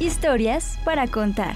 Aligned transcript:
Historias 0.00 0.78
para 0.82 1.06
contar. 1.08 1.54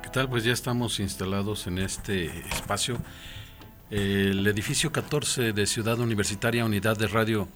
¿Qué 0.00 0.08
tal? 0.12 0.28
Pues 0.28 0.44
ya 0.44 0.52
estamos 0.52 1.00
instalados 1.00 1.66
en 1.66 1.78
este 1.78 2.26
espacio. 2.48 2.96
El 3.90 4.46
edificio 4.46 4.92
14 4.92 5.52
de 5.52 5.66
Ciudad 5.66 5.98
Universitaria, 5.98 6.64
Unidad 6.64 6.96
de 6.96 7.08
Radio 7.08 7.48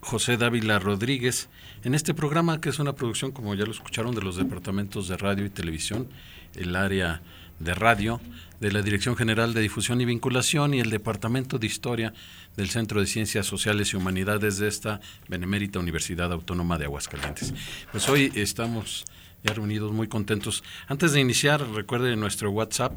José 0.00 0.36
Dávila 0.36 0.78
Rodríguez, 0.78 1.48
en 1.84 1.94
este 1.94 2.14
programa 2.14 2.60
que 2.60 2.70
es 2.70 2.78
una 2.78 2.94
producción, 2.94 3.32
como 3.32 3.54
ya 3.54 3.64
lo 3.64 3.72
escucharon, 3.72 4.14
de 4.14 4.22
los 4.22 4.36
departamentos 4.36 5.08
de 5.08 5.16
radio 5.16 5.44
y 5.44 5.50
televisión, 5.50 6.08
el 6.54 6.74
área 6.76 7.22
de 7.58 7.74
radio, 7.74 8.20
de 8.60 8.72
la 8.72 8.82
Dirección 8.82 9.16
General 9.16 9.54
de 9.54 9.60
Difusión 9.60 10.00
y 10.00 10.04
Vinculación 10.04 10.74
y 10.74 10.80
el 10.80 10.90
Departamento 10.90 11.58
de 11.58 11.66
Historia 11.66 12.12
del 12.56 12.70
Centro 12.70 13.00
de 13.00 13.06
Ciencias 13.06 13.46
Sociales 13.46 13.92
y 13.92 13.96
Humanidades 13.96 14.58
de 14.58 14.68
esta 14.68 15.00
Benemérita 15.28 15.78
Universidad 15.78 16.32
Autónoma 16.32 16.78
de 16.78 16.84
Aguascalientes. 16.86 17.54
Pues 17.90 18.08
hoy 18.08 18.32
estamos 18.34 19.04
ya 19.42 19.54
reunidos 19.54 19.92
muy 19.92 20.08
contentos. 20.08 20.62
Antes 20.88 21.12
de 21.12 21.20
iniciar, 21.20 21.66
recuerde 21.70 22.16
nuestro 22.16 22.50
WhatsApp 22.50 22.92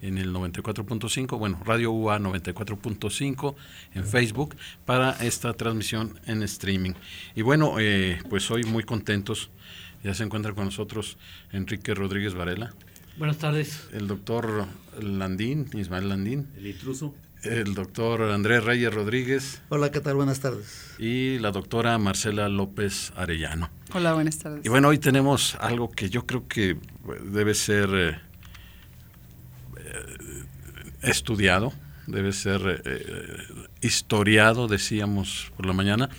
en 0.00 0.18
el 0.18 0.32
94.5, 0.32 1.38
bueno, 1.38 1.60
Radio 1.64 1.90
UA 1.92 2.18
94.5 2.20 3.54
en 3.94 4.06
Facebook 4.06 4.56
para 4.84 5.12
esta 5.24 5.54
transmisión 5.54 6.20
en 6.26 6.42
streaming. 6.42 6.92
Y 7.34 7.42
bueno, 7.42 7.80
eh, 7.80 8.18
pues 8.28 8.50
hoy 8.50 8.64
muy 8.64 8.84
contentos, 8.84 9.50
ya 10.04 10.14
se 10.14 10.24
encuentra 10.24 10.52
con 10.52 10.66
nosotros 10.66 11.16
Enrique 11.52 11.94
Rodríguez 11.94 12.34
Varela. 12.34 12.74
Buenas 13.18 13.38
tardes. 13.38 13.88
El 13.92 14.06
doctor 14.06 14.66
Landín, 15.00 15.68
Ismael 15.74 16.08
Landín. 16.08 16.46
El 16.56 16.68
intruso 16.68 17.14
el 17.42 17.74
doctor 17.74 18.22
Andrés 18.22 18.64
Reyes 18.64 18.92
Rodríguez. 18.92 19.62
Hola, 19.68 19.90
¿qué 19.90 20.00
tal? 20.00 20.14
Buenas 20.14 20.40
tardes. 20.40 20.94
Y 20.98 21.38
la 21.38 21.50
doctora 21.50 21.96
Marcela 21.98 22.48
López 22.48 23.12
Arellano. 23.16 23.70
Hola, 23.92 24.14
buenas 24.14 24.38
tardes. 24.38 24.64
Y 24.64 24.68
bueno, 24.68 24.88
hoy 24.88 24.98
tenemos 24.98 25.56
algo 25.60 25.90
que 25.90 26.10
yo 26.10 26.26
creo 26.26 26.48
que 26.48 26.76
debe 27.24 27.54
ser 27.54 27.88
eh, 27.94 28.18
estudiado, 31.02 31.72
debe 32.06 32.32
ser 32.32 32.82
eh, 32.84 33.36
historiado, 33.80 34.66
decíamos 34.66 35.52
por 35.56 35.66
la 35.66 35.72
mañana, 35.72 36.10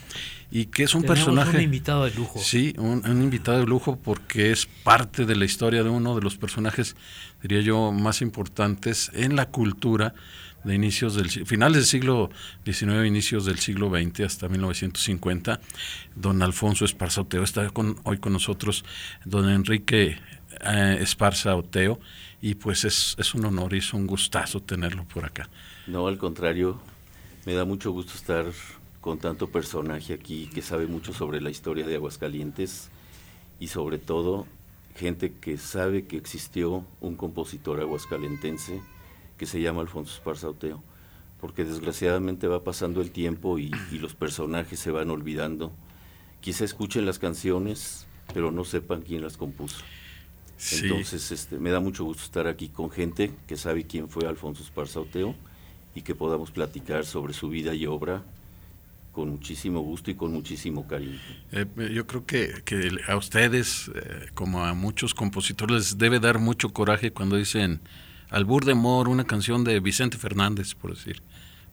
y 0.51 0.65
que 0.65 0.83
es 0.83 0.95
un 0.95 1.01
Tenemos 1.01 1.19
personaje... 1.19 1.57
un 1.57 1.63
invitado 1.63 2.05
de 2.05 2.11
lujo. 2.11 2.39
Sí, 2.39 2.73
un, 2.77 3.07
un 3.07 3.21
invitado 3.21 3.59
de 3.59 3.65
lujo 3.67 3.97
porque 3.97 4.51
es 4.51 4.65
parte 4.65 5.25
de 5.25 5.35
la 5.35 5.45
historia 5.45 5.83
de 5.83 5.89
uno 5.89 6.15
de 6.15 6.21
los 6.21 6.37
personajes, 6.37 6.95
diría 7.41 7.61
yo, 7.61 7.91
más 7.91 8.21
importantes 8.21 9.11
en 9.13 9.35
la 9.35 9.47
cultura 9.49 10.15
de 10.63 10.75
inicios 10.75 11.15
del 11.15 11.29
finales 11.29 11.77
del 11.77 11.85
siglo 11.85 12.29
XIX, 12.65 13.05
inicios 13.05 13.45
del 13.45 13.59
siglo 13.59 13.89
XX 13.89 14.21
hasta 14.21 14.49
1950. 14.49 15.59
Don 16.15 16.41
Alfonso 16.41 16.85
Esparza 16.85 17.21
Oteo 17.21 17.43
está 17.43 17.69
con, 17.69 17.97
hoy 18.03 18.17
con 18.17 18.33
nosotros, 18.33 18.83
don 19.25 19.49
Enrique 19.49 20.17
eh, 20.61 20.97
Esparza 20.99 21.55
Oteo, 21.55 21.99
y 22.41 22.55
pues 22.55 22.85
es, 22.85 23.15
es 23.17 23.33
un 23.35 23.45
honor 23.45 23.73
y 23.73 23.77
es 23.77 23.93
un 23.93 24.07
gustazo 24.07 24.61
tenerlo 24.61 25.05
por 25.05 25.25
acá. 25.25 25.49
No, 25.87 26.07
al 26.07 26.17
contrario, 26.17 26.79
me 27.45 27.53
da 27.53 27.65
mucho 27.65 27.91
gusto 27.91 28.13
estar 28.13 28.45
con 29.01 29.17
tanto 29.17 29.49
personaje 29.49 30.13
aquí 30.13 30.49
que 30.53 30.61
sabe 30.61 30.87
mucho 30.87 31.13
sobre 31.13 31.41
la 31.41 31.49
historia 31.49 31.87
de 31.87 31.95
Aguascalientes 31.95 32.89
y 33.59 33.67
sobre 33.67 33.97
todo 33.97 34.45
gente 34.95 35.33
que 35.39 35.57
sabe 35.57 36.05
que 36.05 36.17
existió 36.17 36.85
un 36.99 37.15
compositor 37.15 37.79
aguascalentense 37.79 38.81
que 39.39 39.45
se 39.45 39.61
llama 39.61 39.81
Alfonso 39.81 40.13
Esparza 40.13 40.49
Oteo, 40.49 40.83
porque 41.39 41.63
desgraciadamente 41.63 42.47
va 42.47 42.63
pasando 42.63 43.01
el 43.01 43.09
tiempo 43.09 43.57
y, 43.57 43.71
y, 43.89 43.97
los 43.97 44.13
personajes 44.13 44.79
se 44.79 44.91
van 44.91 45.09
olvidando. 45.09 45.71
Quizá 46.41 46.65
escuchen 46.65 47.05
las 47.05 47.19
canciones, 47.19 48.05
pero 48.33 48.51
no 48.51 48.65
sepan 48.65 49.01
quién 49.01 49.21
las 49.21 49.37
compuso. 49.37 49.77
Sí. 50.57 50.81
Entonces, 50.83 51.31
este, 51.31 51.57
me 51.57 51.69
da 51.71 51.79
mucho 51.79 52.03
gusto 52.03 52.23
estar 52.23 52.47
aquí 52.47 52.67
con 52.67 52.91
gente 52.91 53.31
que 53.47 53.55
sabe 53.55 53.85
quién 53.85 54.09
fue 54.09 54.27
Alfonso 54.27 54.61
Esparza 54.61 54.99
Oteo 54.99 55.33
y 55.95 56.01
que 56.01 56.15
podamos 56.15 56.51
platicar 56.51 57.05
sobre 57.05 57.33
su 57.33 57.47
vida 57.47 57.73
y 57.73 57.85
obra 57.85 58.21
con 59.13 59.29
muchísimo 59.29 59.79
gusto 59.79 60.11
y 60.11 60.15
con 60.15 60.33
muchísimo 60.33 60.85
cariño. 60.85 61.17
Eh, 61.53 61.65
yo 61.93 62.05
creo 62.05 62.25
que, 62.25 62.61
que, 62.65 62.91
a 63.07 63.15
ustedes, 63.15 63.89
eh, 63.95 64.27
como 64.33 64.65
a 64.65 64.73
muchos 64.73 65.13
compositores, 65.13 65.75
les 65.77 65.97
debe 65.97 66.19
dar 66.19 66.39
mucho 66.39 66.73
coraje 66.73 67.11
cuando 67.11 67.37
dicen 67.37 67.79
Albur 68.29 68.65
de 68.65 68.73
Amor, 68.73 69.07
una 69.07 69.25
canción 69.25 69.63
de 69.63 69.79
Vicente 69.79 70.17
Fernández, 70.17 70.75
por 70.75 70.95
decir, 70.95 71.21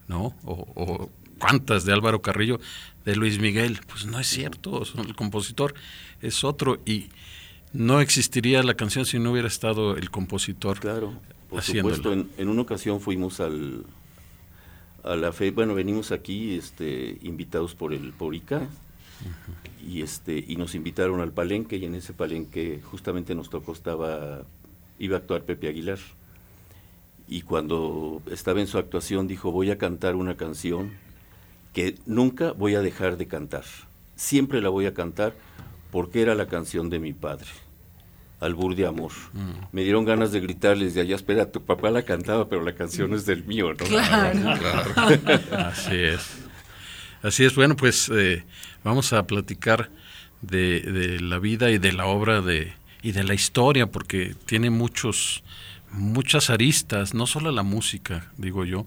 ¿no? 0.08 0.34
O, 0.44 0.66
o, 0.74 1.10
cuántas 1.38 1.84
de 1.84 1.92
Álvaro 1.92 2.22
Carrillo, 2.22 2.60
de 3.04 3.16
Luis 3.16 3.38
Miguel. 3.38 3.80
Pues 3.86 4.06
no 4.06 4.18
es 4.18 4.26
cierto, 4.26 4.82
el 4.98 5.14
compositor 5.14 5.74
es 6.22 6.44
otro 6.44 6.80
y 6.86 7.10
no 7.72 8.00
existiría 8.00 8.62
la 8.62 8.74
canción 8.74 9.04
si 9.04 9.18
no 9.18 9.32
hubiera 9.32 9.48
estado 9.48 9.96
el 9.96 10.10
compositor. 10.10 10.80
Claro, 10.80 11.12
por 11.50 11.62
supuesto. 11.62 12.12
En, 12.12 12.30
en, 12.38 12.48
una 12.48 12.62
ocasión 12.62 13.00
fuimos 13.00 13.40
al 13.40 13.84
a 15.04 15.14
la 15.14 15.32
fe, 15.32 15.52
bueno, 15.52 15.74
venimos 15.74 16.10
aquí 16.10 16.56
este, 16.56 17.18
invitados 17.22 17.74
por 17.74 17.94
el 17.94 18.12
Porica. 18.12 18.58
Uh 18.58 18.60
-huh. 18.60 19.88
Y 19.88 20.02
este 20.02 20.44
y 20.46 20.56
nos 20.56 20.74
invitaron 20.74 21.20
al 21.20 21.32
palenque 21.32 21.76
y 21.76 21.84
en 21.84 21.94
ese 21.94 22.12
palenque 22.12 22.80
justamente 22.82 23.34
nos 23.34 23.48
tocó 23.50 23.72
estaba 23.72 24.42
iba 24.98 25.16
a 25.16 25.20
actuar 25.20 25.44
Pepe 25.44 25.68
Aguilar 25.68 25.98
y 27.28 27.42
cuando 27.42 28.22
estaba 28.30 28.60
en 28.60 28.66
su 28.66 28.78
actuación 28.78 29.26
dijo 29.26 29.50
voy 29.50 29.70
a 29.70 29.78
cantar 29.78 30.14
una 30.14 30.36
canción 30.36 30.92
que 31.72 31.96
nunca 32.06 32.52
voy 32.52 32.74
a 32.74 32.80
dejar 32.80 33.16
de 33.16 33.26
cantar, 33.26 33.64
siempre 34.14 34.62
la 34.62 34.68
voy 34.68 34.86
a 34.86 34.94
cantar 34.94 35.34
porque 35.90 36.22
era 36.22 36.34
la 36.34 36.46
canción 36.46 36.90
de 36.90 36.98
mi 36.98 37.12
padre, 37.12 37.48
Albur 38.40 38.74
de 38.74 38.86
Amor. 38.86 39.12
Mm. 39.32 39.50
Me 39.72 39.82
dieron 39.82 40.04
ganas 40.04 40.32
de 40.32 40.40
gritarles 40.40 40.94
de 40.94 41.02
allá, 41.02 41.16
espera, 41.16 41.50
tu 41.50 41.62
papá 41.62 41.90
la 41.90 42.02
cantaba, 42.02 42.48
pero 42.48 42.62
la 42.62 42.74
canción 42.74 43.14
es 43.14 43.26
del 43.26 43.44
mío, 43.44 43.68
¿no? 43.70 43.84
Claro. 43.84 44.40
claro. 44.58 45.68
Así 45.68 45.96
es. 45.96 46.46
Así 47.22 47.44
es, 47.44 47.54
bueno, 47.54 47.76
pues 47.76 48.10
eh, 48.14 48.44
vamos 48.84 49.12
a 49.12 49.26
platicar 49.26 49.90
de, 50.42 50.80
de, 50.80 51.20
la 51.20 51.38
vida 51.38 51.70
y 51.70 51.78
de 51.78 51.92
la 51.92 52.06
obra 52.06 52.40
de, 52.40 52.72
y 53.02 53.12
de 53.12 53.24
la 53.24 53.34
historia, 53.34 53.86
porque 53.86 54.34
tiene 54.44 54.70
muchos 54.70 55.42
muchas 55.90 56.50
aristas, 56.50 57.14
no 57.14 57.26
solo 57.26 57.50
la 57.52 57.62
música, 57.62 58.30
digo 58.36 58.64
yo, 58.64 58.86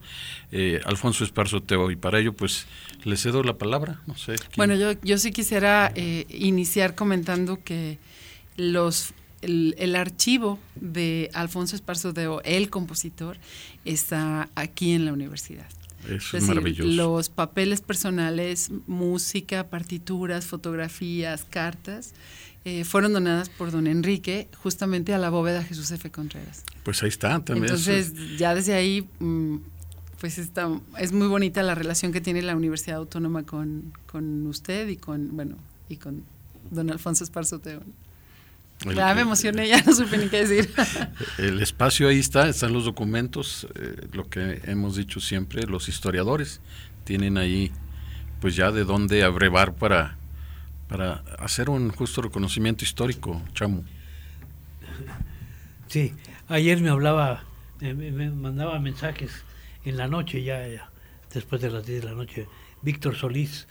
eh, 0.51 0.81
Alfonso 0.85 1.23
Esparzo 1.23 1.61
Teo, 1.61 1.91
y 1.91 1.95
para 1.95 2.19
ello 2.19 2.33
pues 2.33 2.65
le 3.03 3.17
cedo 3.17 3.43
la 3.43 3.57
palabra, 3.57 4.01
no 4.07 4.15
sé. 4.15 4.35
Bueno, 4.57 4.75
yo, 4.75 4.93
yo 5.01 5.17
sí 5.17 5.31
quisiera 5.31 5.91
eh, 5.95 6.25
iniciar 6.29 6.95
comentando 6.95 7.63
que 7.63 7.97
los 8.57 9.13
el, 9.41 9.75
el, 9.77 9.95
archivo 9.95 10.59
de 10.75 11.29
Alfonso 11.33 11.75
Esparzo 11.75 12.13
Teo, 12.13 12.41
el 12.43 12.69
compositor, 12.69 13.37
está 13.85 14.49
aquí 14.55 14.91
en 14.91 15.05
la 15.05 15.13
universidad. 15.13 15.67
Eso 16.05 16.15
es, 16.15 16.25
es 16.25 16.31
decir, 16.33 16.47
maravilloso. 16.49 16.89
Los 16.89 17.29
papeles 17.29 17.81
personales, 17.81 18.71
música, 18.87 19.69
partituras, 19.69 20.45
fotografías, 20.45 21.45
cartas, 21.49 22.13
eh, 22.65 22.83
fueron 22.83 23.13
donadas 23.13 23.49
por 23.49 23.71
don 23.71 23.87
Enrique 23.87 24.49
justamente 24.61 25.13
a 25.13 25.17
la 25.17 25.29
bóveda 25.29 25.63
Jesús 25.63 25.91
F. 25.91 26.11
Contreras. 26.11 26.63
Pues 26.83 27.01
ahí 27.03 27.09
está 27.09 27.39
también. 27.39 27.65
Entonces, 27.65 28.13
ya 28.37 28.53
desde 28.53 28.73
ahí, 28.73 29.07
pues 30.19 30.37
está, 30.37 30.69
es 30.97 31.13
muy 31.13 31.27
bonita 31.27 31.63
la 31.63 31.75
relación 31.75 32.11
que 32.11 32.21
tiene 32.21 32.41
la 32.41 32.55
Universidad 32.55 32.97
Autónoma 32.97 33.43
con, 33.43 33.93
con 34.05 34.45
usted 34.47 34.89
y 34.89 34.97
con, 34.97 35.35
bueno, 35.35 35.55
y 35.87 35.97
con 35.97 36.23
don 36.69 36.89
Alfonso 36.89 37.23
Esparzo 37.23 37.59
Teo. 37.59 37.81
ya 38.93 39.13
me 39.15 39.21
emocioné, 39.21 39.67
ya 39.67 39.81
no 39.81 39.93
supe 39.93 40.17
ni 40.17 40.27
qué 40.27 40.45
decir. 40.45 40.69
El 41.37 41.61
espacio 41.61 42.09
ahí 42.09 42.19
está, 42.19 42.49
están 42.49 42.73
los 42.73 42.83
documentos, 42.85 43.67
eh, 43.75 44.07
lo 44.11 44.29
que 44.29 44.61
hemos 44.65 44.97
dicho 44.97 45.21
siempre, 45.21 45.63
los 45.63 45.87
historiadores 45.87 46.59
tienen 47.05 47.37
ahí 47.37 47.71
pues 48.41 48.55
ya 48.55 48.71
de 48.71 48.83
dónde 48.83 49.23
abrevar 49.23 49.75
para, 49.75 50.18
para 50.89 51.23
hacer 51.37 51.69
un 51.69 51.91
justo 51.91 52.21
reconocimiento 52.21 52.83
histórico, 52.83 53.41
Chamu. 53.53 53.83
Sí, 55.87 56.13
ayer 56.49 56.81
me 56.81 56.89
hablaba, 56.89 57.43
me, 57.79 58.29
mandaba 58.31 58.79
mensajes 58.79 59.45
en 59.85 59.97
la 59.97 60.07
noche 60.07 60.43
ya, 60.43 60.89
después 61.33 61.61
de 61.61 61.69
las 61.69 61.85
10 61.85 62.01
de 62.01 62.09
la 62.09 62.15
noche, 62.15 62.47
Víctor 62.81 63.15
Solís, 63.15 63.67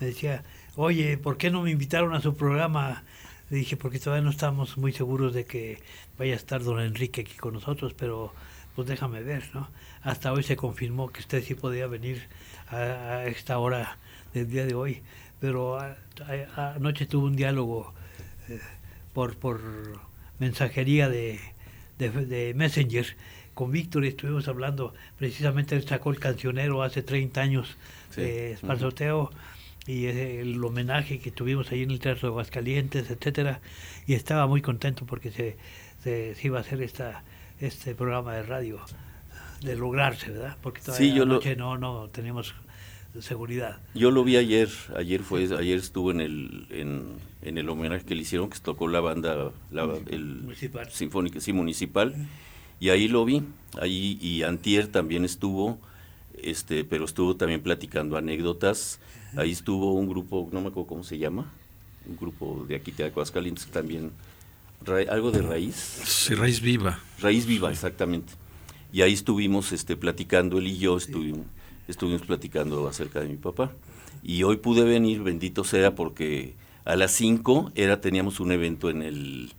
me 0.00 0.06
decía, 0.06 0.44
oye, 0.76 1.18
¿por 1.18 1.36
qué 1.36 1.50
no 1.50 1.62
me 1.62 1.70
invitaron 1.70 2.14
a 2.14 2.20
su 2.20 2.36
programa? 2.36 3.02
Le 3.50 3.58
dije, 3.58 3.76
porque 3.76 3.98
todavía 3.98 4.24
no 4.24 4.30
estamos 4.30 4.78
muy 4.78 4.92
seguros 4.92 5.34
de 5.34 5.44
que 5.44 5.82
vaya 6.18 6.34
a 6.34 6.36
estar 6.36 6.62
don 6.62 6.80
Enrique 6.80 7.22
aquí 7.22 7.34
con 7.34 7.54
nosotros, 7.54 7.94
pero 7.94 8.32
pues 8.74 8.88
déjame 8.88 9.22
ver, 9.22 9.50
¿no? 9.52 9.68
Hasta 10.02 10.32
hoy 10.32 10.42
se 10.42 10.56
confirmó 10.56 11.10
que 11.10 11.20
usted 11.20 11.42
sí 11.44 11.54
podía 11.54 11.86
venir 11.86 12.28
a, 12.70 13.24
esta 13.26 13.58
hora 13.58 13.98
del 14.32 14.48
día 14.48 14.64
de 14.64 14.74
hoy, 14.74 15.02
pero 15.42 15.76
anoche 16.54 17.06
tuve 17.06 17.26
un 17.26 17.34
diálogo 17.34 17.92
eh, 18.48 18.60
por, 19.12 19.36
por 19.36 19.60
mensajería 20.38 21.08
de, 21.08 21.40
de, 21.98 22.54
Messenger 22.54 23.04
con 23.52 23.72
Víctor 23.72 24.04
y 24.04 24.08
estuvimos 24.08 24.46
hablando, 24.46 24.94
precisamente 25.18 25.74
él 25.74 25.82
sacó 25.82 26.10
el 26.10 26.20
cancionero 26.20 26.84
hace 26.84 27.02
30 27.02 27.40
años 27.40 27.76
de 28.14 28.52
Esparzoteo 28.52 29.32
y 29.84 30.06
el 30.06 30.62
homenaje 30.62 31.18
que 31.18 31.32
tuvimos 31.32 31.72
ahí 31.72 31.82
en 31.82 31.90
el 31.90 31.98
Teatro 31.98 32.28
de 32.28 32.32
Aguascalientes, 32.34 33.10
etcétera, 33.10 33.60
y 34.06 34.14
estaba 34.14 34.46
muy 34.46 34.62
contento 34.62 35.06
porque 35.06 35.32
se, 35.32 35.56
se, 36.04 36.36
iba 36.44 36.58
a 36.58 36.60
hacer 36.60 36.80
esta 36.82 37.24
este 37.58 37.96
programa 37.96 38.34
de 38.34 38.44
radio 38.44 38.78
de 39.60 39.74
lograrse, 39.74 40.30
¿verdad? 40.30 40.56
Porque 40.62 40.82
todavía 40.82 41.12
yo 41.12 41.26
noche 41.26 41.56
no 41.56 41.78
no 41.78 42.08
tenemos 42.10 42.54
seguridad. 43.20 43.78
Yo 43.94 44.10
lo 44.10 44.24
vi 44.24 44.36
ayer, 44.36 44.68
ayer 44.96 45.22
fue 45.22 45.44
ayer 45.44 45.78
estuvo 45.78 46.10
en 46.10 46.20
el 46.20 46.66
en, 46.70 47.04
en 47.42 47.58
el 47.58 47.68
homenaje 47.68 48.04
que 48.04 48.14
le 48.14 48.22
hicieron 48.22 48.48
que 48.48 48.58
tocó 48.58 48.88
la 48.88 49.00
banda 49.00 49.52
la, 49.70 49.84
el 50.10 50.24
municipal. 50.42 50.90
sinfónica 50.90 51.40
sí 51.40 51.52
municipal 51.52 52.14
y 52.80 52.88
ahí 52.88 53.08
lo 53.08 53.24
vi, 53.24 53.42
ahí 53.80 54.18
y 54.20 54.42
antier 54.44 54.88
también 54.88 55.24
estuvo 55.24 55.78
este 56.42 56.84
pero 56.84 57.04
estuvo 57.04 57.36
también 57.36 57.62
platicando 57.62 58.16
anécdotas 58.16 58.98
Ahí 59.36 59.50
estuvo 59.50 59.94
un 59.94 60.08
grupo, 60.08 60.48
no 60.52 60.60
me 60.60 60.68
acuerdo 60.68 60.88
cómo 60.88 61.04
se 61.04 61.16
llama, 61.16 61.50
un 62.06 62.16
grupo 62.16 62.66
de 62.68 62.76
aquí 62.76 62.90
de 62.92 63.04
Aguascalientes 63.04 63.66
también, 63.66 64.12
algo 65.08 65.30
de 65.30 65.40
raíz. 65.40 65.74
Sí, 65.74 66.34
raíz 66.34 66.60
viva. 66.60 66.98
Raíz 67.18 67.46
viva, 67.46 67.70
exactamente. 67.70 68.34
Y 68.92 69.00
ahí 69.00 69.14
estuvimos 69.14 69.72
este, 69.72 69.96
platicando, 69.96 70.58
él 70.58 70.66
y 70.66 70.76
yo 70.76 70.98
estuvimos, 70.98 71.46
estuvimos 71.88 72.22
platicando 72.22 72.86
acerca 72.88 73.20
de 73.20 73.28
mi 73.28 73.36
papá. 73.36 73.72
Y 74.22 74.42
hoy 74.44 74.56
pude 74.56 74.84
venir, 74.84 75.22
bendito 75.22 75.64
sea, 75.64 75.94
porque 75.94 76.54
a 76.84 76.96
las 76.96 77.12
5 77.12 77.72
era, 77.74 78.00
teníamos 78.00 78.40
un 78.40 78.52
evento 78.52 78.90
en 78.90 79.02
el 79.02 79.52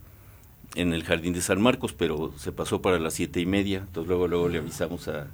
en 0.76 0.94
el 0.94 1.04
jardín 1.04 1.34
de 1.34 1.42
San 1.42 1.62
Marcos, 1.62 1.94
pero 1.94 2.34
se 2.38 2.52
pasó 2.52 2.82
para 2.82 3.00
las 3.00 3.14
siete 3.14 3.40
y 3.40 3.46
media. 3.46 3.80
Entonces 3.80 4.08
luego 4.08 4.28
luego 4.28 4.50
le 4.50 4.60
avisamos 4.60 5.08
a, 5.08 5.28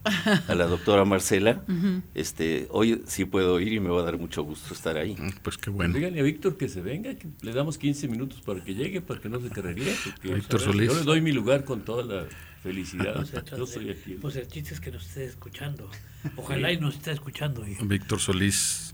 la 0.48 0.66
doctora 0.66 1.06
Marcela, 1.06 1.64
este, 2.16 2.68
hoy 2.72 3.02
sí 3.08 3.26
puedo 3.26 3.60
ir 3.60 3.74
y 3.74 3.80
me 3.80 3.90
va 3.90 4.02
a 4.02 4.04
dar 4.04 4.18
mucho 4.18 4.44
gusto 4.44 4.74
estar 4.74 4.98
ahí. 4.98 5.16
Mm, 5.18 5.40
pues 5.42 5.58
qué 5.58 5.70
bueno. 5.70 5.94
Díganle 5.94 6.20
a 6.20 6.24
Víctor 6.24 6.58
que 6.58 6.68
se 6.68 6.82
venga, 6.82 7.16
que 7.16 7.28
le 7.42 7.54
damos 7.54 7.78
15 7.78 8.08
minutos 8.08 8.42
para 8.42 8.64
que 8.64 8.76
llegue, 8.76 9.02
para 9.02 9.20
que 9.20 9.30
no 9.30 9.40
se 9.40 9.50
carrería. 9.50 9.94
Víctor 10.24 10.60
Solís. 10.60 10.92
Yo 10.92 11.00
le 11.00 11.04
doy 11.04 11.22
mi 11.22 11.32
lugar 11.32 11.64
con 11.64 11.82
toda 11.82 12.04
la 12.04 12.26
felicidad. 12.62 13.26
yo 13.58 13.66
soy 13.66 13.90
aquí. 13.90 14.16
Pues 14.16 14.36
el 14.36 14.48
chiste 14.48 14.74
es 14.74 14.80
que 14.80 14.92
nos 14.92 15.06
esté 15.06 15.26
escuchando. 15.26 15.90
Ojalá 16.36 16.72
y 16.72 16.78
nos 16.78 16.96
esté 16.96 17.12
escuchando. 17.12 17.66
Víctor 17.82 18.20
Solís. 18.20 18.94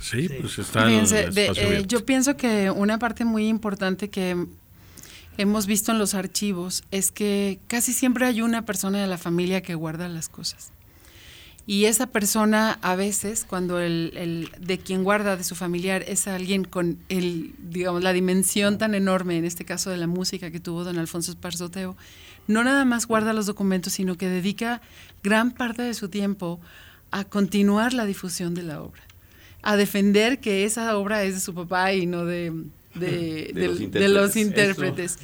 Sí, 0.00 0.28
pues 0.40 0.58
está 0.58 0.90
en 0.90 1.04
eh, 1.12 1.84
Yo 1.86 2.04
pienso 2.04 2.36
que 2.36 2.70
una 2.70 2.98
parte 2.98 3.24
muy 3.24 3.46
importante 3.46 4.10
que 4.10 4.46
hemos 5.38 5.66
visto 5.66 5.92
en 5.92 5.98
los 5.98 6.14
archivos 6.14 6.82
es 6.90 7.12
que 7.12 7.60
casi 7.66 7.92
siempre 7.92 8.26
hay 8.26 8.42
una 8.42 8.64
persona 8.64 9.00
de 9.00 9.06
la 9.06 9.18
familia 9.18 9.62
que 9.62 9.74
guarda 9.74 10.08
las 10.08 10.28
cosas. 10.28 10.72
Y 11.66 11.84
esa 11.84 12.08
persona 12.08 12.78
a 12.82 12.96
veces, 12.96 13.44
cuando 13.48 13.78
el, 13.80 14.50
de 14.58 14.78
quien 14.78 15.04
guarda 15.04 15.36
de 15.36 15.44
su 15.44 15.54
familiar 15.54 16.02
es 16.08 16.26
alguien 16.26 16.64
con 16.64 16.98
el, 17.08 17.54
digamos, 17.58 18.02
la 18.02 18.12
dimensión 18.12 18.76
tan 18.76 18.94
enorme, 18.94 19.36
en 19.36 19.44
este 19.44 19.64
caso 19.64 19.90
de 19.90 19.96
la 19.96 20.08
música 20.08 20.50
que 20.50 20.58
tuvo 20.58 20.82
don 20.82 20.98
Alfonso 20.98 21.30
Esparzoteo, 21.30 21.96
no 22.46 22.64
nada 22.64 22.84
más 22.84 23.06
guarda 23.06 23.32
los 23.32 23.46
documentos, 23.46 23.92
sino 23.92 24.16
que 24.16 24.28
dedica 24.28 24.80
gran 25.22 25.50
parte 25.50 25.82
de 25.82 25.94
su 25.94 26.08
tiempo 26.08 26.60
a 27.10 27.24
continuar 27.24 27.92
la 27.92 28.06
difusión 28.06 28.54
de 28.54 28.62
la 28.62 28.82
obra, 28.82 29.02
a 29.62 29.76
defender 29.76 30.40
que 30.40 30.64
esa 30.64 30.96
obra 30.96 31.22
es 31.24 31.34
de 31.34 31.40
su 31.40 31.54
papá 31.54 31.92
y 31.92 32.06
no 32.06 32.24
de, 32.24 32.52
de, 32.94 33.50
los 34.08 34.36
intérpretes. 34.36 35.18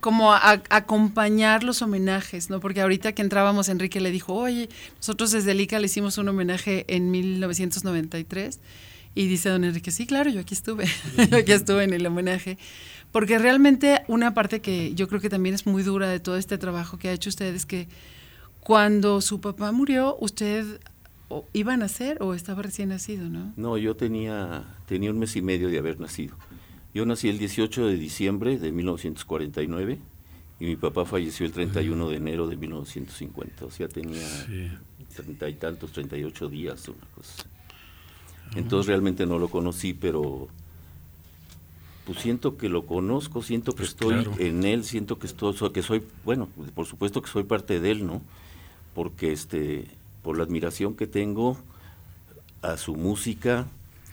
como 0.00 0.32
acompañar 0.32 1.64
los 1.64 1.82
homenajes, 1.82 2.50
¿no? 2.50 2.60
Porque 2.60 2.80
ahorita 2.80 3.12
que 3.12 3.22
entrábamos, 3.22 3.68
Enrique 3.68 4.00
le 4.00 4.10
dijo, 4.10 4.34
oye, 4.34 4.68
nosotros 4.96 5.32
desde 5.32 5.52
el 5.52 5.60
ICA 5.60 5.78
le 5.78 5.86
hicimos 5.86 6.18
un 6.18 6.28
homenaje 6.28 6.84
en 6.88 7.10
1993. 7.10 8.60
Y 9.16 9.28
dice 9.28 9.48
don 9.48 9.64
Enrique, 9.64 9.90
sí, 9.90 10.06
claro, 10.06 10.30
yo 10.30 10.40
aquí 10.40 10.52
estuve, 10.52 10.84
yo 11.30 11.38
aquí 11.38 11.52
estuve 11.52 11.84
en 11.84 11.94
el 11.94 12.06
homenaje. 12.06 12.58
Porque 13.12 13.38
realmente 13.38 14.02
una 14.08 14.34
parte 14.34 14.60
que 14.60 14.94
yo 14.94 15.08
creo 15.08 15.20
que 15.20 15.30
también 15.30 15.54
es 15.54 15.66
muy 15.66 15.82
dura 15.82 16.08
de 16.08 16.20
todo 16.20 16.36
este 16.36 16.58
trabajo 16.58 16.98
que 16.98 17.08
ha 17.08 17.12
hecho 17.12 17.30
usted 17.30 17.54
es 17.54 17.64
que 17.64 17.88
cuando 18.60 19.20
su 19.20 19.40
papá 19.40 19.72
murió, 19.72 20.16
usted 20.20 20.80
iba 21.52 21.74
a 21.74 21.76
nacer 21.76 22.18
o 22.20 22.34
estaba 22.34 22.62
recién 22.62 22.90
nacido, 22.90 23.28
¿no? 23.28 23.52
No, 23.56 23.78
yo 23.78 23.96
tenía, 23.96 24.64
tenía 24.86 25.10
un 25.10 25.18
mes 25.18 25.36
y 25.36 25.42
medio 25.42 25.68
de 25.68 25.78
haber 25.78 26.00
nacido. 26.00 26.36
Yo 26.94 27.04
nací 27.06 27.28
el 27.28 27.38
18 27.38 27.86
de 27.86 27.96
diciembre 27.96 28.58
de 28.58 28.72
1949 28.72 29.98
y 30.58 30.64
mi 30.64 30.76
papá 30.76 31.04
falleció 31.04 31.44
el 31.46 31.52
31 31.52 32.08
de 32.08 32.16
enero 32.16 32.48
de 32.48 32.56
1950. 32.56 33.66
O 33.66 33.70
sea, 33.70 33.88
tenía 33.88 34.26
treinta 35.14 35.48
y 35.48 35.54
tantos, 35.54 35.92
38 35.92 36.48
días, 36.48 36.88
una 36.88 37.06
cosa. 37.14 37.44
Entonces 38.54 38.86
realmente 38.86 39.26
no 39.26 39.38
lo 39.38 39.48
conocí, 39.48 39.92
pero 39.92 40.48
pues 42.06 42.20
siento 42.20 42.56
que 42.56 42.68
lo 42.68 42.86
conozco, 42.86 43.42
siento 43.42 43.72
que 43.72 43.78
pues 43.78 43.88
estoy 43.90 44.26
en 44.38 44.62
él, 44.62 44.84
siento 44.84 45.18
que 45.18 45.26
estoy, 45.26 45.54
que 45.72 45.82
soy, 45.82 46.04
bueno, 46.24 46.48
por 46.74 46.86
supuesto 46.86 47.20
que 47.20 47.28
soy 47.28 47.42
parte 47.42 47.80
de 47.80 47.90
él, 47.90 48.06
¿no? 48.06 48.22
Porque 48.94 49.32
este 49.32 49.88
por 50.22 50.38
la 50.38 50.44
admiración 50.44 50.94
que 50.94 51.06
tengo 51.06 51.56
a 52.62 52.76
su 52.76 52.96
música, 52.96 53.66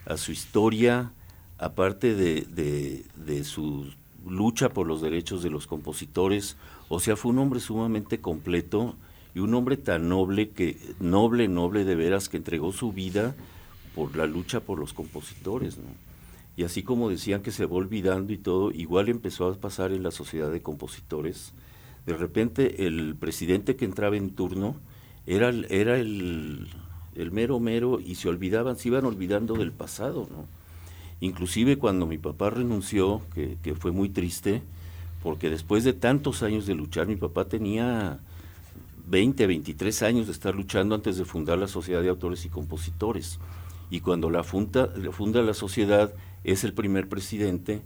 a 0.05 0.17
su 0.17 0.31
historia, 0.31 1.11
aparte 1.57 2.13
de, 2.15 3.43
su 3.43 3.91
lucha 4.27 4.69
por 4.69 4.85
los 4.87 5.01
derechos 5.01 5.41
de 5.41 5.49
los 5.49 5.65
compositores. 5.65 6.55
O 6.89 6.99
sea, 6.99 7.15
fue 7.15 7.31
un 7.31 7.39
hombre 7.39 7.59
sumamente 7.59 8.19
completo 8.21 8.95
y 9.33 9.39
un 9.39 9.53
hombre 9.55 9.77
tan 9.77 10.09
noble 10.09 10.49
que, 10.49 10.77
noble, 10.99 11.47
noble 11.47 11.83
de 11.83 11.95
veras, 11.95 12.29
que 12.29 12.37
entregó 12.37 12.71
su 12.71 12.91
vida 12.91 13.35
por 13.95 14.15
la 14.15 14.27
lucha 14.27 14.59
por 14.59 14.77
los 14.77 14.93
compositores. 14.93 15.77
Y 16.55 16.63
así 16.63 16.83
como 16.83 17.09
decían 17.09 17.41
que 17.41 17.51
se 17.51 17.65
va 17.65 17.75
olvidando 17.75 18.31
y 18.31 18.37
todo, 18.37 18.71
igual 18.71 19.09
empezó 19.09 19.47
a 19.47 19.55
pasar 19.55 19.91
en 19.91 20.03
la 20.03 20.11
sociedad 20.11 20.51
de 20.51 20.61
compositores. 20.61 21.53
De 22.05 22.15
repente 22.15 22.85
el 22.85 23.15
presidente 23.15 23.75
que 23.75 23.85
entraba 23.85 24.17
en 24.17 24.31
turno, 24.31 24.75
era, 25.25 25.49
era 25.69 25.97
el, 25.97 26.67
mero 27.31 27.59
mero 27.59 27.99
y 27.99 28.15
se 28.15 28.29
olvidaban, 28.29 28.77
se 28.77 28.89
iban 28.89 29.05
olvidando 29.05 29.55
del 29.55 29.71
pasado, 29.71 30.27
¿no? 30.29 30.45
Inclusive 31.21 31.77
cuando 31.77 32.05
mi 32.05 32.17
papá 32.17 32.49
renunció, 32.49 33.21
que, 33.33 33.57
que 33.63 33.75
fue 33.75 33.91
muy 33.91 34.09
triste, 34.09 34.61
porque 35.21 35.49
después 35.49 35.85
de 35.85 35.93
tantos 35.93 36.43
años 36.43 36.65
de 36.65 36.75
luchar, 36.75 37.07
mi 37.07 37.15
papá 37.15 37.45
tenía 37.45 38.19
20, 39.07 39.47
23 39.47 40.03
años 40.03 40.25
de 40.27 40.33
estar 40.33 40.53
luchando 40.53 40.95
antes 40.95 41.17
de 41.17 41.23
fundar 41.23 41.57
la 41.57 41.67
Sociedad 41.67 42.01
de 42.01 42.09
Autores 42.09 42.45
y 42.45 42.49
Compositores. 42.49 43.39
Y 43.89 44.01
cuando 44.01 44.29
la 44.29 44.43
funda, 44.43 44.89
funda 45.11 45.41
la 45.41 45.53
sociedad, 45.53 46.13
es 46.43 46.63
el 46.63 46.73
primer 46.73 47.09
presidente 47.09 47.81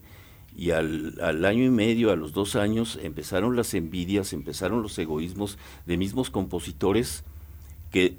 y 0.58 0.72
al, 0.72 1.46
año 1.46 1.64
y 1.64 1.70
medio, 1.70 2.12
a 2.12 2.16
los 2.16 2.34
dos 2.34 2.56
años, 2.56 2.98
empezaron 3.04 3.56
las 3.56 3.76
envidias, 3.76 4.34
empezaron 4.34 4.82
los 4.82 4.98
egoísmos 4.98 5.60
de 5.86 5.98
mismos 5.98 6.32
compositores 6.32 7.24
que 7.92 8.18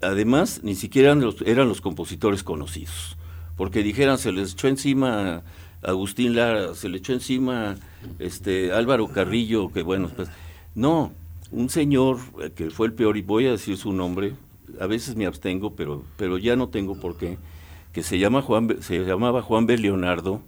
además 0.00 0.60
ni 0.62 0.76
siquiera 0.76 1.08
eran 1.08 1.22
los, 1.22 1.42
eran 1.42 1.68
los 1.68 1.80
compositores 1.80 2.44
conocidos, 2.44 3.16
porque 3.56 3.82
dijeran, 3.82 4.18
se 4.18 4.30
les 4.30 4.52
echó 4.52 4.68
encima 4.68 5.42
Agustín 5.82 6.36
Lara, 6.36 6.74
se 6.74 6.88
le 6.88 6.98
echó 6.98 7.12
encima 7.12 7.76
este 8.20 8.70
Álvaro 8.72 9.08
Carrillo, 9.08 9.72
que 9.72 9.82
bueno, 9.82 10.08
pues 10.14 10.28
no, 10.76 11.12
un 11.50 11.68
señor 11.68 12.18
eh, 12.42 12.52
que 12.54 12.70
fue 12.70 12.86
el 12.86 12.92
peor, 12.92 13.16
y 13.16 13.22
voy 13.22 13.46
a 13.46 13.52
decir 13.52 13.76
su 13.76 13.92
nombre, 13.92 14.34
a 14.80 14.86
veces 14.86 15.16
me 15.16 15.26
abstengo, 15.26 15.74
pero, 15.74 16.04
pero 16.16 16.38
ya 16.38 16.54
no 16.54 16.68
tengo 16.68 16.98
por 16.98 17.16
qué, 17.16 17.38
que 17.96 18.02
se, 18.02 18.18
llama 18.18 18.42
Juan, 18.42 18.76
se 18.82 18.98
llamaba 19.06 19.40
Juan 19.40 19.64
B. 19.64 19.78
Leonardo, 19.78 20.42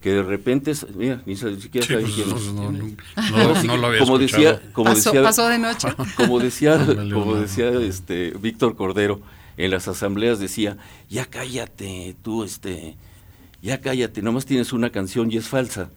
que 0.00 0.10
de 0.10 0.24
repente, 0.24 0.72
mira, 0.96 1.22
ni 1.24 1.36
siquiera 1.36 1.86
Sí, 1.86 1.92
saben 1.92 2.06
pues, 2.06 2.14
quién 2.16 2.36
es. 2.36 2.52
no, 2.52 2.72
no, 2.72 2.96
Ahora 3.14 3.54
no, 3.54 3.60
sí 3.60 3.66
no 3.68 3.74
que, 3.74 3.78
lo 3.78 3.86
había 3.86 4.00
como 4.00 4.18
escuchado. 4.18 4.42
decía, 4.42 4.72
como 4.72 4.90
pasó, 4.90 5.10
decía, 5.10 5.22
pasó 5.22 5.48
de 5.48 5.58
noche. 5.60 5.88
como 6.16 6.40
decía, 6.40 6.84
como 7.14 7.36
este 7.36 8.32
Víctor 8.40 8.74
Cordero 8.74 9.20
en 9.56 9.70
las 9.70 9.86
asambleas 9.86 10.40
decía, 10.40 10.76
ya 11.08 11.26
cállate, 11.26 12.16
tú 12.24 12.42
este, 12.42 12.96
ya 13.62 13.80
cállate, 13.80 14.22
nomás 14.22 14.44
tienes 14.44 14.72
una 14.72 14.90
canción 14.90 15.30
y 15.30 15.36
es 15.36 15.46
falsa. 15.46 15.90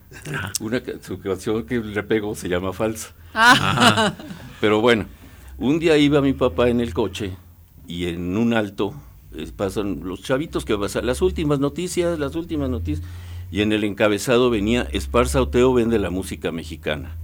Una 0.59 0.83
su 1.01 1.19
canción 1.19 1.65
que 1.65 1.79
le 1.79 2.03
pego 2.03 2.35
se 2.35 2.47
llama 2.47 2.73
falsa. 2.73 3.15
Ah, 3.33 4.13
Pero 4.61 4.81
bueno, 4.81 5.07
un 5.57 5.79
día 5.79 5.97
iba 5.97 6.21
mi 6.21 6.33
papá 6.33 6.69
en 6.69 6.79
el 6.79 6.93
coche 6.93 7.31
y 7.87 8.05
en 8.05 8.37
un 8.37 8.53
alto 8.53 8.93
pasan 9.55 10.01
los 10.03 10.21
chavitos 10.21 10.65
que 10.65 10.77
pasan 10.77 11.05
las 11.05 11.21
últimas 11.21 11.59
noticias, 11.59 12.19
las 12.19 12.35
últimas 12.35 12.69
noticias, 12.69 13.05
y 13.51 13.61
en 13.61 13.71
el 13.71 13.83
encabezado 13.83 14.49
venía 14.49 14.87
Esparza 14.91 15.41
Oteo 15.41 15.73
vende 15.73 15.99
la 15.99 16.09
música 16.09 16.51
mexicana. 16.51 17.15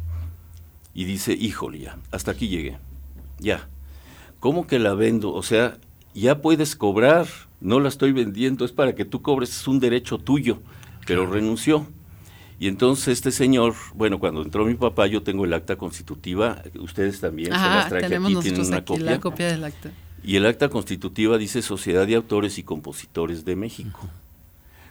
Y 0.94 1.04
dice, 1.04 1.34
híjole 1.34 1.80
ya, 1.80 1.98
hasta 2.12 2.32
aquí 2.32 2.48
llegué, 2.48 2.78
ya. 3.40 3.68
¿Cómo 4.40 4.66
que 4.66 4.80
la 4.80 4.94
vendo? 4.94 5.34
O 5.34 5.44
sea, 5.44 5.78
ya 6.14 6.42
puedes 6.42 6.76
cobrar, 6.76 7.28
no 7.60 7.80
la 7.80 7.90
estoy 7.90 8.12
vendiendo, 8.12 8.64
es 8.64 8.72
para 8.72 8.96
que 8.96 9.06
tú 9.06 9.22
cobres, 9.22 9.50
es 9.50 9.68
un 9.68 9.80
derecho 9.80 10.18
tuyo, 10.18 10.60
pero 11.06 11.26
renunció. 11.26 11.88
Y 12.58 12.70
entonces 12.70 13.10
este 13.10 13.32
señor, 13.32 13.74
bueno, 13.96 14.20
cuando 14.20 14.42
entró 14.42 14.66
mi 14.66 14.76
papá, 14.76 15.08
yo 15.08 15.24
tengo 15.24 15.44
el 15.44 15.54
acta 15.54 15.76
constitutiva, 15.76 16.64
ustedes 16.80 17.20
también, 17.20 17.52
se 17.52 17.58
las 17.58 17.90
traje 17.90 18.06
aquí, 18.06 18.36
tienen 18.42 18.62
una 18.62 18.78
aquí 18.78 18.86
copia. 18.86 19.06
la 19.06 19.20
copia 19.20 19.48
del 19.48 19.64
acta. 19.66 19.92
Y 20.26 20.38
el 20.38 20.48
acta 20.48 20.70
constitutiva 20.70 21.38
dice 21.38 21.62
Sociedad 21.62 22.08
de 22.08 22.16
Autores 22.16 22.58
y 22.58 22.64
Compositores 22.64 23.46
de 23.46 23.56
México. 23.56 24.00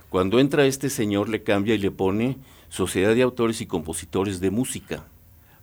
Cuando 0.08 0.38
entra 0.38 0.64
este 0.64 0.88
señor 0.88 1.28
le 1.28 1.42
cambia 1.42 1.74
y 1.74 1.78
le 1.78 1.90
pone 1.90 2.38
Sociedad 2.68 3.16
de 3.16 3.22
Autores 3.22 3.60
y 3.60 3.66
Compositores 3.66 4.38
de 4.38 4.52
Música, 4.52 5.02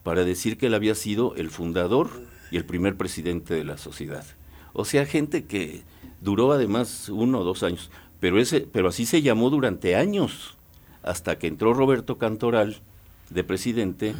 para 0.04 0.26
decir 0.26 0.58
que 0.58 0.66
él 0.66 0.74
había 0.74 0.94
sido 0.94 1.36
el 1.36 1.50
fundador 1.50 2.10
y 2.52 2.58
el 2.58 2.66
primer 2.66 2.98
presidente 2.98 3.54
de 3.54 3.64
la 3.64 3.78
sociedad. 3.78 4.26
O 4.74 4.84
sea, 4.84 5.06
gente 5.06 5.46
que 5.46 5.84
duró 6.20 6.52
además 6.52 7.08
uno 7.08 7.40
o 7.40 7.44
dos 7.46 7.64
años, 7.64 7.92
pero, 8.20 8.42
ese, 8.42 8.68
pero 8.70 8.90
así 8.90 9.06
se 9.06 9.22
llamó 9.22 9.50
durante 9.50 9.96
años, 9.96 10.58
hasta 11.02 11.40
que 11.40 11.48
entró 11.48 11.74
Roberto 11.74 12.18
Cantoral 12.18 12.82
de 13.30 13.46
presidente, 13.46 14.16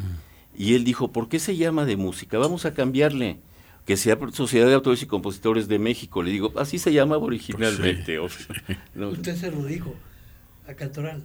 y 0.56 0.72
él 0.76 0.84
dijo, 0.84 1.12
¿por 1.12 1.28
qué 1.28 1.38
se 1.38 1.58
llama 1.58 1.84
de 1.84 1.98
música? 1.98 2.38
Vamos 2.38 2.64
a 2.64 2.72
cambiarle 2.72 3.38
que 3.86 3.96
sea 3.96 4.16
Sociedad 4.32 4.66
de 4.68 4.74
Autores 4.74 5.02
y 5.02 5.06
Compositores 5.06 5.68
de 5.68 5.78
México. 5.78 6.22
Le 6.22 6.30
digo, 6.30 6.52
así 6.56 6.78
se 6.78 6.92
llamaba 6.92 7.24
originalmente. 7.24 8.18
o 8.18 8.28
sea, 8.28 8.46
no, 8.94 9.08
Usted 9.10 9.36
se 9.36 9.50
lo 9.50 9.64
dijo 9.64 9.94
a 10.68 10.74
Cantoral. 10.74 11.24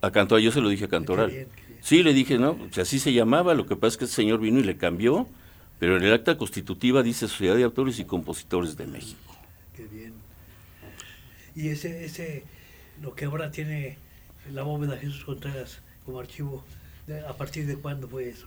a 0.00 0.10
Cantoral, 0.12 0.42
yo 0.44 0.52
se 0.52 0.60
lo 0.60 0.68
dije 0.68 0.84
a 0.84 0.88
Cantoral. 0.88 1.28
Qué 1.30 1.36
bien, 1.36 1.48
qué 1.56 1.62
bien. 1.68 1.78
Sí, 1.82 2.02
le 2.02 2.12
dije, 2.14 2.38
no, 2.38 2.50
o 2.52 2.72
sea, 2.72 2.82
así 2.84 2.98
se 2.98 3.12
llamaba, 3.12 3.54
lo 3.54 3.66
que 3.66 3.76
pasa 3.76 3.88
es 3.94 3.96
que 3.96 4.04
ese 4.04 4.14
señor 4.14 4.40
vino 4.40 4.60
y 4.60 4.64
le 4.64 4.76
cambió, 4.76 5.28
pero 5.78 5.96
en 5.96 6.04
el 6.04 6.12
acta 6.12 6.36
constitutiva 6.38 7.02
dice 7.02 7.26
Sociedad 7.28 7.56
de 7.56 7.64
Autores 7.64 7.98
y 7.98 8.04
Compositores 8.04 8.76
de 8.76 8.86
México. 8.86 9.36
Qué 9.76 9.84
bien. 9.86 10.12
Y 11.54 11.68
ese, 11.68 12.04
ese, 12.04 12.44
lo 13.02 13.14
que 13.14 13.24
ahora 13.24 13.50
tiene 13.50 13.98
la 14.52 14.62
bóveda 14.62 14.96
Jesús 14.96 15.24
Contreras 15.24 15.80
como 16.04 16.20
archivo, 16.20 16.64
¿de- 17.06 17.20
¿a 17.26 17.32
partir 17.36 17.66
de 17.66 17.76
cuándo 17.76 18.08
fue 18.08 18.28
eso? 18.28 18.46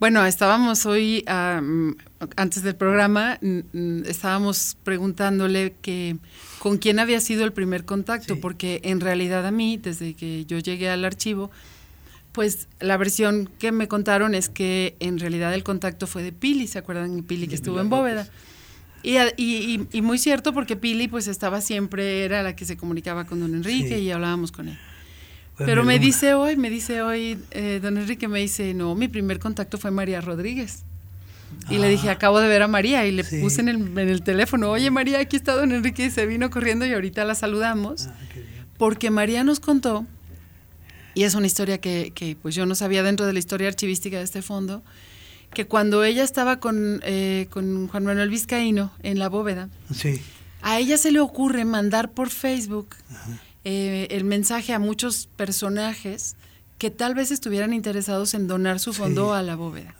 Bueno, 0.00 0.24
estábamos 0.24 0.86
hoy, 0.86 1.24
ah, 1.26 1.60
mm, 1.62 1.90
antes 2.36 2.62
del 2.62 2.74
programa, 2.74 3.38
estábamos 4.06 4.78
preguntándole 4.82 5.74
que 5.82 6.16
con 6.58 6.78
quién 6.78 6.98
había 6.98 7.20
sido 7.20 7.44
el 7.44 7.52
primer 7.52 7.84
contacto, 7.84 8.34
Sí. 8.34 8.40
porque 8.40 8.80
en 8.84 9.00
realidad 9.00 9.46
a 9.46 9.50
mí, 9.50 9.76
desde 9.76 10.14
que 10.14 10.46
yo 10.46 10.58
llegué 10.58 10.88
al 10.88 11.04
archivo, 11.04 11.50
pues 12.32 12.68
la 12.80 12.96
versión 12.96 13.50
que 13.58 13.72
me 13.72 13.88
contaron 13.88 14.34
es 14.34 14.48
que 14.48 14.96
en 15.00 15.18
realidad 15.18 15.52
el 15.52 15.64
contacto 15.64 16.06
fue 16.06 16.22
de 16.22 16.32
Pili, 16.32 16.66
¿se 16.66 16.78
acuerdan? 16.78 17.22
Pili 17.22 17.42
que 17.42 17.50
De 17.50 17.56
estuvo 17.56 17.74
Pilar 17.74 17.84
en 17.84 17.90
Bóveda. 17.90 18.28
Y, 19.02 19.16
y- 19.18 19.26
y- 19.36 19.88
y 19.98 20.02
muy 20.02 20.16
cierto 20.18 20.54
porque 20.54 20.76
Pili 20.76 21.08
pues 21.08 21.26
estaba 21.28 21.60
siempre, 21.60 22.24
era 22.24 22.42
la 22.42 22.56
que 22.56 22.64
se 22.64 22.76
comunicaba 22.78 23.24
con 23.26 23.40
don 23.40 23.54
Enrique 23.54 23.96
Sí. 23.96 24.02
y 24.04 24.10
hablábamos 24.12 24.50
con 24.52 24.68
él. 24.68 24.78
Fue 25.60 25.66
Pero 25.66 25.84
me 25.84 25.98
dice 25.98 26.32
hoy, 26.34 26.56
me 26.56 26.70
dice 26.70 27.02
hoy, 27.02 27.38
eh, 27.50 27.80
don 27.82 27.98
Enrique 27.98 28.28
me 28.28 28.38
dice, 28.40 28.72
no, 28.74 28.94
mi 28.94 29.08
primer 29.08 29.38
contacto 29.38 29.76
fue 29.78 29.90
María 29.90 30.20
Rodríguez. 30.20 30.84
Y 31.68 31.78
le 31.78 31.88
dije, 31.88 32.08
Ah. 32.08 32.12
acabo 32.12 32.40
de 32.40 32.48
ver 32.48 32.62
a 32.62 32.68
María 32.68 33.04
y 33.06 33.12
le 33.12 33.24
Sí. 33.24 33.40
puse 33.40 33.60
en 33.60 33.68
el, 33.68 33.76
en 33.98 34.08
el 34.08 34.22
teléfono, 34.22 34.70
oye 34.70 34.90
María, 34.90 35.18
aquí 35.18 35.36
está 35.36 35.54
don 35.54 35.72
Enrique 35.72 36.06
y 36.06 36.10
se 36.10 36.24
vino 36.24 36.48
corriendo 36.48 36.86
y 36.86 36.92
ahorita 36.94 37.24
la 37.24 37.34
saludamos. 37.34 38.06
Ah. 38.06 38.14
Porque 38.78 39.10
María 39.10 39.44
nos 39.44 39.60
contó, 39.60 40.06
y 41.14 41.24
es 41.24 41.34
una 41.34 41.46
historia 41.46 41.78
que, 41.78 42.12
que, 42.14 42.36
pues 42.40 42.54
yo 42.54 42.64
no 42.66 42.74
sabía 42.74 43.02
dentro 43.02 43.26
de 43.26 43.32
la 43.34 43.38
historia 43.40 43.68
archivística 43.68 44.16
de 44.18 44.24
este 44.24 44.40
fondo, 44.42 44.82
que 45.52 45.66
cuando 45.66 46.04
ella 46.04 46.22
estaba 46.22 46.60
con, 46.60 47.00
eh, 47.04 47.48
con 47.50 47.88
Juan 47.88 48.04
Manuel 48.04 48.30
Vizcaíno 48.30 48.92
en 49.02 49.18
la 49.18 49.28
bóveda, 49.28 49.68
Sí, 49.92 50.20
a 50.62 50.78
ella 50.78 50.96
se 50.96 51.10
le 51.10 51.18
ocurre 51.20 51.64
mandar 51.64 52.12
por 52.12 52.30
Facebook 52.30 52.94
eh, 53.64 54.08
el 54.10 54.24
mensaje 54.24 54.72
a 54.72 54.78
muchos 54.78 55.28
personajes 55.36 56.36
que 56.78 56.90
tal 56.90 57.14
vez 57.14 57.30
estuvieran 57.30 57.72
interesados 57.74 58.32
en 58.34 58.46
donar 58.48 58.80
su 58.80 58.92
Sí. 58.92 59.00
fondo 59.00 59.34
a 59.34 59.42
la 59.42 59.54
bóveda. 59.56 59.94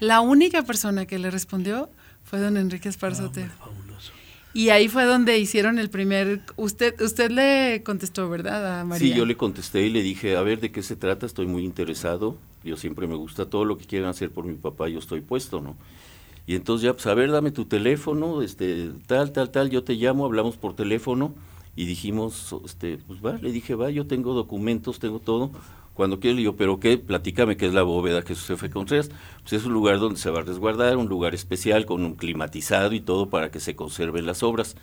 La 0.00 0.20
única 0.20 0.62
persona 0.62 1.06
que 1.06 1.18
le 1.18 1.30
respondió 1.30 1.88
fue 2.24 2.40
don 2.40 2.56
Enrique 2.56 2.88
Ah, 2.88 2.92
fabuloso. 2.92 4.12
Y 4.54 4.70
ahí 4.70 4.88
fue 4.88 5.04
donde 5.04 5.38
hicieron 5.38 5.78
el 5.78 5.90
primer... 5.90 6.40
Usted 6.56 7.00
usted 7.00 7.30
le 7.30 7.82
contestó, 7.84 8.28
¿verdad, 8.28 8.80
a 8.80 8.84
María? 8.84 9.12
Sí, 9.12 9.16
yo 9.16 9.26
le 9.26 9.36
contesté 9.36 9.82
y 9.86 9.90
le 9.90 10.02
dije, 10.02 10.36
a 10.36 10.42
ver, 10.42 10.58
¿de 10.60 10.72
qué 10.72 10.82
se 10.82 10.96
trata? 10.96 11.26
Estoy 11.26 11.46
muy 11.46 11.64
interesado. 11.64 12.36
Yo 12.64 12.76
siempre 12.76 13.06
me 13.06 13.14
gusta 13.14 13.46
todo 13.46 13.64
lo 13.64 13.78
que 13.78 13.84
quieran 13.86 14.08
hacer 14.10 14.30
por 14.30 14.44
mi 14.44 14.54
papá, 14.54 14.88
yo 14.88 14.98
estoy 14.98 15.20
puesto, 15.20 15.60
¿no? 15.60 15.76
Y 16.46 16.56
entonces 16.56 16.84
ya, 16.86 16.92
pues, 16.94 17.06
a 17.06 17.14
ver, 17.14 17.30
dame 17.30 17.50
tu 17.52 17.66
teléfono, 17.66 18.42
este, 18.42 18.90
tal, 19.06 19.32
tal, 19.32 19.50
tal, 19.50 19.70
yo 19.70 19.84
te 19.84 19.94
llamo, 19.94 20.24
hablamos 20.24 20.56
por 20.56 20.74
teléfono 20.74 21.34
y 21.78 21.84
dijimos, 21.84 22.56
este, 22.64 22.98
pues 23.06 23.24
va, 23.24 23.34
le 23.34 23.52
dije, 23.52 23.76
va, 23.76 23.88
yo 23.88 24.04
tengo 24.04 24.34
documentos, 24.34 24.98
tengo 24.98 25.20
todo. 25.20 25.52
Cuando 25.94 26.18
quiero, 26.18 26.34
le 26.34 26.40
digo, 26.40 26.56
¿pero 26.56 26.80
qué? 26.80 26.98
Platícame 26.98 27.56
qué 27.56 27.66
es 27.66 27.72
la 27.72 27.84
bóveda 27.84 28.22
Jesús 28.22 28.50
F. 28.50 28.68
Contreras. 28.68 29.10
Pues 29.42 29.52
es 29.52 29.64
un 29.64 29.74
lugar 29.74 30.00
donde 30.00 30.18
se 30.18 30.28
va 30.28 30.40
a 30.40 30.42
resguardar, 30.42 30.96
un 30.96 31.08
lugar 31.08 31.36
especial 31.36 31.86
con 31.86 32.04
un 32.04 32.16
climatizado 32.16 32.94
y 32.94 33.00
todo 33.00 33.30
para 33.30 33.52
que 33.52 33.60
se 33.60 33.76
conserven 33.76 34.26
las 34.26 34.42
obras. 34.42 34.74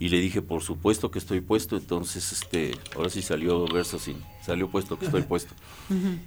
Y 0.00 0.08
le 0.08 0.18
dije, 0.18 0.42
por 0.42 0.62
supuesto 0.62 1.12
que 1.12 1.20
estoy 1.20 1.40
puesto, 1.40 1.76
entonces, 1.76 2.32
este, 2.32 2.72
ahora 2.96 3.10
sí 3.10 3.22
salió 3.22 3.64
verso 3.66 3.98
así, 3.98 4.16
salió 4.44 4.68
puesto 4.68 4.98
que 4.98 5.04
estoy 5.04 5.22
puesto. 5.22 5.54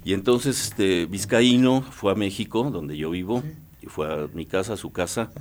Y 0.06 0.14
entonces, 0.14 0.68
este, 0.68 1.04
Vizcaíno 1.04 1.82
fue 1.82 2.12
a 2.12 2.14
México, 2.14 2.70
donde 2.70 2.96
yo 2.96 3.10
vivo, 3.10 3.42
y 3.82 3.88
fue 3.88 4.10
a 4.10 4.28
mi 4.32 4.46
casa, 4.46 4.72
a 4.72 4.76
su 4.78 4.90
casa, 4.90 5.32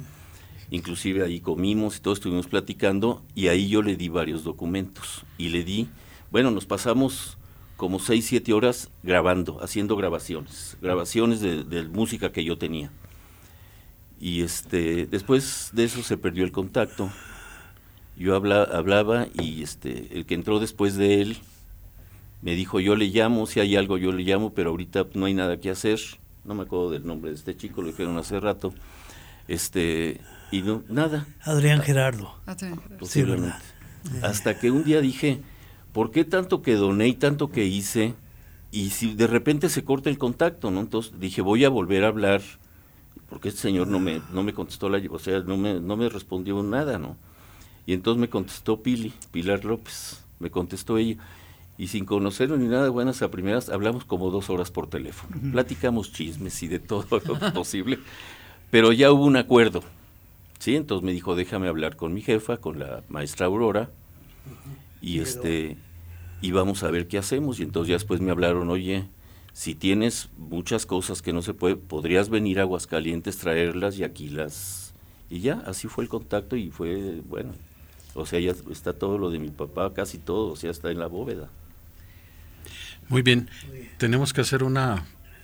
inclusive 0.71 1.23
ahí 1.23 1.39
comimos 1.39 1.97
y 1.97 1.99
todos 2.01 2.17
estuvimos 2.17 2.47
platicando, 2.47 3.23
y 3.35 3.47
ahí 3.47 3.67
yo 3.69 3.81
le 3.81 3.95
di 3.95 4.09
varios 4.09 4.43
documentos, 4.43 5.25
y 5.37 5.49
le 5.49 5.63
di, 5.63 5.87
bueno, 6.31 6.51
nos 6.51 6.65
pasamos 6.65 7.37
como 7.77 7.99
seis, 7.99 8.25
siete 8.27 8.53
horas 8.53 8.89
grabando, 9.03 9.61
haciendo 9.61 9.95
grabaciones, 9.95 10.77
grabaciones 10.81 11.41
de, 11.41 11.63
de 11.63 11.83
música 11.83 12.31
que 12.31 12.43
yo 12.43 12.57
tenía. 12.57 12.91
Y 14.19 14.41
este, 14.41 15.05
después 15.05 15.71
de 15.73 15.83
eso 15.83 16.01
se 16.01 16.17
perdió 16.17 16.45
el 16.45 16.51
contacto. 16.51 17.11
Yo 18.15 18.35
habla- 18.35 18.63
hablaba 18.63 19.27
y 19.33 19.63
este, 19.63 20.17
el 20.17 20.25
que 20.25 20.35
entró 20.35 20.59
después 20.59 20.95
de 20.95 21.21
él 21.21 21.37
me 22.41 22.55
dijo, 22.55 22.79
yo 22.79 22.95
le 22.95 23.07
llamo, 23.07 23.47
si 23.47 23.59
hay 23.59 23.75
algo 23.75 23.97
yo 23.97 24.11
le 24.11 24.23
llamo, 24.23 24.53
pero 24.53 24.69
ahorita 24.69 25.07
no 25.15 25.25
hay 25.25 25.33
nada 25.33 25.59
que 25.59 25.69
hacer. 25.69 25.99
No 26.45 26.53
me 26.55 26.63
acuerdo 26.63 26.91
del 26.91 27.05
nombre 27.05 27.31
de 27.31 27.37
este 27.37 27.57
chico, 27.57 27.81
lo 27.81 27.87
dijeron 27.87 28.17
hace 28.17 28.39
rato. 28.39 28.73
Este, 29.47 30.21
y 30.53 30.61
no, 30.61 30.83
nada, 30.87 31.25
Adrián 31.41 31.81
Gerardo. 31.81 32.35
Ah, 32.45 32.55
sí. 32.55 32.67
posiblemente. 32.99 33.55
Hasta 34.21 34.59
que 34.59 34.69
un 34.69 34.83
día 34.83 35.01
dije, 35.01 35.41
¿por 35.93 36.11
qué 36.11 36.25
tanto 36.25 36.61
que 36.61 36.75
doné 36.75 37.07
y 37.07 37.13
tanto 37.15 37.49
que 37.49 37.65
hice? 37.65 38.13
Y 38.69 38.91
si 38.91 39.15
de 39.15 39.25
repente 39.25 39.67
se 39.67 39.83
corta 39.83 40.11
el 40.11 40.19
contacto, 40.19 40.69
¿no? 40.69 40.81
Entonces 40.81 41.19
dije, 41.19 41.41
voy 41.41 41.65
a 41.65 41.69
volver 41.69 42.03
a 42.03 42.09
hablar, 42.09 42.43
porque 43.29 43.49
este 43.49 43.61
señor 43.61 43.87
no 43.87 43.99
me, 43.99 44.21
no 44.31 44.43
me 44.43 44.53
contestó, 44.53 44.89
la, 44.89 45.01
o 45.09 45.17
sea, 45.17 45.39
no 45.39 45.57
me, 45.57 45.79
no 45.79 45.97
me 45.97 46.07
respondió 46.07 46.61
nada, 46.61 46.99
¿no? 46.99 47.17
Y 47.87 47.93
entonces 47.93 48.21
me 48.21 48.29
contestó 48.29 48.83
Pili, 48.83 49.11
Pilar 49.31 49.65
López, 49.65 50.23
me 50.37 50.51
contestó 50.51 50.99
ella. 50.99 51.17
Y 51.79 51.87
sin 51.87 52.05
conocerlo 52.05 52.57
ni 52.57 52.67
nada, 52.67 52.89
buenas 52.89 53.23
a 53.23 53.31
primeras, 53.31 53.69
hablamos 53.69 54.05
como 54.05 54.29
dos 54.29 54.51
horas 54.51 54.69
por 54.69 54.85
teléfono. 54.85 55.35
Platicamos 55.51 56.13
chismes 56.13 56.61
y 56.61 56.67
de 56.67 56.77
todo 56.77 57.07
lo 57.25 57.53
posible. 57.53 57.97
Pero 58.69 58.91
ya 58.91 59.11
hubo 59.11 59.25
un 59.25 59.37
acuerdo. 59.37 59.83
Sí, 60.63 60.77
entonces 60.77 61.03
me 61.03 61.11
dijo, 61.11 61.35
déjame 61.35 61.67
hablar 61.67 61.97
con 61.97 62.13
mi 62.13 62.21
jefa, 62.21 62.55
con 62.55 62.79
la 62.79 63.03
maestra 63.09 63.47
Aurora, 63.47 63.89
y 65.01 65.17
Pero- 65.17 65.23
este, 65.29 65.75
y 66.41 66.51
vamos 66.51 66.83
a 66.83 66.89
ver 66.89 67.09
qué 67.09 67.17
hacemos. 67.17 67.59
Y 67.59 67.63
entonces 67.63 67.89
ya 67.89 67.95
después 67.95 68.21
me 68.21 68.31
hablaron, 68.31 68.69
oye, 68.69 69.03
si 69.51 69.75
tienes 69.75 70.29
muchas 70.37 70.85
cosas 70.85 71.21
que 71.21 71.33
no 71.33 71.41
se 71.41 71.53
puede, 71.53 71.75
podrías 71.75 72.29
venir 72.29 72.59
a 72.59 72.61
Aguascalientes, 72.61 73.39
traerlas 73.39 73.97
y 73.99 74.05
aquí 74.05 74.29
las... 74.29 74.93
Y 75.29 75.41
ya, 75.41 75.61
así 75.65 75.89
fue 75.89 76.05
el 76.05 76.09
contacto 76.09 76.55
y 76.55 76.71
fue, 76.71 77.19
bueno, 77.27 77.51
o 78.13 78.25
sea, 78.25 78.39
ya 78.39 78.53
está 78.71 78.93
todo 78.93 79.17
lo 79.17 79.31
de 79.31 79.39
mi 79.39 79.49
papá, 79.49 79.93
casi 79.93 80.17
todo, 80.17 80.53
o 80.53 80.55
sea, 80.55 80.71
está 80.71 80.91
en 80.91 80.99
la 80.99 81.07
bóveda. 81.07 81.49
Muy 83.09 83.21
bien, 83.21 83.49
tenemos 83.97 84.31
que 84.31 84.39
hacer 84.39 84.63
una 84.63 85.03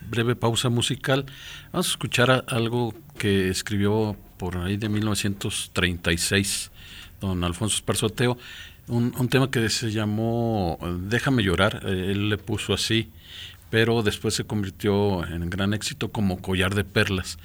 breve 0.09 0.37
pausa 0.37 0.69
musical. 0.69 1.25
Vamos 1.73 1.87
a 1.87 1.91
escuchar 1.91 2.31
a- 2.31 2.45
algo 2.47 2.93
que 3.17 3.49
escribió 3.49 4.15
por 4.39 4.57
ahí 4.57 4.77
de 4.77 4.89
1936 4.89 6.71
don 7.21 7.43
Alfonso 7.43 7.75
Esparzoteo, 7.75 8.37
un, 8.87 9.13
un 9.17 9.27
tema 9.27 9.51
que 9.51 9.69
se 9.69 9.91
llamó 9.91 10.79
Déjame 11.01 11.43
llorar, 11.43 11.83
eh, 11.85 12.11
él 12.11 12.29
le 12.29 12.37
puso 12.37 12.73
así, 12.73 13.09
pero 13.69 14.01
después 14.01 14.33
se 14.33 14.45
convirtió 14.45 15.27
en 15.27 15.49
gran 15.49 15.73
éxito 15.73 16.11
como 16.11 16.41
Collar 16.41 16.73
de 16.73 16.85
Perlas. 16.85 17.37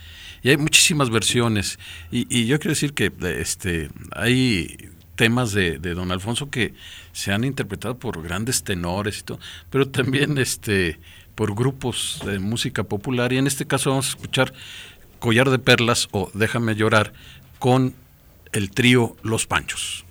Y 0.43 0.51
hay 0.51 0.57
muchísimas 0.57 1.11
versiones. 1.11 1.79
Y, 2.11 2.27
y 2.35 2.47
yo 2.47 2.59
quiero 2.59 2.71
decir 2.71 2.95
que 2.95 3.13
este, 3.41 3.91
hay 4.13 4.91
temas 5.17 5.53
de, 5.53 5.79
de 5.79 5.95
don 5.95 6.13
Alfonso 6.13 6.51
que 6.51 6.75
se 7.13 7.33
han 7.33 7.45
interpretado 7.45 7.99
por 7.99 8.23
grandes 8.23 8.63
tenores 8.63 9.21
y 9.21 9.23
todo, 9.23 9.39
pero 9.71 9.89
también 9.89 10.39
este, 10.39 10.99
por 11.35 11.55
grupos 11.55 12.21
de 12.25 12.39
música 12.39 12.85
popular. 12.85 13.33
Y 13.33 13.39
en 13.39 13.47
este 13.47 13.67
caso 13.67 13.91
vamos 13.91 14.07
a 14.07 14.11
escuchar 14.11 14.53
Collar 15.25 15.49
de 15.49 15.59
Perlas 15.59 16.09
o 16.11 16.31
Déjame 16.35 16.75
llorar 16.75 17.15
con 17.59 17.95
el 18.53 18.71
trío 18.71 19.17
Los 19.23 19.47
Panchos. 19.47 20.05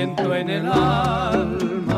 Siento 0.00 0.34
en 0.34 0.48
el 0.48 0.66
alma 0.66 1.89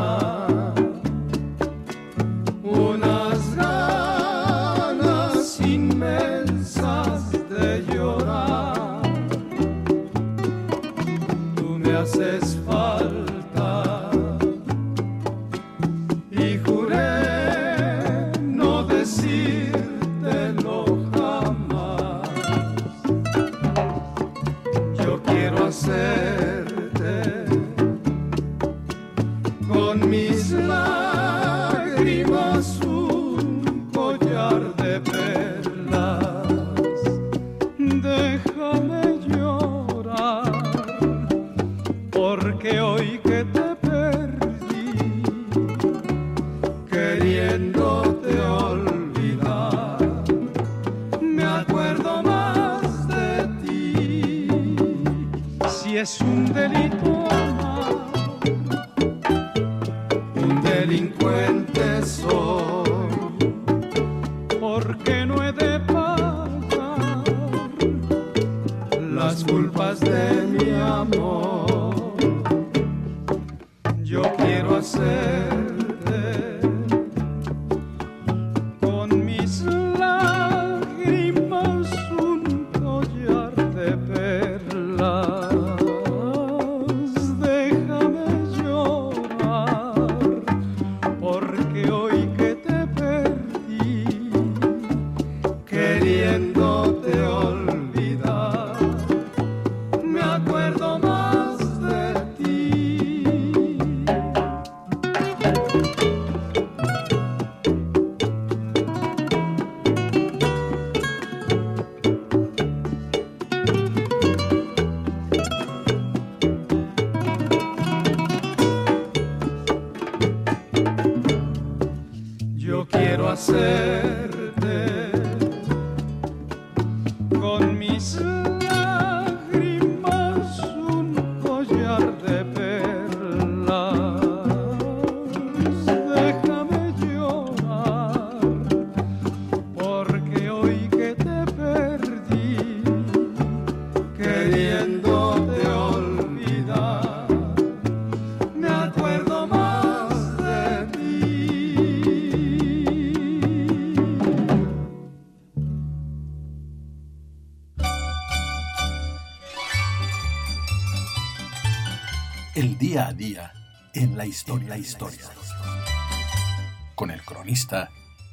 en 164.33 164.69
la 164.69 164.77
historia. 164.77 165.19
la 165.21 165.33
historia. 165.33 166.93
Con 166.95 167.11
el 167.11 167.21
cronista 167.21 167.89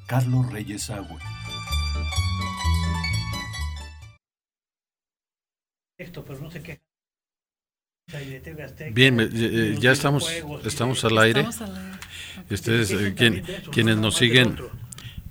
Carlos 0.07 0.51
Reyes 0.51 0.89
Agüe. 0.91 1.19
Esto, 5.99 6.25
pero 6.25 6.41
no 6.41 6.51
sé 6.51 6.63
qué. 6.63 6.81
Bien, 8.93 9.21
eh, 9.21 9.29
eh, 9.33 9.77
ya 9.79 9.93
estamos, 9.93 10.29
estamos 10.65 11.05
al 11.05 11.19
aire. 11.19 11.47
Ustedes, 12.51 12.91
eh, 12.91 13.15
quien- 13.17 13.45
eso, 13.47 13.71
quienes 13.71 13.97
no 13.97 14.03
nos 14.03 14.17
siguen, 14.17 14.57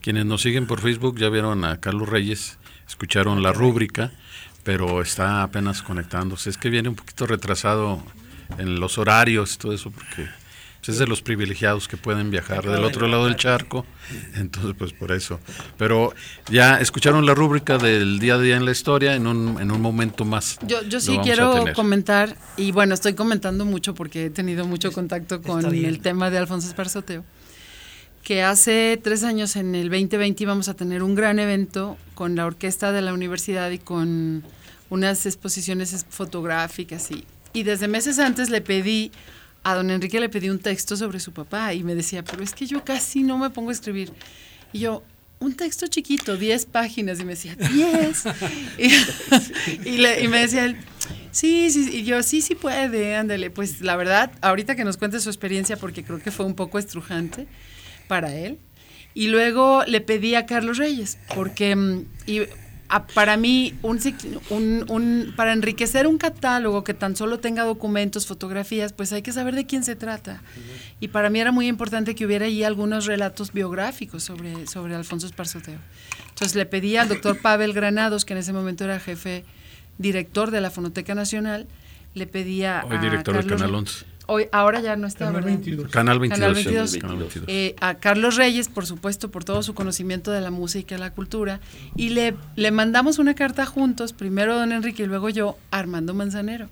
quienes 0.01 0.25
nos 0.25 0.41
siguen 0.41 0.65
por 0.67 0.79
Facebook 0.79 1.17
ya 1.19 1.29
vieron 1.29 1.65
a 1.65 1.79
Carlos 1.81 2.07
Reyes, 2.07 2.57
escucharon 2.87 3.41
la 3.43 3.51
rúbrica, 3.51 4.11
pero 4.63 5.01
está 5.01 5.43
apenas 5.43 5.81
conectándose. 5.81 6.49
Es 6.51 6.57
que 6.57 6.69
viene 6.69 6.87
un 6.89 6.95
poquito 6.95 7.25
retrasado 7.25 8.01
en 8.57 8.79
los 8.79 8.97
horarios 8.97 9.55
y 9.55 9.57
todo 9.57 9.73
eso, 9.73 9.91
porque 9.91 10.29
pues, 10.79 10.89
es 10.89 10.97
de 10.99 11.07
los 11.07 11.21
privilegiados 11.21 11.87
que 11.87 11.97
pueden 11.97 12.31
viajar 12.31 12.63
del 12.63 12.79
de 12.81 12.85
otro 12.87 13.07
lado 13.07 13.25
del 13.25 13.35
charco. 13.35 13.85
Entonces, 14.35 14.73
pues 14.77 14.93
por 14.93 15.11
eso. 15.11 15.39
Pero 15.77 16.13
ya 16.49 16.79
escucharon 16.79 17.25
la 17.25 17.33
rúbrica 17.35 17.77
del 17.77 18.19
día 18.19 18.35
a 18.35 18.39
día 18.39 18.55
en 18.57 18.65
la 18.65 18.71
historia, 18.71 19.15
en 19.15 19.27
un, 19.27 19.59
en 19.61 19.71
un 19.71 19.81
momento 19.81 20.25
más. 20.25 20.57
Yo, 20.65 20.81
yo 20.83 20.99
sí 20.99 21.09
vamos 21.11 21.21
a 21.21 21.23
quiero 21.23 21.65
comentar, 21.73 22.35
y 22.57 22.71
bueno, 22.71 22.93
estoy 22.93 23.13
comentando 23.13 23.65
mucho 23.65 23.93
porque 23.93 24.25
he 24.25 24.29
tenido 24.29 24.65
mucho 24.65 24.91
contacto 24.91 25.41
con 25.41 25.65
el 25.73 25.99
tema 26.01 26.29
de 26.29 26.37
Alfonso 26.37 26.67
Esparzoteo, 26.67 27.23
que 28.23 28.43
hace 28.43 28.99
tres 29.01 29.23
años, 29.23 29.55
en 29.55 29.75
el 29.75 29.89
2020, 29.89 30.43
íbamos 30.43 30.69
a 30.69 30.73
tener 30.75 31.03
un 31.03 31.15
gran 31.15 31.39
evento 31.39 31.97
con 32.15 32.35
la 32.35 32.45
orquesta 32.45 32.91
de 32.91 33.01
la 33.01 33.13
universidad 33.13 33.69
y 33.71 33.79
con 33.79 34.43
unas 34.89 35.25
exposiciones 35.25 35.93
es- 35.93 36.05
fotográficas. 36.09 37.11
Y, 37.11 37.25
y 37.53 37.63
desde 37.63 37.87
meses 37.87 38.19
antes 38.19 38.49
le 38.49 38.61
pedí 38.61 39.11
a 39.63 39.75
don 39.75 39.89
Enrique 39.89 40.19
le 40.19 40.29
pedí 40.29 40.49
un 40.49 40.59
texto 40.59 40.95
sobre 40.95 41.19
su 41.19 41.31
papá 41.31 41.73
y 41.73 41.83
me 41.83 41.95
decía, 41.95 42.23
pero 42.23 42.43
es 42.43 42.53
que 42.53 42.65
yo 42.65 42.83
casi 42.83 43.23
no 43.23 43.37
me 43.37 43.49
pongo 43.49 43.69
a 43.69 43.73
escribir. 43.73 44.11
Y 44.71 44.79
yo, 44.79 45.03
un 45.39 45.55
texto 45.55 45.87
chiquito, 45.87 46.37
10 46.37 46.65
páginas, 46.67 47.19
y 47.19 47.25
me 47.25 47.31
decía, 47.31 47.55
10. 47.55 48.23
y, 48.77 49.89
y 49.89 50.05
y 50.05 50.27
me 50.27 50.39
decía 50.39 50.65
él, 50.65 50.77
sí, 51.31 51.69
sí, 51.71 51.89
y 51.91 52.03
yo, 52.03 52.23
sí, 52.23 52.41
sí 52.41 52.55
puede, 52.55 53.15
ándale. 53.15 53.49
Pues 53.49 53.81
la 53.81 53.95
verdad, 53.95 54.31
ahorita 54.41 54.75
que 54.75 54.83
nos 54.83 54.97
cuente 54.97 55.19
su 55.19 55.29
experiencia, 55.29 55.77
porque 55.77 56.03
creo 56.03 56.19
que 56.19 56.31
fue 56.31 56.45
un 56.45 56.55
poco 56.55 56.79
estrujante 56.79 57.47
para 58.07 58.35
él. 58.35 58.57
Y 59.13 59.27
luego 59.27 59.83
le 59.85 60.01
pedí 60.01 60.35
a 60.35 60.45
Carlos 60.45 60.77
Reyes, 60.77 61.17
porque 61.35 61.75
mm, 61.75 62.05
y, 62.27 62.41
a- 62.89 63.05
para 63.07 63.37
mí, 63.37 63.75
un, 63.83 63.99
un- 64.49 64.85
un- 64.89 65.33
para 65.35 65.53
enriquecer 65.53 66.07
un 66.07 66.17
catálogo 66.17 66.83
que 66.83 66.93
tan 66.93 67.15
solo 67.15 67.39
tenga 67.39 67.63
documentos, 67.63 68.25
fotografías, 68.27 68.93
pues 68.93 69.13
hay 69.13 69.21
que 69.21 69.31
saber 69.31 69.55
de 69.55 69.65
quién 69.65 69.83
se 69.83 69.95
trata. 69.95 70.41
Y 70.99 71.09
para 71.09 71.29
mí 71.29 71.39
era 71.39 71.51
muy 71.51 71.67
importante 71.67 72.15
que 72.15 72.25
hubiera 72.25 72.45
ahí 72.45 72.63
algunos 72.63 73.05
relatos 73.05 73.53
biográficos 73.53 74.23
sobre, 74.23 74.65
sobre 74.67 74.95
Alfonso 74.95 75.27
Esparzoteo. 75.27 75.79
Entonces 76.29 76.55
le 76.55 76.65
pedí 76.65 76.97
al 76.97 77.07
doctor 77.09 77.37
Pavel 77.41 77.73
Granados, 77.73 78.25
que 78.25 78.33
en 78.33 78.39
ese 78.39 78.53
momento 78.53 78.83
era 78.83 78.99
jefe 78.99 79.45
director 79.97 80.49
de 80.51 80.61
la 80.61 80.71
Fonoteca 80.71 81.13
Nacional, 81.15 81.67
le 82.15 82.25
pedía 82.25 82.83
Hoy 82.89 82.95
a 82.95 82.99
director 82.99 83.35
de 83.35 83.41
Carlos 83.41 83.59
Canal 83.61 83.71
Re- 83.71 83.77
11. 83.77 84.05
Hoy, 84.31 84.47
ahora 84.51 84.79
ya 84.79 84.95
no 84.95 85.07
está, 85.07 85.25
Canal 85.25 85.33
¿verdad? 85.41 85.49
22. 85.49 85.91
Canal 85.91 86.19
22. 86.19 86.39
Canal 86.39 86.53
22. 86.53 86.97
Canal 86.97 87.17
22. 87.17 87.45
Eh, 87.47 87.75
a 87.81 87.95
Carlos 87.95 88.35
Reyes, 88.35 88.69
por 88.69 88.85
supuesto, 88.85 89.31
por 89.31 89.43
todo 89.43 89.63
su 89.63 89.73
conocimiento 89.73 90.31
de 90.31 90.39
la 90.39 90.51
música 90.51 90.93
y 90.93 90.97
la 90.99 91.11
cultura, 91.11 91.59
y 91.95 92.09
le, 92.09 92.35
le 92.55 92.69
mandamos 92.69 93.17
una 93.17 93.33
carta 93.33 93.65
juntos, 93.65 94.13
primero 94.13 94.55
don 94.55 94.71
Enrique 94.71 95.03
y 95.03 95.05
luego 95.07 95.29
yo, 95.29 95.57
a 95.71 95.79
Armando 95.79 96.13
Manzanero. 96.13 96.69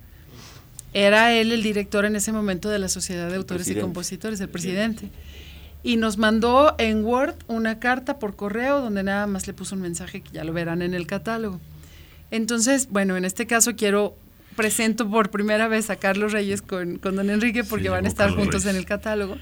Era 0.93 1.33
él 1.33 1.51
el 1.51 1.63
director 1.63 2.05
en 2.05 2.15
ese 2.15 2.31
momento 2.31 2.69
de 2.69 2.77
la 2.77 2.89
Sociedad 2.89 3.27
de 3.29 3.35
Autores 3.35 3.67
y. 3.67 3.75
Compositores, 3.75 4.39
el 4.39 4.49
presidente. 4.49 5.09
Y 5.81 5.97
nos 5.97 6.17
mandó 6.19 6.75
en 6.77 7.03
Word 7.03 7.35
una 7.47 7.79
carta 7.79 8.19
por 8.19 8.35
correo 8.35 8.81
donde 8.81 9.01
nada 9.01 9.25
más 9.25 9.47
le 9.47 9.53
puso 9.53 9.73
un 9.73 9.81
mensaje 9.81 10.21
que 10.21 10.29
ya 10.31 10.43
lo 10.43 10.53
verán 10.53 10.83
en 10.83 10.93
el 10.93 11.07
catálogo. 11.07 11.59
Entonces, 12.29 12.89
bueno, 12.91 13.17
en 13.17 13.25
este 13.25 13.47
caso 13.47 13.75
quiero 13.75 14.15
presento 14.57 15.09
por 15.09 15.29
primera 15.31 15.69
vez 15.69 15.89
a 15.89 15.95
Carlos 15.95 16.33
Reyes 16.33 16.61
con, 16.61 16.97
con 16.97 17.15
don 17.15 17.29
Enrique 17.29 17.63
porque 17.63 17.85
Sí, 17.85 17.89
van 17.89 18.03
a 18.03 18.09
estar 18.09 18.25
Carlos 18.27 18.43
juntos 18.43 18.63
Reyes. 18.63 18.75
en 18.75 18.79
el 18.81 18.85
catálogo. 18.85 19.37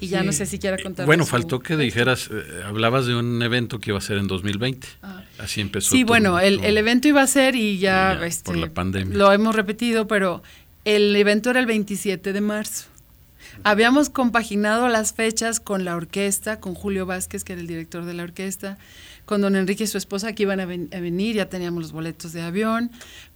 Y 0.00 0.08
ya 0.08 0.20
Sí. 0.20 0.26
no 0.26 0.32
sé 0.32 0.46
si 0.46 0.58
quiera 0.58 0.76
contar. 0.82 1.06
Bueno, 1.06 1.26
faltó 1.26 1.60
que 1.60 1.76
dijeras, 1.76 2.28
eh, 2.32 2.62
hablabas 2.64 3.06
de 3.06 3.14
un 3.14 3.40
evento 3.42 3.78
que 3.78 3.90
iba 3.90 3.98
a 3.98 4.00
ser 4.00 4.16
en 4.18 4.26
2020. 4.26 4.88
Ah. 5.02 5.22
Así 5.38 5.60
empezó. 5.60 5.90
Sí, 5.90 6.02
bueno, 6.02 6.40
el, 6.40 6.58
el 6.64 6.76
evento 6.78 7.06
iba 7.08 7.22
a 7.22 7.26
ser 7.28 7.54
y 7.54 7.78
ya, 7.78 8.14
este, 8.24 8.44
por 8.46 8.56
la 8.56 8.68
pandemia. 8.70 9.16
lo 9.16 9.30
hemos 9.32 9.54
repetido, 9.54 10.08
pero 10.08 10.42
el 10.84 11.14
evento 11.14 11.50
era 11.50 11.60
el 11.60 11.66
27 11.66 12.32
de 12.32 12.40
marzo. 12.40 12.86
Habíamos 13.64 14.08
compaginado 14.10 14.88
las 14.88 15.12
fechas 15.12 15.60
con 15.60 15.84
la 15.84 15.94
orquesta, 15.94 16.58
con 16.58 16.74
Julio 16.74 17.06
Vázquez, 17.06 17.44
que 17.44 17.52
era 17.52 17.60
el 17.60 17.68
director 17.68 18.04
de 18.04 18.14
la 18.14 18.22
orquesta, 18.24 18.78
con 19.24 19.40
don 19.40 19.54
Enrique 19.54 19.84
y 19.84 19.86
su 19.86 19.98
esposa 19.98 20.32
que 20.34 20.42
iban 20.44 20.58
a, 20.58 20.64
ven- 20.66 20.88
a 20.92 20.98
venir, 21.00 21.36
ya 21.36 21.48
teníamos 21.48 21.82
los 21.82 21.92
boletos 21.92 22.32
de 22.32 22.42
avión, 22.42 22.90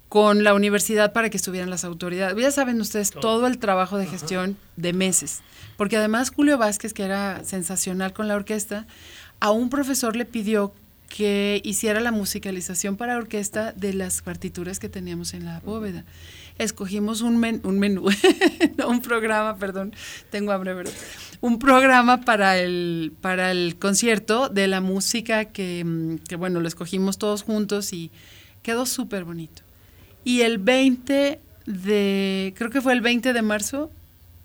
con 0.08 0.44
la 0.44 0.54
universidad 0.54 1.12
para 1.12 1.30
que 1.30 1.36
estuvieran 1.36 1.68
las 1.70 1.84
autoridades. 1.84 2.36
Ya 2.40 2.50
saben 2.50 2.80
ustedes 2.80 3.10
todo 3.10 3.46
el 3.46 3.58
trabajo 3.58 3.98
de 3.98 4.06
gestión 4.06 4.56
de 4.76 4.92
meses, 4.92 5.40
porque 5.76 5.96
además 5.96 6.30
Julio 6.30 6.58
Vázquez, 6.58 6.92
que 6.94 7.02
era 7.02 7.44
sensacional 7.44 8.12
con 8.12 8.28
la 8.28 8.36
orquesta, 8.36 8.86
a 9.40 9.50
un 9.50 9.68
profesor 9.68 10.14
le 10.16 10.24
pidió 10.24 10.72
que 11.08 11.60
hiciera 11.64 12.00
la 12.00 12.10
musicalización 12.12 12.96
para 12.96 13.16
orquesta 13.16 13.72
de 13.72 13.92
las 13.94 14.22
partituras 14.22 14.78
que 14.80 14.88
teníamos 14.88 15.34
en 15.34 15.44
la 15.44 15.60
bóveda. 15.60 16.04
Escogimos 16.58 17.20
un, 17.20 17.38
men- 17.38 17.60
un 17.64 17.78
menú, 17.78 18.06
no, 18.78 18.88
un 18.88 19.02
programa, 19.02 19.56
perdón, 19.56 19.92
tengo 20.30 20.52
hambre, 20.52 20.74
¿verdad? 20.74 20.92
Un 21.40 21.58
programa 21.58 22.22
para 22.22 22.58
el, 22.58 23.12
para 23.20 23.50
el 23.52 23.76
concierto 23.78 24.48
de 24.48 24.66
la 24.66 24.80
música 24.80 25.44
que, 25.46 25.84
mm, 25.84 26.16
que, 26.28 26.36
bueno, 26.36 26.60
lo 26.60 26.66
escogimos 26.68 27.18
todos 27.18 27.42
juntos 27.42 27.92
y 27.92 28.10
quedó 28.62 28.84
súper 28.86 29.24
bonito. 29.24 29.62
Y 30.26 30.40
el 30.40 30.58
20 30.58 31.38
de, 31.66 32.52
creo 32.56 32.68
que 32.68 32.80
fue 32.80 32.94
el 32.94 33.00
20 33.00 33.32
de 33.32 33.42
marzo, 33.42 33.92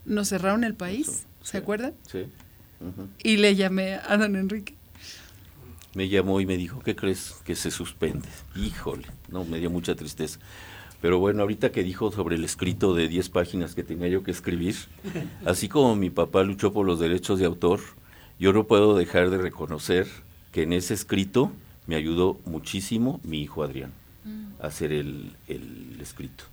nos 0.04 0.28
cerraron 0.28 0.62
el 0.62 0.76
país, 0.76 1.26
¿se 1.42 1.58
acuerdan? 1.58 1.92
Sí. 2.06 2.26
Y 3.24 3.38
le 3.38 3.56
llamé 3.56 3.94
a 3.94 4.16
don 4.16 4.36
Enrique. 4.36 4.76
Me 5.94 6.08
llamó 6.08 6.40
y 6.40 6.46
me 6.46 6.56
dijo, 6.56 6.78
¿qué 6.84 6.94
crees? 6.94 7.34
Que 7.44 7.56
se 7.56 7.72
suspende. 7.72 8.28
Híjole, 8.54 9.08
no, 9.28 9.44
me 9.44 9.58
dio 9.58 9.70
mucha 9.70 9.96
tristeza. 9.96 10.38
Pero 11.00 11.18
bueno, 11.18 11.42
ahorita 11.42 11.72
que 11.72 11.82
dijo 11.82 12.12
sobre 12.12 12.36
el 12.36 12.44
escrito 12.44 12.94
de 12.94 13.08
10 13.08 13.28
páginas 13.30 13.74
que 13.74 13.82
tenía 13.82 14.06
yo 14.06 14.22
que 14.22 14.30
escribir, 14.30 14.76
así 15.44 15.68
como 15.68 15.96
mi 15.96 16.10
papá 16.10 16.44
luchó 16.44 16.72
por 16.72 16.86
los 16.86 17.00
derechos 17.00 17.40
de 17.40 17.46
autor, 17.46 17.80
yo 18.38 18.52
no 18.52 18.68
puedo 18.68 18.96
dejar 18.96 19.30
de 19.30 19.38
reconocer 19.38 20.06
que 20.52 20.62
en 20.62 20.74
ese 20.74 20.94
escrito 20.94 21.50
me 21.88 21.96
ayudó 21.96 22.38
muchísimo 22.44 23.18
mi 23.24 23.42
hijo 23.42 23.64
Adrián 23.64 23.92
hacer 24.62 24.92
el, 24.92 25.32
el 25.48 25.98
escrito. 26.00 26.44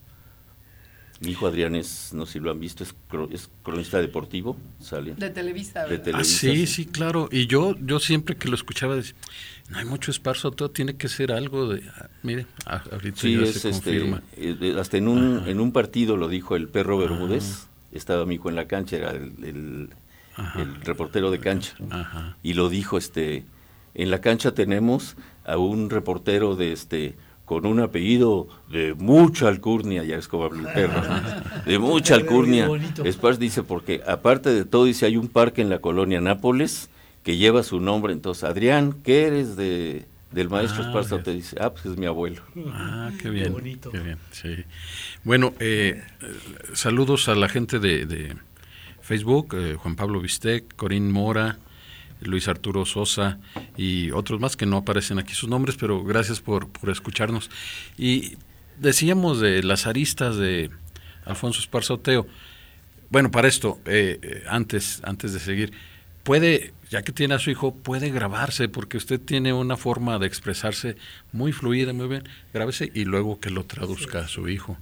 Mi 1.22 1.32
hijo 1.32 1.48
Adrián 1.48 1.76
es, 1.76 2.14
no 2.14 2.26
sé 2.26 2.34
si 2.34 2.40
lo 2.40 2.50
han 2.50 2.62
visto, 2.62 2.82
es, 2.82 2.96
cro- 3.12 3.28
es 3.30 3.50
cronista 3.62 4.00
deportivo, 4.00 4.56
sale. 4.80 5.16
De 5.16 5.30
Televisa, 5.30 5.84
De 5.84 5.90
¿verdad? 5.98 6.02
Ah, 6.02 6.04
Televisa, 6.06 6.40
sí, 6.40 6.56
sí. 6.56 6.68
sí, 6.68 6.86
claro. 6.86 7.28
Y 7.30 7.46
yo, 7.48 7.76
yo 7.78 8.00
siempre 8.00 8.38
que 8.38 8.48
lo 8.48 8.56
escuchaba 8.56 8.96
decía, 8.96 9.16
no 9.70 9.80
hay 9.80 9.86
mucho 9.86 10.12
esparzo, 10.12 10.52
todo 10.52 10.72
tiene 10.72 10.96
que 10.96 11.10
ser 11.10 11.34
algo 11.34 11.68
de, 11.68 11.84
ah, 11.90 12.08
mire, 12.24 12.46
ah, 12.66 12.82
ahorita 12.90 13.20
Sí, 13.20 13.36
ya 13.36 13.42
es 13.42 13.50
se 13.60 13.70
este, 13.70 13.72
confirma. 14.00 14.24
eh, 14.38 14.76
hasta 14.80 14.96
en 14.96 15.10
un, 15.10 15.44
en 15.46 15.60
un 15.60 15.74
partido 15.74 16.16
lo 16.16 16.30
dijo 16.30 16.56
el 16.56 16.70
perro 16.70 16.98
Bermúdez, 16.98 17.68
estaba 17.92 18.26
mi 18.26 18.36
hijo 18.36 18.48
en 18.50 18.56
la 18.56 18.68
cancha, 18.70 18.96
era 18.96 19.12
el, 19.12 19.34
el- 19.44 19.90
Ajá. 20.38 20.62
el 20.62 20.80
reportero 20.86 21.32
de 21.32 21.40
cancha, 21.40 21.76
Ajá. 21.90 22.38
y 22.44 22.54
lo 22.54 22.70
dijo, 22.70 22.98
este, 22.98 23.44
en 23.94 24.10
la 24.10 24.22
cancha 24.22 24.54
tenemos 24.54 25.18
a 25.44 25.58
un 25.58 25.90
reportero 25.90 26.56
de 26.56 26.72
este 26.72 27.16
con 27.50 27.66
un 27.66 27.80
apellido 27.80 28.48
de 28.70 28.94
mucha 28.94 29.48
alcurnia, 29.48 30.04
ya 30.04 30.18
es 30.18 30.28
como 30.28 30.46
el 30.54 30.66
perro, 30.72 31.02
¿no? 31.02 31.64
de 31.66 31.80
mucha 31.80 32.14
Qué 32.14 32.22
alcurnia. 32.22 32.70
Después 33.04 33.40
dice, 33.40 33.64
porque 33.64 34.04
aparte 34.06 34.52
de 34.54 34.66
todo, 34.66 34.86
dice, 34.86 35.08
hay 35.08 35.18
un 35.18 35.30
parque 35.30 35.64
en 35.64 35.70
la 35.70 35.80
colonia 35.80 36.22
Nápoles 36.22 36.92
que 37.24 37.38
lleva 37.38 37.64
su 37.64 37.80
nombre, 37.80 38.14
entonces, 38.14 38.44
Adrián, 38.44 38.94
¿qué 39.04 39.24
eres 39.26 39.56
de, 39.56 40.06
del 40.32 40.48
maestro 40.48 40.84
Ah, 40.84 40.88
Esparza? 40.90 41.24
Te 41.24 41.34
dice, 41.34 41.56
ah, 41.60 41.72
pues 41.72 41.88
es 41.88 41.98
mi 41.98 42.06
abuelo. 42.06 42.44
Ah, 42.68 43.10
qué 43.18 43.24
Qué 43.24 43.30
bien. 43.32 43.52
bonito. 43.52 43.90
Qué 43.90 43.98
bien, 43.98 44.20
sí. 44.30 44.56
Bueno, 45.24 45.52
eh, 45.60 46.04
eh, 46.22 46.28
saludos 46.74 47.30
a 47.30 47.34
la 47.34 47.50
gente 47.50 47.80
de, 47.80 48.06
de 48.06 48.36
Facebook, 49.02 49.56
eh, 49.58 49.74
Juan 49.74 49.96
Pablo 49.96 50.22
Bistec, 50.22 50.76
Corín 50.76 51.12
Mora, 51.12 51.58
Luis 52.22 52.48
Arturo 52.48 52.86
Sosa 52.86 53.40
y 53.78 54.12
otros 54.12 54.40
más 54.40 54.56
que 54.58 54.66
no 54.66 54.78
aparecen 54.78 55.20
aquí 55.20 55.34
sus 55.34 55.50
nombres, 55.50 55.76
pero 55.78 56.04
gracias 56.04 56.42
por, 56.42 56.70
por 56.70 56.90
escucharnos. 56.90 57.50
Y 57.98 58.38
decíamos 58.80 59.40
de 59.40 59.64
las 59.64 59.88
aristas 59.88 60.38
de 60.38 60.70
Alfonso 61.26 61.60
Esparza 61.60 61.94
Oteo. 61.94 62.28
Bueno, 63.10 63.32
para 63.32 63.48
esto, 63.48 63.80
eh, 63.86 64.20
eh, 64.22 64.44
antes, 64.50 65.02
antes 65.04 65.34
de 65.34 65.40
seguir, 65.40 65.72
puede, 66.24 66.74
ya 66.92 67.02
que 67.02 67.12
tiene 67.12 67.34
a 67.34 67.40
su 67.40 67.50
hijo, 67.50 67.74
puede 67.74 68.12
grabarse, 68.12 68.70
porque 68.70 68.98
usted 68.98 69.20
tiene 69.20 69.52
una 69.54 69.78
forma 69.78 70.20
de 70.20 70.28
expresarse 70.28 70.96
muy 71.32 71.52
fluida, 71.52 71.92
muy 71.94 72.08
bien, 72.08 72.24
grábese 72.54 72.92
y 72.94 73.06
luego 73.06 73.40
que 73.40 73.50
lo 73.50 73.66
traduzca 73.66 74.20
a 74.20 74.28
su 74.28 74.48
hijo. 74.50 74.78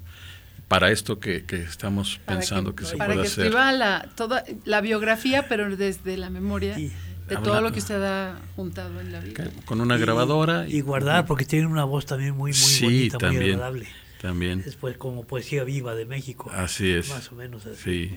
Para 0.68 0.92
esto 0.92 1.22
que, 1.22 1.46
que 1.46 1.62
estamos 1.62 2.20
Para 2.26 2.40
pensando 2.40 2.76
que, 2.76 2.84
se 2.84 2.98
para 2.98 3.14
puede 3.14 3.22
que 3.22 3.28
hacer. 3.28 3.46
escriba 3.46 3.72
la, 3.72 4.10
toda, 4.16 4.44
la 4.66 4.82
biografía, 4.82 5.48
pero 5.48 5.74
desde 5.78 6.18
la 6.18 6.30
memoria 6.30 6.76
Sí. 6.76 6.92
De 7.28 7.36
Habla- 7.36 7.46
todo 7.52 7.62
lo 7.62 7.72
que 7.72 7.80
usted 7.80 8.02
ha 8.04 8.40
juntado 8.56 9.00
en 9.02 9.12
la 9.12 9.20
vida. 9.20 9.50
Con 9.66 9.82
una 9.82 9.98
grabadora. 9.98 10.68
Y 10.68 10.82
guardar, 10.82 11.26
porque 11.26 11.46
tienen 11.46 11.70
una 11.70 11.84
voz 11.84 12.06
también 12.06 12.32
muy, 12.32 12.52
muy 12.52 12.54
Sí, 12.54 12.84
bonita, 12.86 13.18
muy 13.18 13.22
también. 13.22 13.54
agradable. 13.56 13.88
También. 14.22 14.64
Es 14.66 14.76
pues 14.76 14.98
como 14.98 15.24
poesía 15.26 15.64
viva 15.64 15.94
de 15.96 16.06
México. 16.06 16.50
Así 16.54 16.90
es. 16.92 17.10
Más 17.10 17.32
o 17.32 17.36
menos 17.36 17.66
así. 17.66 17.82
Sí. 18.10 18.16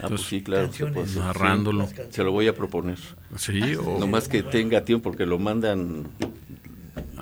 Ah, 0.00 0.08
pues 0.08 0.22
sí, 0.22 0.42
claro. 0.42 0.64
canciones. 0.64 1.16
Narrándolo. 1.16 1.86
Sí, 1.86 1.94
se 2.10 2.22
lo 2.22 2.30
voy 2.32 2.46
a 2.48 2.54
proponer. 2.54 2.98
Sí, 3.36 3.74
o- 3.76 3.98
Nomás 3.98 4.28
que 4.28 4.42
tenga 4.42 4.84
tiempo 4.84 5.04
porque 5.10 5.26
lo 5.26 5.38
mandan 5.38 6.06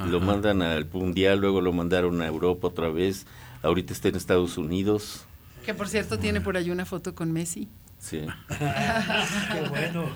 lo 0.09 0.21
mandan 0.21 0.61
al 0.63 0.87
mundial, 0.93 1.41
luego 1.41 1.61
lo 1.61 1.73
mandaron 1.73 2.21
a 2.21 2.27
Europa 2.27 2.69
otra 2.69 2.89
vez. 2.91 3.27
Ahorita 3.63 3.93
está 3.93 4.09
en 4.09 4.17
Estados 4.17 4.59
Unidos. 4.59 5.25
Que 5.65 5.73
por 5.73 5.89
cierto 5.89 6.19
tiene 6.19 6.41
por 6.41 6.57
ahí 6.57 6.71
una 6.71 6.85
foto 6.85 7.15
con 7.15 7.33
Messi. 7.33 7.69
Sí. 8.05 8.21
Qué 8.59 9.61
bueno. 9.71 10.11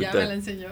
Ya 0.00 0.08
Ahorita- 0.10 0.14
me 0.14 0.24
la 0.24 0.34
enseñó. 0.34 0.68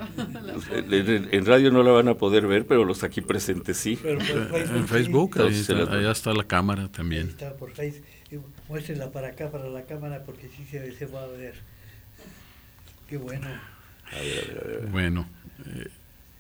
En, 0.73 0.93
en- 0.95 1.29
en 1.31 1.47
radio 1.47 1.71
no 1.71 1.83
la 1.83 1.91
van 1.91 2.09
a 2.09 2.15
poder 2.15 2.47
ver, 2.47 2.67
pero 2.67 2.87
los 2.87 3.05
aquí 3.05 3.21
presentes 3.21 3.77
sí. 3.77 3.99
Pero 4.03 4.19
por 4.19 4.27
Facebook, 4.49 4.77
en 4.77 4.89
Facebook, 4.89 5.35
sí. 5.37 5.43
ahí 5.43 5.61
está, 5.61 5.75
las- 5.75 5.89
allá 5.91 6.11
está 6.13 6.33
la 6.33 6.45
cámara 6.45 6.83
Ahí 6.85 6.89
también. 6.89 7.29
está 7.29 7.53
por 7.55 7.73
Facebook. 7.73 8.07
Y 8.31 8.37
Muéstrenla 8.71 9.11
para 9.13 9.29
acá, 9.29 9.51
para 9.51 9.69
la 9.69 9.83
cámara, 9.83 10.23
porque 10.25 10.49
sí 10.49 10.65
se, 10.71 10.93
se 10.93 11.05
va 11.05 11.25
a 11.25 11.27
ver. 11.27 11.55
Qué 13.07 13.19
bueno. 13.19 13.47
A 13.47 14.19
ver, 14.19 14.59
a 14.63 14.65
ver, 14.65 14.65
a 14.65 14.81
ver. 14.81 14.87
Bueno, 14.91 15.27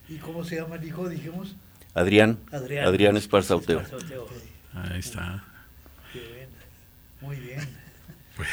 ¿Y 0.08 0.16
cómo 0.16 0.44
se 0.44 0.56
llama 0.56 0.76
el 0.76 0.84
hijo, 0.84 1.08
dijimos? 1.10 1.54
Adrián. 1.92 2.38
Adrián. 2.50 2.86
Adrián 2.86 3.16
Esparza 3.18 3.54
Oteo. 3.56 3.80
Esparza 3.80 4.06
Oteo. 4.06 4.28
ahí 4.72 4.98
está. 4.98 5.44
Qué 6.10 6.20
bueno. 6.20 6.52
Muy 7.20 7.36
bien. 7.36 7.81
Pues 8.36 8.48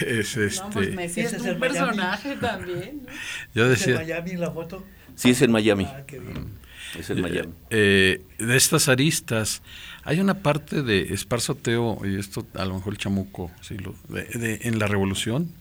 No, 0.58 0.70
pues 0.72 0.88
este, 0.88 0.96
Messi 0.96 1.22
Ese 1.22 1.28
es 1.28 1.34
es 1.34 1.42
un 1.42 1.48
el 1.48 1.60
Miami. 1.60 1.78
personaje 1.80 2.36
también. 2.36 3.02
¿no? 3.06 3.12
yo 3.56 3.72
¿Es 3.72 3.88
en 3.88 3.94
decía, 3.94 3.96
Miami 3.96 4.36
la 4.38 4.52
foto? 4.52 4.84
Sí, 5.16 5.30
es 5.32 5.42
en 5.42 5.52
Miami. 5.52 5.86
Ah, 5.88 6.04
qué 6.06 6.20
bien. 6.20 6.50
Es 6.98 7.10
en 7.10 7.22
Miami. 7.22 7.54
eh, 7.70 8.22
de 8.40 8.58
estas 8.58 8.90
aristas, 8.90 9.62
hay 10.04 10.20
una 10.20 10.36
parte 10.42 10.82
de 10.82 11.14
Esparzo 11.14 11.56
Teo, 11.56 12.00
y 12.06 12.18
esto 12.18 12.46
a 12.56 12.66
lo 12.66 12.76
mejor 12.76 12.94
el 12.94 12.98
chamuco, 12.98 13.52
sí, 13.62 13.78
lo- 13.78 13.96
de- 14.10 14.24
de- 14.26 14.60
en 14.64 14.80
la 14.80 14.88
revolución, 14.88 15.52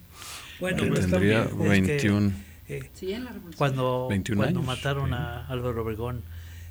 Bueno, 0.61 0.83
que 0.85 0.89
pues 0.89 1.01
tendría 1.01 1.47
también, 1.49 1.73
es 1.73 1.81
que, 1.83 2.09
21. 2.09 2.33
eh, 2.69 2.91
Sí, 2.95 3.13
en 3.13 3.25
la 3.25 3.31
revolución. 3.33 3.59
cuando 3.59 4.07
21 4.09 4.43
cuando 4.43 4.61
años, 4.61 4.67
mataron 4.67 5.09
sí. 5.11 5.15
a 5.17 5.47
Álvaro 5.49 5.83
Obregón, 5.83 6.23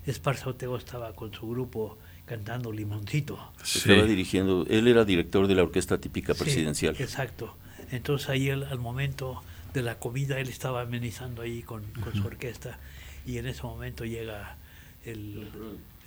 Esparza 0.05 0.49
Oteo 0.49 0.75
estaba 0.77 1.13
con 1.13 1.33
su 1.33 1.47
grupo 1.49 1.97
cantando 2.27 2.71
Limoncito. 2.71 3.39
Sí. 3.63 3.79
Estaba 3.89 4.03
dirigiendo, 4.07 4.65
él 4.69 4.87
era 4.87 5.03
director 5.05 5.47
de 5.47 5.55
la 5.55 5.63
orquesta 5.63 5.97
típica 5.97 6.33
Sí, 6.35 6.43
presidencial. 6.43 6.95
exacto. 6.99 7.55
Entonces 7.91 8.29
ahí 8.29 8.49
él, 8.49 8.63
al 8.65 8.79
momento 8.79 9.41
de 9.73 9.81
la 9.81 9.97
comida 9.97 10.39
él 10.39 10.49
estaba 10.49 10.81
amenizando 10.81 11.41
ahí 11.41 11.63
con, 11.63 11.83
con 12.03 12.13
su 12.13 12.25
orquesta 12.27 12.77
y 13.25 13.37
en 13.37 13.47
ese 13.47 13.63
momento 13.63 14.05
llega 14.05 14.57
el, 15.05 15.47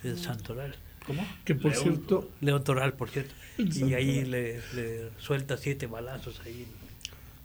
el 0.03 0.17
Santoral. 0.17 0.75
¿Cómo? 1.07 1.25
Que 1.45 1.55
por 1.55 1.73
cierto, 1.75 2.29
León 2.41 2.63
Toral, 2.63 2.93
por 2.93 3.09
cierto. 3.09 3.33
Y 3.57 3.95
ahí 3.95 4.23
le, 4.23 4.61
le 4.75 5.09
suelta 5.17 5.57
siete 5.57 5.87
balazos 5.87 6.39
ahí. 6.45 6.67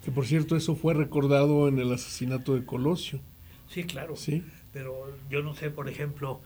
que 0.05 0.11
por 0.11 0.27
cierto 0.27 0.55
eso 0.55 0.75
fue 0.75 0.93
recordado 0.93 1.67
en 1.67 1.79
el 1.79 1.91
asesinato 1.91 2.53
de 2.53 2.63
Colosio. 2.63 3.19
Sí, 3.69 3.83
claro. 3.85 4.15
Sí. 4.15 4.43
Pero 4.71 5.11
yo 5.31 5.41
no 5.41 5.55
sé, 5.55 5.71
por 5.71 5.89
ejemplo, 5.89 6.39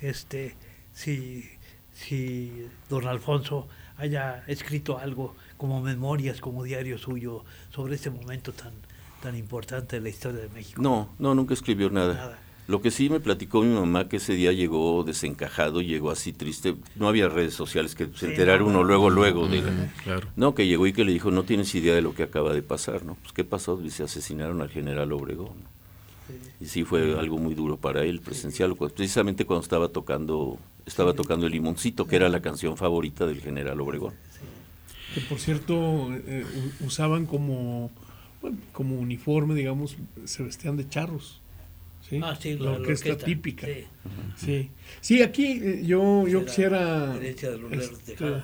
este 0.00 0.56
si, 0.92 1.44
si 1.96 2.66
don 2.88 3.06
Alfonso 3.06 3.66
haya 3.96 4.44
escrito 4.46 4.98
algo 4.98 5.34
como 5.56 5.80
memorias, 5.80 6.40
como 6.40 6.62
diario 6.62 6.98
suyo, 6.98 7.44
sobre 7.74 7.94
ese 7.94 8.10
momento 8.10 8.52
tan, 8.52 8.72
tan 9.22 9.36
importante 9.36 9.96
de 9.96 10.02
la 10.02 10.10
historia 10.10 10.40
de 10.40 10.48
México. 10.50 10.80
No, 10.82 11.08
no, 11.18 11.34
nunca 11.34 11.54
escribió 11.54 11.90
nada. 11.90 12.14
Nada. 12.14 12.38
Lo 12.68 12.82
que 12.82 12.90
sí 12.90 13.08
me 13.08 13.20
platicó 13.20 13.62
mi 13.62 13.72
mamá 13.72 14.08
que 14.08 14.16
ese 14.16 14.32
día 14.32 14.52
llegó 14.52 15.04
desencajado, 15.04 15.82
llegó 15.82 16.10
así 16.10 16.32
triste. 16.32 16.74
No 16.96 17.06
había 17.08 17.28
redes 17.28 17.54
sociales 17.54 17.94
que 17.94 18.08
se 18.16 18.26
enterara 18.26 18.58
no, 18.58 18.66
uno 18.66 18.78
no. 18.78 18.84
luego, 18.84 19.08
luego. 19.08 19.46
De 19.46 19.62
claro. 20.02 20.26
No, 20.34 20.54
que 20.54 20.66
llegó 20.66 20.86
y 20.88 20.92
que 20.92 21.04
le 21.04 21.12
dijo, 21.12 21.30
no 21.30 21.44
tienes 21.44 21.72
idea 21.76 21.94
de 21.94 22.02
lo 22.02 22.12
que 22.12 22.24
acaba 22.24 22.52
de 22.52 22.62
pasar, 22.62 23.04
¿no? 23.04 23.14
Pues, 23.22 23.32
¿qué 23.32 23.44
pasó? 23.44 23.76
Dice, 23.76 24.02
asesinaron 24.02 24.62
al 24.62 24.68
general 24.68 25.12
Obregón. 25.12 25.76
Y 26.60 26.66
sí 26.66 26.82
fue 26.82 27.16
algo 27.16 27.38
muy 27.38 27.54
duro 27.54 27.76
para 27.76 28.02
él, 28.02 28.20
presencial, 28.20 28.74
precisamente 28.76 29.44
cuando 29.44 29.62
estaba 29.62 29.88
tocando, 29.88 30.58
estaba 30.86 31.14
tocando 31.14 31.46
el 31.46 31.52
limoncito, 31.52 32.06
que 32.06 32.16
era 32.16 32.28
la 32.28 32.40
canción 32.40 32.76
favorita 32.76 33.26
del 33.26 33.40
general 33.40 33.80
Obregón. 33.80 34.14
Que 35.14 35.20
por 35.22 35.38
cierto 35.38 36.08
eh, 36.12 36.44
usaban 36.80 37.26
como, 37.26 37.90
bueno, 38.42 38.58
como 38.72 38.96
uniforme, 38.96 39.54
digamos, 39.54 39.96
se 40.24 40.42
vestían 40.42 40.76
de 40.76 40.88
charros. 40.88 41.40
¿sí? 42.08 42.20
Ah, 42.22 42.36
sí, 42.40 42.54
la, 42.54 42.64
la- 42.66 42.70
la 42.72 42.76
orquesta, 42.78 43.10
orquesta, 43.10 43.26
típica. 43.26 43.66
sí. 43.66 43.84
Sí. 44.36 44.70
Sí, 45.00 45.22
aquí 45.22 45.60
eh, 45.62 45.82
yo, 45.84 46.26
yo 46.28 46.38
Era 46.40 46.46
quisiera... 46.46 47.18
este, 47.22 48.42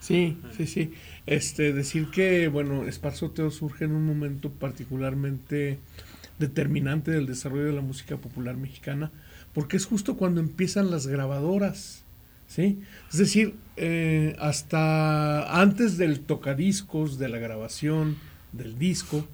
sí, 0.00 0.36
sí, 0.56 0.66
sí. 0.66 0.92
Este, 1.26 1.72
decir 1.72 2.08
que, 2.10 2.48
bueno, 2.48 2.84
Esparzoteo 2.86 3.50
surge 3.50 3.84
en 3.84 3.92
un 3.92 4.04
momento 4.06 4.50
particularmente 4.50 5.78
determinante 6.38 7.10
del 7.10 7.26
desarrollo 7.26 7.64
de 7.64 7.72
la 7.72 7.80
música 7.82 8.16
popular 8.16 8.56
mexicana, 8.56 9.10
porque 9.54 9.76
es 9.76 9.86
justo 9.86 10.16
cuando 10.16 10.40
empiezan 10.40 10.90
las 10.90 11.06
grabadoras, 11.06 12.02
¿sí? 12.46 12.80
Es 13.10 13.18
decir, 13.18 13.54
eh, 13.76 14.36
hasta 14.38 15.60
antes 15.60 15.98
del 15.98 16.20
tocadiscos, 16.20 17.18
de 17.18 17.28
la 17.28 17.38
grabación, 17.38 18.16
del 18.52 18.78
disco, 18.78 19.26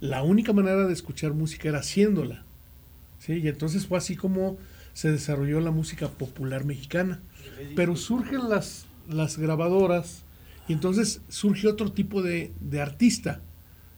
la 0.00 0.22
única 0.22 0.52
manera 0.52 0.86
de 0.86 0.92
escuchar 0.92 1.32
música 1.32 1.68
era 1.68 1.80
haciéndola, 1.80 2.44
¿sí? 3.18 3.34
Y 3.34 3.48
entonces 3.48 3.86
fue 3.86 3.98
así 3.98 4.16
como 4.16 4.56
se 4.92 5.10
desarrolló 5.10 5.60
la 5.60 5.70
música 5.70 6.08
popular 6.08 6.64
mexicana. 6.64 7.20
Pero 7.74 7.96
surgen 7.96 8.48
las, 8.48 8.86
las 9.08 9.38
grabadoras 9.38 10.22
y 10.68 10.72
entonces 10.72 11.20
surge 11.28 11.68
otro 11.68 11.92
tipo 11.92 12.22
de, 12.22 12.52
de 12.60 12.80
artista, 12.80 13.40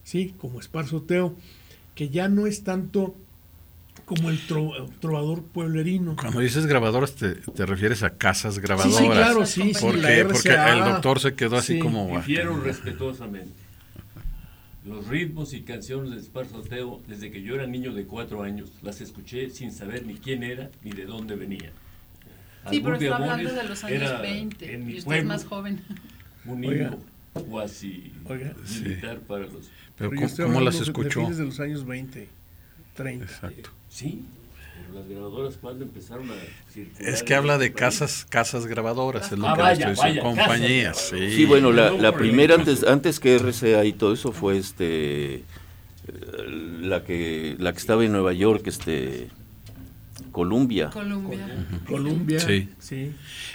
¿sí? 0.03 0.33
Como 0.37 0.59
Esparzo 0.59 1.01
Teo, 1.01 1.35
que 1.95 2.09
ya 2.09 2.29
no 2.29 2.47
es 2.47 2.63
tanto 2.63 3.15
como 4.15 4.29
el 4.29 4.45
tro- 4.47 4.89
trovador 4.99 5.43
pueblerino. 5.43 6.15
Cuando 6.17 6.41
dices 6.41 6.65
grabadoras 6.65 7.15
te, 7.15 7.35
te 7.35 7.65
refieres 7.65 8.03
a 8.03 8.09
casas 8.17 8.55
Sí, 8.55 8.61
grabadoras. 8.61 8.97
sí, 8.99 9.05
claro, 9.09 9.45
sí, 9.45 9.73
sí, 9.73 9.79
Porque, 9.81 10.01
la 10.23 10.27
porque 10.27 10.49
el 10.49 10.79
doctor 10.79 11.19
se 11.21 11.33
quedó 11.33 11.55
así 11.57 11.73
Sí. 11.75 11.79
como... 11.79 12.17
Difiero 12.17 12.59
respetuosamente. 12.59 13.53
Los 14.85 15.07
ritmos 15.07 15.53
y 15.53 15.61
canciones 15.61 16.11
de 16.11 16.17
Esparzo 16.17 16.61
Teo, 16.63 17.01
desde 17.07 17.31
que 17.31 17.41
yo 17.41 17.55
era 17.55 17.67
niño 17.67 17.93
de 17.93 18.05
cuatro 18.05 18.41
años, 18.43 18.71
las 18.81 18.99
escuché 18.99 19.49
sin 19.49 19.71
saber 19.71 20.05
ni 20.05 20.15
quién 20.15 20.43
era 20.43 20.69
ni 20.83 20.91
de 20.91 21.05
dónde 21.05 21.35
venía. 21.35 21.71
Sí, 22.69 22.79
pero 22.81 22.95
está 22.95 23.15
hablando 23.15 23.53
de 23.53 23.63
los 23.63 23.83
años 23.83 24.01
era 24.01 24.21
20 24.21 24.73
en 24.73 24.85
mi 24.85 24.93
y 24.93 24.97
usted 24.97 24.99
es 24.99 25.05
pueblo 25.05 25.27
más 25.29 25.45
joven. 25.45 25.81
un 26.45 26.63
himno 26.63 26.97
cuasi 27.47 28.11
militar 28.81 29.19
para 29.19 29.43
los... 29.45 29.69
Pero 29.97 30.09
Pero 30.09 30.09
¿cómo, 30.09 30.19
cómo 30.19 30.27
las 30.27 30.35
hablando 30.37 30.71
de- 30.71 30.77
de 30.77 30.83
escuchó? 30.83 31.19
fines 31.21 31.37
de 31.37 31.45
los 31.45 31.59
años 31.59 31.85
20, 31.85 32.29
30. 32.95 33.25
Exacto. 33.25 33.69
Sí, 33.93 34.23
pero 34.87 34.99
las 34.99 35.09
grabadoras 35.09 35.57
cuando 35.61 35.83
empezaron 35.83 36.29
a 36.31 36.35
circular... 36.73 37.09
Es 37.13 37.23
que 37.23 37.35
habla 37.35 37.57
de 37.57 37.65
este 37.67 37.77
país? 37.79 37.95
casas, 37.99 38.25
casas 38.29 38.65
grabadoras, 38.65 39.31
es 39.31 39.37
lo 39.37 39.47
Ah, 39.49 39.55
que 39.55 39.61
vaya, 39.61 39.91
estoy 39.91 40.07
diciendo. 40.11 40.23
vaya, 40.23 40.43
Compañías, 40.45 40.97
casas. 40.97 41.09
sí. 41.19 41.35
Sí, 41.35 41.45
bueno, 41.45 41.71
la, 41.73 41.91
la 41.91 42.13
primera 42.15 42.55
antes, 42.55 42.83
antes 42.85 43.19
que 43.19 43.37
RCA 43.37 43.83
y 43.85 43.93
todo 43.93 44.13
eso 44.13 44.31
fue 44.31 44.57
este 44.57 45.43
la 46.81 47.03
que 47.03 47.55
la 47.59 47.73
que 47.73 47.77
estaba 47.79 48.03
en 48.03 48.11
Nueva 48.13 48.33
York, 48.33 48.63
este 48.67 49.27
Columbia. 50.31 50.89
Colombia. 50.89 51.47
Colombia. 51.87 52.39
Sí. 52.39 52.69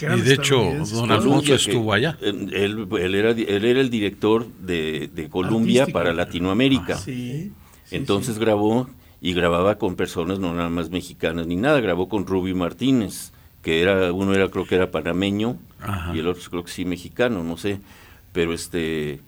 Y 0.00 0.20
de 0.20 0.34
hecho, 0.34 0.56
don 0.56 0.84
Columbia, 0.86 1.14
Alfonso 1.14 1.54
estuvo 1.54 1.92
allá. 1.92 2.18
Él, 2.20 2.86
él 2.98 3.14
era, 3.14 3.30
él 3.30 3.64
era 3.64 3.80
el 3.80 3.88
director 3.90 4.46
de, 4.60 5.08
de 5.12 5.28
Columbia 5.30 5.82
Artístico. 5.82 5.98
para 5.98 6.12
Latinoamérica. 6.12 6.98
Sí. 6.98 7.52
sí, 7.84 7.96
Entonces 7.96 8.34
sí. 8.34 8.40
grabó 8.40 8.88
y 9.20 9.32
grababa 9.34 9.78
con 9.78 9.96
personas 9.96 10.38
no 10.38 10.54
nada 10.54 10.68
más 10.68 10.90
mexicanas 10.90 11.46
ni 11.46 11.56
nada, 11.56 11.80
grabó 11.80 12.08
con 12.08 12.26
Ruby 12.26 12.54
Martínez, 12.54 13.32
que 13.62 13.80
era 13.82 14.12
uno 14.12 14.34
era 14.34 14.48
creo 14.48 14.66
que 14.66 14.74
era 14.76 14.90
panameño 14.90 15.56
Ajá. 15.80 16.14
y 16.14 16.18
el 16.20 16.28
otro 16.28 16.42
creo 16.50 16.64
que 16.64 16.70
sí 16.70 16.84
mexicano, 16.84 17.42
no 17.42 17.56
sé, 17.56 17.80
pero 18.32 18.52
este 18.52 19.20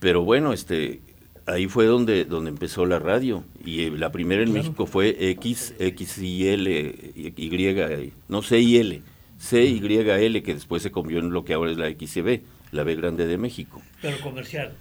pero 0.00 0.22
bueno, 0.22 0.52
este 0.52 1.00
ahí 1.46 1.66
fue 1.66 1.86
donde 1.86 2.24
donde 2.24 2.50
empezó 2.50 2.86
la 2.86 2.98
radio 2.98 3.44
y 3.64 3.82
eh, 3.82 3.90
la 3.90 4.12
primera 4.12 4.42
en 4.42 4.50
Claro. 4.52 4.62
México 4.64 4.86
fue 4.86 5.16
X 5.30 5.74
X 5.78 6.18
y 6.18 6.48
L 6.48 6.94
Y 7.36 8.12
no 8.28 8.42
C 8.42 8.60
y 8.60 8.76
L, 8.76 9.02
C 9.38 9.64
Y 9.64 9.96
L 9.98 10.42
que 10.42 10.54
después 10.54 10.82
se 10.82 10.90
convirtió 10.90 11.20
en 11.24 11.32
lo 11.32 11.44
que 11.44 11.54
ahora 11.54 11.70
es 11.70 11.78
la 11.78 11.88
XCB, 11.90 12.40
la 12.72 12.84
B 12.84 12.94
grande 12.96 13.26
de 13.26 13.38
México. 13.38 13.80
Pero 14.00 14.18
comercial. 14.20 14.72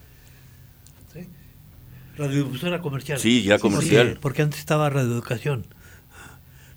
Radiodifusora 2.27 2.81
comercial. 2.81 3.19
Sí, 3.19 3.43
ya 3.43 3.59
comercial. 3.59 4.07
Porque, 4.07 4.19
porque 4.21 4.41
antes 4.43 4.59
estaba 4.59 4.89
radioeducación. 4.89 5.65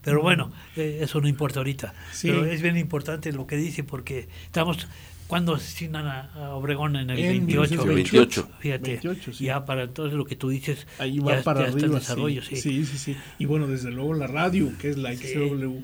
Pero 0.02 0.20
bueno, 0.20 0.52
eh, 0.76 0.98
eso 1.02 1.20
no 1.20 1.28
importa 1.28 1.60
ahorita. 1.60 1.94
Sí. 2.12 2.28
Pero 2.28 2.44
es 2.44 2.60
bien 2.60 2.76
importante 2.76 3.32
lo 3.32 3.46
que 3.46 3.56
dice 3.56 3.84
porque 3.84 4.28
estamos 4.44 4.86
cuando 5.26 5.54
asesinan 5.54 6.06
a, 6.06 6.30
a 6.34 6.50
Obregón 6.50 6.96
en 6.96 7.08
el 7.08 7.18
En 7.18 7.28
28. 7.46 7.70
1928. 7.70 8.48
Fíjate, 8.60 8.90
28, 9.00 9.32
sí. 9.32 9.44
ya 9.46 9.64
para 9.64 9.84
entonces 9.84 10.12
lo 10.18 10.26
que 10.26 10.36
tú 10.36 10.50
dices 10.50 10.86
Ahí 10.98 11.16
ya, 11.16 11.24
va 11.24 11.36
es- 11.38 11.42
para 11.44 11.60
ya 11.60 11.66
está 11.68 11.78
en 11.78 11.84
arriba. 11.86 11.98
desarrollo, 12.00 12.42
sí. 12.42 12.56
sí. 12.56 12.62
sí, 12.62 12.84
sí, 12.84 12.98
sí. 12.98 13.16
Y 13.38 13.46
bueno, 13.46 13.66
desde 13.66 13.90
luego 13.90 14.12
la 14.12 14.26
radio, 14.26 14.70
que 14.78 14.90
es 14.90 14.98
la 14.98 15.16
Sí. 15.16 15.28
XW. 15.32 15.78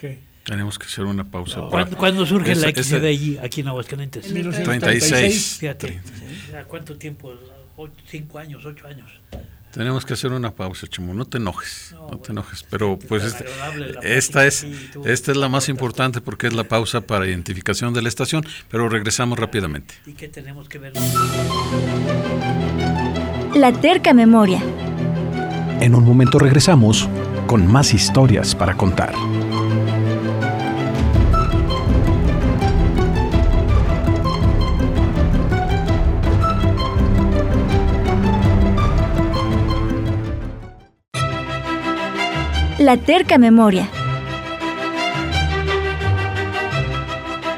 ¿qué? 0.00 0.20
Tenemos 0.44 0.78
que 0.78 0.86
hacer 0.86 1.04
una 1.04 1.24
pausa. 1.30 1.56
para- 1.56 1.68
¿Cuándo, 1.70 1.96
cuándo 1.98 2.24
surge 2.24 2.52
Ese- 2.52 2.60
la 2.62 2.68
ese- 2.70 2.80
XCD 2.82 3.04
allí, 3.06 3.36
aquí 3.36 3.60
en 3.60 3.68
Aguascalientes? 3.68 4.30
En 4.30 4.36
el 4.38 4.62
36. 4.62 5.56
Fíjate, 5.60 6.00
¿a 6.58 6.64
cuánto 6.64 6.96
tiempo? 6.96 7.34
O- 7.78 7.88
¿Cinco 8.06 8.38
años, 8.38 8.64
ocho 8.66 8.86
años? 8.86 9.08
Tenemos 9.72 10.04
que 10.04 10.14
hacer 10.14 10.32
una 10.32 10.50
pausa, 10.50 10.86
Chimo. 10.88 11.14
No 11.14 11.24
te 11.26 11.36
enojes, 11.38 11.90
No, 11.92 12.08
no, 12.10 12.18
te 12.18 12.32
enojes. 12.32 12.64
Pero 12.68 12.98
pues 12.98 13.22
este- 13.22 13.44
esta 14.02 14.44
es 14.46 14.66
tú. 14.92 15.04
esta 15.06 15.30
es 15.30 15.36
la 15.36 15.48
más 15.48 15.68
importante 15.68 16.20
porque 16.20 16.48
es 16.48 16.54
la 16.54 16.64
pausa 16.64 17.02
para 17.02 17.26
identificación 17.26 17.94
de 17.94 18.02
la 18.02 18.08
estación. 18.08 18.44
Pero 18.70 18.88
regresamos 18.88 19.38
rápidamente. 19.38 19.94
¿Y 20.06 20.12
qué 20.14 20.26
tenemos 20.28 20.68
que 20.68 20.78
ver? 20.78 20.92
La 23.54 23.72
terca 23.72 24.12
memoria. 24.14 24.60
En 25.80 25.94
un 25.94 26.04
momento 26.04 26.38
regresamos 26.38 27.08
con 27.46 27.70
más 27.70 27.94
historias 27.94 28.54
para 28.54 28.74
contar. 28.76 29.14
La 42.78 42.96
terca 42.96 43.38
memoria. 43.38 43.90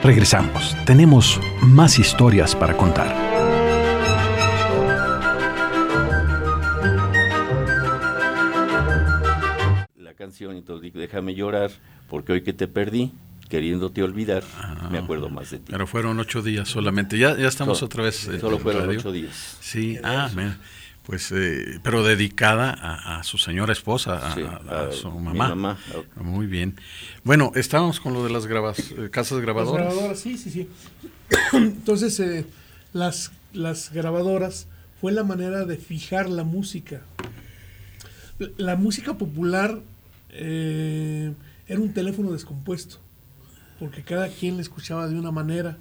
Regresamos. 0.03 0.75
Tenemos 0.87 1.39
más 1.61 1.99
historias 1.99 2.57
para 2.57 2.75
contar. 2.75 3.15
La 9.99 10.15
canción, 10.15 10.57
entonces 10.57 10.91
déjame 10.95 11.35
llorar, 11.35 11.71
porque 12.09 12.33
hoy 12.33 12.43
que 12.43 12.55
te 12.55 12.67
perdí, 12.67 13.13
queriéndote 13.51 14.03
olvidar, 14.03 14.43
ah, 14.57 14.89
me 14.91 14.97
acuerdo 14.97 15.29
más 15.29 15.51
de 15.51 15.59
ti. 15.59 15.67
Pero 15.71 15.87
fueron 15.87 16.19
ocho 16.19 16.41
días 16.41 16.67
solamente. 16.67 17.19
Ya, 17.19 17.37
ya 17.37 17.49
estamos 17.49 17.83
otra 17.83 18.05
vez. 18.05 18.31
Solo 18.41 18.59
fueron 18.59 18.89
ocho 18.89 19.13
días. 19.13 19.59
Sí, 19.61 19.99
ah, 20.03 20.31
mira 20.35 20.57
pues, 21.11 21.33
eh, 21.33 21.81
pero 21.83 22.05
dedicada 22.05 22.71
a, 22.73 23.19
a 23.19 23.25
su 23.25 23.37
señora 23.37 23.73
esposa, 23.73 24.29
a, 24.29 24.35
Sí, 24.37 24.43
a- 24.43 24.63
a 24.73 24.87
a 24.87 24.93
su 24.93 25.11
mi 25.11 25.25
mamá. 25.25 25.49
mamá. 25.49 25.79
Muy 26.15 26.47
bien. 26.47 26.77
Bueno, 27.25 27.51
estábamos 27.57 27.99
con 27.99 28.15
lo 28.15 28.23
de 28.23 28.31
las 28.31 28.47
grabas, 28.47 28.79
eh, 28.93 29.11
casas 29.11 29.33
Las 29.33 29.43
grabadoras. 29.43 29.87
grabadoras, 29.87 30.21
sí, 30.21 30.39
sí, 30.39 30.51
sí. 30.51 30.69
Entonces, 31.53 32.21
eh, 32.21 32.47
las, 32.93 33.33
las 33.53 33.93
grabadoras 33.93 34.69
fue 35.01 35.11
la 35.11 35.25
manera 35.25 35.65
de 35.65 35.77
fijar 35.79 36.29
la 36.31 36.45
música. 36.45 37.01
La, 38.39 38.49
la 38.59 38.77
música 38.77 39.15
popular 39.15 39.81
eh, 40.31 41.33
era 41.67 41.81
un 41.81 41.93
teléfono 41.93 42.31
descompuesto, 42.31 42.99
porque 43.81 44.03
cada 44.05 44.29
quien 44.29 44.57
le 44.57 44.63
escuchaba 44.63 45.09
de 45.09 45.19
una 45.19 45.33
manera. 45.33 45.77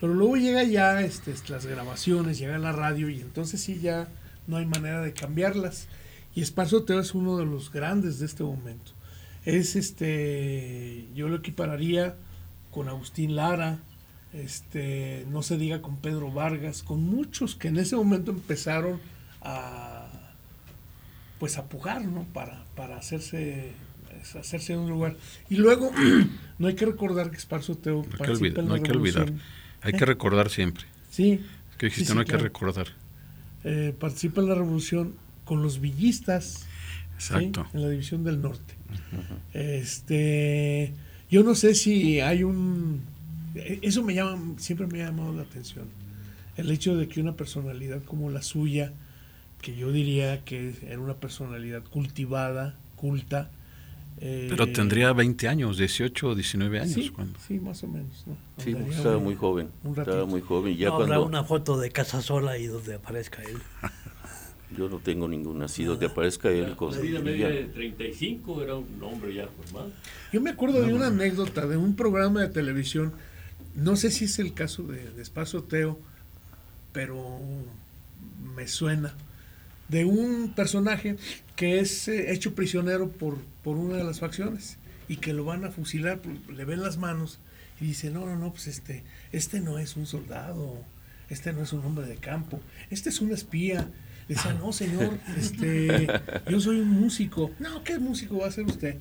Pero 0.00 0.14
luego 0.14 0.36
llega 0.36 0.62
ya 0.64 1.00
este, 1.00 1.34
las 1.48 1.66
grabaciones, 1.66 2.38
llega 2.38 2.58
la 2.58 2.70
radio 2.72 3.08
y 3.08 3.20
entonces 3.20 3.60
sí 3.60 3.80
ya 3.80 4.08
no 4.52 4.58
hay 4.58 4.66
manera 4.66 5.00
de 5.00 5.12
cambiarlas. 5.12 5.88
Y 6.34 6.42
Esparzo 6.42 6.84
Teo 6.84 7.00
es 7.00 7.14
uno 7.14 7.38
de 7.38 7.46
los 7.46 7.72
grandes 7.72 8.18
de 8.20 8.26
este 8.26 8.44
momento. 8.44 8.92
Es 9.44 9.74
este, 9.74 11.06
yo 11.14 11.28
lo 11.28 11.36
equipararía 11.36 12.16
con 12.70 12.88
Agustín 12.88 13.34
Lara, 13.34 13.80
este, 14.32 15.26
no 15.30 15.42
se 15.42 15.56
diga 15.58 15.82
con 15.82 15.96
Pedro 15.96 16.30
Vargas, 16.30 16.82
con 16.82 17.02
muchos 17.02 17.54
que 17.54 17.68
en 17.68 17.78
ese 17.78 17.96
momento 17.96 18.30
empezaron 18.30 19.00
a 19.40 20.08
pues 21.38 21.58
a 21.58 21.64
pujar, 21.64 22.04
¿no? 22.04 22.22
Para, 22.32 22.64
para 22.76 22.96
hacerse 22.96 23.72
hacerse 24.38 24.74
en 24.74 24.80
un 24.80 24.90
lugar. 24.90 25.16
Y 25.50 25.56
luego 25.56 25.90
no 26.58 26.68
hay 26.68 26.74
que 26.74 26.86
recordar 26.86 27.30
que 27.30 27.36
Esparzo 27.36 27.76
Teo 27.76 28.06
No 28.06 28.24
hay 28.24 28.26
que, 28.26 28.30
olvidar, 28.30 28.64
no 28.64 28.74
hay 28.74 28.82
que 28.82 28.92
olvidar. 28.92 29.32
Hay 29.80 29.92
¿Eh? 29.92 29.96
que 29.98 30.04
recordar 30.04 30.50
siempre. 30.50 30.84
Sí. 31.10 31.44
Que 31.78 31.86
dijiste, 31.86 32.04
sí, 32.04 32.10
sí, 32.10 32.14
no 32.14 32.20
hay 32.20 32.26
que 32.26 32.36
recordar. 32.36 32.86
Eh, 33.64 33.94
participa 33.98 34.40
en 34.40 34.48
la 34.48 34.54
revolución 34.54 35.14
con 35.44 35.62
los 35.62 35.80
villistas. 35.80 36.66
En 37.72 37.82
la 37.82 37.88
división 37.88 38.24
del 38.24 38.42
norte. 38.42 38.74
Este, 39.52 40.92
yo 41.30 41.42
no 41.42 41.54
sé 41.54 41.74
si 41.74 42.20
hay 42.20 42.42
un, 42.42 43.02
eso 43.54 44.02
me 44.02 44.14
llama, 44.14 44.54
siempre 44.58 44.86
me 44.86 45.02
ha 45.02 45.06
llamado 45.06 45.32
la 45.32 45.42
atención, 45.42 45.86
el 46.56 46.70
hecho 46.70 46.96
de 46.96 47.08
que 47.08 47.20
una 47.20 47.36
personalidad 47.36 48.02
como 48.02 48.30
la 48.30 48.42
suya, 48.42 48.92
que 49.60 49.76
yo 49.76 49.92
diría 49.92 50.44
que 50.44 50.74
era 50.86 50.98
una 50.98 51.14
personalidad 51.14 51.82
cultivada, 51.84 52.74
culta, 52.96 53.50
eh, 54.24 54.46
Pero 54.48 54.68
tendría 54.72 55.12
20 55.12 55.48
años, 55.48 55.76
18 55.78 56.28
o 56.28 56.34
19 56.36 56.78
años. 56.80 56.92
sí, 56.94 57.08
cuando- 57.10 57.38
sí, 57.46 57.58
más 57.58 57.82
o 57.82 57.88
menos. 57.88 58.24
¿no? 58.26 58.36
Sí, 58.62 58.72
pues, 58.74 58.96
estaba 58.96 59.16
un- 59.16 59.24
muy 59.24 59.34
joven. 59.34 59.68
un 59.82 59.90
Estaba 59.90 60.06
ratito. 60.06 60.26
muy 60.28 60.40
joven. 60.40 60.76
Ya 60.76 60.88
No 60.88 60.94
habrá 60.96 61.20
una 61.20 61.42
foto 61.44 61.78
de 61.78 61.90
casa 61.90 62.22
sola 62.22 62.56
y 62.58 62.66
donde 62.66 62.94
aparezca 62.94 63.42
él. 63.42 63.58
yo 64.78 64.88
no 64.88 64.98
tengo 64.98 65.28
ninguna, 65.28 65.64
así 65.66 65.84
donde 65.84 66.06
aparezca 66.06 66.48
él 66.50 66.76
con 66.76 66.92
La 66.92 66.98
vida 67.00 67.20
media 67.20 67.48
de 67.48 67.66
ya- 67.66 67.72
35 67.72 68.62
era 68.62 68.76
un 68.76 68.86
hombre 69.02 69.34
ya 69.34 69.48
formado. 69.48 69.90
Yo 70.32 70.40
me 70.40 70.50
acuerdo 70.50 70.80
de 70.82 70.94
una 70.94 71.08
anécdota 71.08 71.66
de 71.66 71.76
un 71.76 71.94
programa 71.96 72.40
de 72.42 72.48
televisión, 72.48 73.12
no 73.74 73.96
sé 73.96 74.10
si 74.10 74.26
es 74.26 74.38
el 74.38 74.54
caso 74.54 74.84
de, 74.84 75.10
de 75.10 75.20
Espacio 75.22 75.62
Teo, 75.64 75.98
pero 76.92 77.38
me 78.54 78.68
suena, 78.68 79.14
de 79.88 80.04
un 80.04 80.52
personaje 80.54 81.16
que 81.56 81.80
es 81.80 82.08
eh, 82.08 82.32
hecho 82.32 82.54
prisionero 82.54 83.08
por, 83.10 83.36
por 83.62 83.76
una 83.76 83.96
de 83.96 84.04
las 84.04 84.20
facciones 84.20 84.78
y 85.08 85.16
que 85.16 85.32
lo 85.32 85.44
van 85.44 85.64
a 85.64 85.70
fusilar, 85.70 86.20
pues, 86.20 86.38
le 86.56 86.64
ven 86.64 86.82
las 86.82 86.98
manos 86.98 87.38
y 87.80 87.86
dice, 87.86 88.10
no, 88.10 88.26
no, 88.26 88.36
no, 88.36 88.52
pues 88.52 88.66
este, 88.68 89.02
este 89.32 89.60
no 89.60 89.78
es 89.78 89.96
un 89.96 90.06
soldado, 90.06 90.78
este 91.28 91.52
no 91.52 91.62
es 91.62 91.72
un 91.72 91.84
hombre 91.84 92.06
de 92.06 92.16
campo, 92.16 92.60
este 92.90 93.08
es 93.08 93.20
un 93.20 93.32
espía. 93.32 93.88
Le 94.28 94.36
decía, 94.36 94.54
no, 94.54 94.72
señor, 94.72 95.18
este, 95.36 96.08
yo 96.48 96.60
soy 96.60 96.80
un 96.80 96.90
músico. 96.90 97.50
No, 97.58 97.82
¿qué 97.82 97.98
músico 97.98 98.38
va 98.38 98.46
a 98.46 98.52
ser 98.52 98.66
usted? 98.66 98.98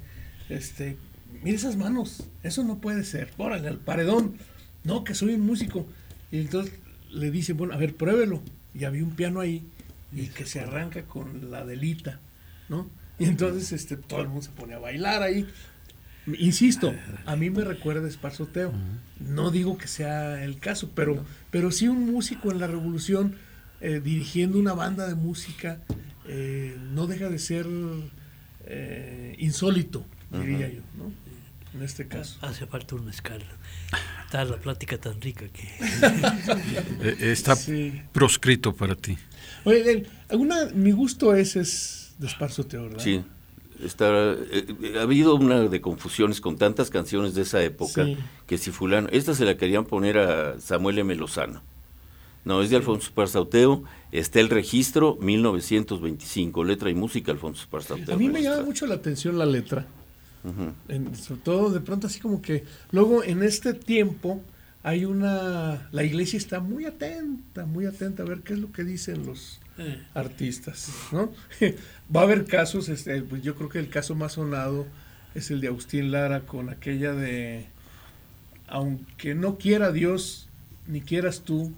Este, 0.50 0.97
mire 1.43 1.56
esas 1.58 1.76
manos, 1.76 2.24
eso 2.43 2.63
no 2.63 2.80
puede 2.80 3.04
ser. 3.04 3.32
Órale, 3.38 3.67
al 3.67 3.78
paredón. 3.78 4.36
No, 4.84 5.04
que 5.04 5.13
soy 5.13 5.36
un 5.36 5.41
músico. 5.41 5.86
Y 6.32 6.39
entonces 6.39 6.74
le 7.12 7.30
dice, 7.30 7.54
bueno, 7.54 7.74
a 7.74 7.78
ver, 7.78 7.95
pruébelo. 7.95 8.41
Y 8.74 8.86
había 8.86 9.04
un 9.04 9.15
piano 9.15 9.41
ahí 9.41 9.63
y 10.12 10.28
que 10.28 10.45
se 10.45 10.60
arranca 10.60 11.04
con 11.04 11.52
la 11.52 11.65
delita, 11.65 12.19
¿no? 12.69 12.89
Y 13.22 13.26
entonces 13.26 13.72
este, 13.72 13.98
todo 13.98 14.22
el 14.22 14.28
mundo 14.28 14.42
se 14.44 14.50
pone 14.52 14.74
a 14.74 14.80
bailar 14.80 15.22
ahí. 15.24 15.48
Insisto, 16.40 16.94
a 17.26 17.36
mí 17.36 17.50
me 17.50 17.64
recuerda 17.64 18.06
a 18.06 18.10
Esparzo 18.10 18.46
Teo. 18.48 18.74
No 19.20 19.52
digo 19.52 19.78
que 19.78 19.88
sea 19.88 20.44
el 20.44 20.58
caso, 20.60 20.92
pero, 20.96 21.26
pero 21.50 21.72
sí 21.72 21.88
un 21.88 22.12
músico 22.12 22.52
en 22.52 22.60
la 22.60 22.68
revolución 22.68 23.36
eh, 23.82 24.02
dirigiendo 24.04 24.58
una 24.60 24.74
banda 24.74 25.08
de 25.08 25.16
música 25.16 25.80
eh, 26.28 26.78
no 26.94 27.08
deja 27.08 27.30
de 27.30 27.40
ser 27.40 27.66
eh, 28.66 29.36
insólito, 29.40 30.06
diría 30.32 30.70
yo, 30.70 30.82
¿no? 30.98 31.12
En 31.74 31.84
este 31.84 32.08
caso. 32.08 32.38
Hace 32.42 32.66
falta 32.68 32.96
un 32.96 33.06
mezcal. 33.06 33.44
Está 34.26 34.44
la 34.46 34.58
plática 34.58 34.98
tan 34.98 35.20
rica 35.22 35.46
que... 35.48 35.68
Está 37.32 37.56
Sí. 37.56 38.02
proscrito 38.12 38.76
para 38.76 38.96
ti. 38.96 39.18
Oye, 39.64 39.92
el- 39.92 40.08
alguna, 40.30 40.66
mi 40.74 40.92
gusto 40.92 41.34
es 41.34 41.56
de 42.22 42.28
Esparzo 42.28 42.64
Teo, 42.66 42.84
¿verdad? 42.84 43.00
Sí, 43.00 43.22
está, 43.84 44.08
eh, 44.34 44.96
ha 44.98 45.02
habido 45.02 45.36
una 45.36 45.60
de 45.68 45.82
confusiones 45.82 46.40
con 46.40 46.56
tantas 46.58 46.90
canciones 46.90 47.34
de 47.36 47.42
esa 47.42 47.62
época 47.64 48.06
Sí. 48.06 48.18
que 48.48 48.58
si 48.58 48.72
fulano, 48.72 49.10
esta 49.12 49.34
se 49.34 49.44
la 49.44 49.58
querían 49.58 49.86
poner 49.86 50.18
a 50.20 50.60
Samuel 50.62 51.00
M. 51.00 51.14
Lozano. 51.16 51.62
No, 52.46 52.62
es 52.62 52.70
de 52.72 52.76
Alfonso 52.78 53.12
Parsauteo, 53.14 53.84
está 54.12 54.40
el 54.40 54.50
registro 54.50 55.16
1925, 55.22 56.64
letra 56.64 56.90
y 56.90 56.96
música 56.96 57.32
Alfonso 57.32 57.68
Parsauteo. 57.70 58.16
A 58.16 58.18
mí 58.18 58.30
me 58.30 58.42
llama 58.42 58.64
mucho 58.64 58.86
la 58.88 58.96
atención 58.96 59.38
la 59.38 59.46
letra. 59.46 59.86
En- 60.88 61.14
sobre 61.16 61.42
todo 61.42 61.70
de 61.70 61.82
pronto 61.82 62.08
así 62.08 62.20
como 62.20 62.42
que 62.42 62.64
luego 62.92 63.24
en 63.24 63.44
este 63.44 63.76
tiempo 63.76 64.42
hay 64.82 65.06
una 65.06 65.88
la 65.92 66.04
iglesia 66.04 66.38
está 66.38 66.60
muy 66.60 66.86
atenta 66.86 67.68
muy 67.68 67.86
atenta 67.86 68.24
a 68.24 68.26
ver 68.26 68.40
qué 68.40 68.54
es 68.54 68.60
lo 68.60 68.72
que 68.72 68.84
dicen 68.84 69.24
los 69.28 69.60
artistas 70.14 70.90
no 71.12 71.32
va 72.16 72.22
a 72.22 72.24
haber 72.24 72.46
casos 72.46 72.90
este 72.90 73.22
pues 73.24 73.42
yo 73.42 73.56
creo 73.56 73.70
que 73.70 73.80
el 73.80 73.90
caso 73.90 74.16
más 74.16 74.34
sonado 74.34 74.86
es 75.34 75.50
el 75.52 75.62
de 75.62 75.68
Agustín 75.70 76.12
Lara 76.12 76.42
con 76.42 76.70
aquella 76.70 77.14
de 77.14 77.66
aunque 78.68 79.36
no 79.36 79.58
quiera 79.58 79.92
Dios 79.92 80.48
ni 80.88 81.02
quieras 81.02 81.42
tú 81.46 81.72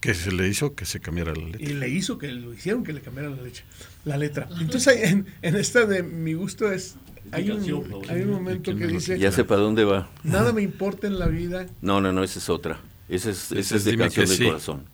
Que 0.00 0.14
se 0.14 0.30
le 0.32 0.46
hizo 0.48 0.74
que 0.74 0.84
se 0.84 1.00
cambiara 1.00 1.32
la 1.34 1.44
letra. 1.48 1.62
y 1.62 1.74
le 1.74 1.88
hizo 1.88 2.18
que 2.18 2.28
lo 2.32 2.52
hicieron 2.52 2.84
que 2.84 2.92
le 2.92 3.00
cambiara 3.00 3.30
la 3.30 3.42
letra 3.42 3.64
la 4.04 4.16
letra 4.16 4.48
entonces 4.60 4.86
hay- 4.88 5.02
en, 5.10 5.26
en 5.42 5.56
esta 5.56 5.86
de 5.86 6.02
mi 6.02 6.34
gusto 6.34 6.70
es 6.70 6.96
hay 7.32 7.50
un, 7.50 8.04
hay 8.10 8.20
un 8.20 8.30
momento 8.30 8.72
¿Quién 8.74 8.78
que 8.78 8.86
dice 8.86 9.18
Ya 9.18 9.32
sé 9.32 9.44
para 9.44 9.62
dónde 9.62 9.84
va. 9.84 10.10
Nada 10.22 10.52
me 10.52 10.60
importa 10.60 11.06
en 11.06 11.18
la 11.18 11.26
vida. 11.26 11.66
No, 11.80 12.00
no, 12.02 12.12
no, 12.12 12.22
esa 12.22 12.38
es 12.38 12.50
otra. 12.50 12.78
Esa 13.08 13.30
es, 13.30 13.50
esa 13.50 13.76
es 13.76 13.84
de 13.84 13.92
dime 13.92 14.04
canción 14.04 14.26
del 14.28 14.36
sí. 14.36 14.44
corazón. 14.44 14.84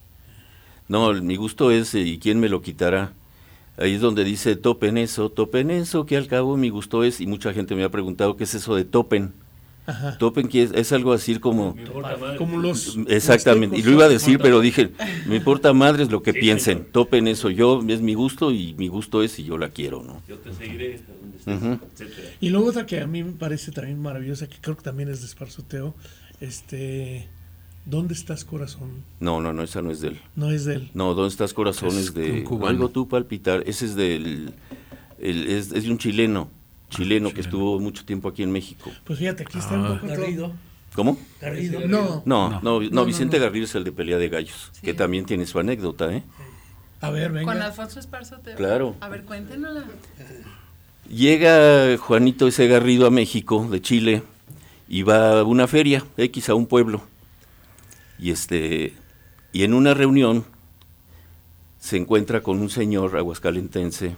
No, 0.91 1.09
el- 1.11 1.21
mi 1.21 1.37
gusto 1.37 1.71
es, 1.71 1.95
eh, 1.95 2.01
¿y 2.01 2.17
quién 2.19 2.39
me 2.41 2.49
lo 2.49 2.61
quitará? 2.61 3.13
Ahí 3.77 3.93
es 3.93 4.01
donde 4.01 4.25
dice 4.25 4.57
topen 4.57 4.97
eso, 4.97 5.29
topen 5.29 5.71
eso, 5.71 6.05
que 6.05 6.17
al 6.17 6.27
cabo 6.27 6.57
mi 6.57 6.67
gusto 6.69 7.05
es, 7.05 7.21
y 7.21 7.27
mucha 7.27 7.53
gente 7.53 7.75
me 7.75 7.85
ha 7.85 7.89
preguntado 7.89 8.35
qué 8.35 8.43
es 8.43 8.53
eso 8.53 8.75
de 8.75 8.83
topen. 8.83 9.31
Ajá. 9.87 10.17
Topen 10.17 10.47
que 10.49 10.63
es, 10.63 10.71
es 10.73 10.91
algo 10.91 11.13
así 11.13 11.39
como... 11.39 11.73
Me 11.75 11.81
importa 11.83 12.17
madre. 12.17 12.37
Como 12.37 12.57
los. 12.59 12.97
Exactamente, 13.07 13.77
y 13.77 13.81
lo 13.83 13.91
iba 13.91 14.05
a 14.05 14.09
decir, 14.09 14.37
pero 14.39 14.59
dije, 14.59 14.91
me 15.25 15.37
importa 15.37 15.71
madres 15.73 16.11
lo 16.11 16.21
que 16.21 16.33
Sí, 16.33 16.39
piensen, 16.39 16.77
señor. 16.79 16.91
topen 16.91 17.27
eso, 17.29 17.49
yo, 17.49 17.81
es 17.87 18.01
mi 18.01 18.13
gusto 18.13 18.51
y 18.51 18.73
mi 18.77 18.89
gusto 18.89 19.23
es 19.23 19.39
y 19.39 19.45
yo 19.45 19.57
la 19.57 19.69
quiero, 19.69 20.03
¿no? 20.03 20.21
Yo 20.27 20.37
te 20.39 20.53
seguiré 20.53 20.95
a 20.97 21.21
donde 21.21 21.37
estés, 21.37 21.79
etcétera. 22.05 22.27
Y 22.41 22.49
luego 22.49 22.67
otra 22.67 22.85
que 22.85 22.99
a 22.99 23.07
mí 23.07 23.23
me 23.23 23.31
parece 23.31 23.71
también 23.71 23.99
maravillosa, 24.01 24.47
que 24.47 24.57
creo 24.61 24.75
que 24.75 24.83
también 24.83 25.07
es 25.09 25.21
de 25.21 25.27
Esparzoteo, 25.27 25.95
este. 26.41 27.27
¿Dónde 27.85 28.13
estás, 28.13 28.45
corazón? 28.45 28.89
No, 29.19 29.41
no, 29.41 29.53
no, 29.53 29.63
esa 29.63 29.81
no 29.81 29.91
es 29.91 30.01
de 30.01 30.09
él. 30.09 30.21
No 30.35 30.51
es 30.51 30.65
de 30.65 30.75
él. 30.75 30.91
No, 30.93 31.13
¿dónde 31.15 31.29
estás 31.29 31.53
corazones 31.53 31.95
Es 32.07 32.13
de 32.13 32.31
un 32.31 32.43
cubano. 32.43 32.67
algo 32.69 32.89
tú 32.89 33.07
palpitar? 33.07 33.63
Ese 33.65 33.85
es 33.85 33.95
del 33.95 34.53
el- 35.19 35.47
es, 35.47 35.71
es 35.71 35.83
de 35.83 35.91
un 35.91 35.97
chileno, 35.97 36.49
chileno 36.89 37.29
que 37.29 37.35
chileno. 37.35 37.47
estuvo 37.47 37.79
mucho 37.79 38.05
tiempo 38.05 38.29
aquí 38.29 38.43
en 38.43 38.51
México. 38.51 38.91
Pues 39.03 39.17
fíjate, 39.19 39.43
aquí 39.43 39.57
está 39.57 39.75
Ah. 39.75 39.79
un 39.79 39.87
poco. 39.99 40.07
todo. 40.07 40.17
Garrido. 40.21 40.51
¿Cómo? 40.95 41.17
Garrido. 41.41 41.79
No. 41.87 41.87
No, 41.87 42.21
No. 42.25 42.49
no, 42.49 42.61
no, 42.61 42.79
No, 42.81 42.89
no, 42.91 43.05
Vicente 43.05 43.37
no. 43.39 43.45
Garrido 43.45 43.65
es 43.65 43.73
el 43.75 43.83
de 43.83 43.91
pelea 43.91 44.17
de 44.17 44.29
gallos, 44.29 44.71
que 44.83 44.93
también 44.93 45.25
tiene 45.25 45.45
su 45.45 45.57
anécdota, 45.57 46.13
¿eh? 46.13 46.23
A 47.01 47.09
ver, 47.09 47.31
venga. 47.31 47.51
Con 47.53 47.61
Alfonso 47.61 47.99
Esparzo 47.99 48.37
Teo. 48.39 48.55
Claro. 48.57 48.95
A 48.99 49.09
ver, 49.09 49.23
cuéntenosla. 49.23 49.85
Llega 51.09 51.97
Juanito 51.97 52.47
ese 52.47 52.67
Garrido 52.67 53.07
a 53.07 53.09
México, 53.09 53.67
de 53.69 53.81
Chile, 53.81 54.23
y 54.87 55.01
va 55.03 55.39
a 55.39 55.43
una 55.43 55.67
feria, 55.67 56.05
X, 56.17 56.49
a 56.49 56.55
un 56.55 56.67
pueblo. 56.67 57.01
Y 58.21 58.29
este, 58.31 58.93
y 59.51 59.63
en 59.63 59.73
una 59.73 59.93
reunión 59.95 60.45
se 61.79 61.97
encuentra 61.97 62.41
con 62.41 62.59
un 62.59 62.69
señor 62.69 63.17
aguascalentense 63.17 64.15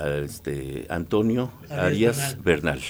este 0.00 0.86
Antonio 0.90 1.52
Arias 1.70 2.36
Bernal, 2.42 2.80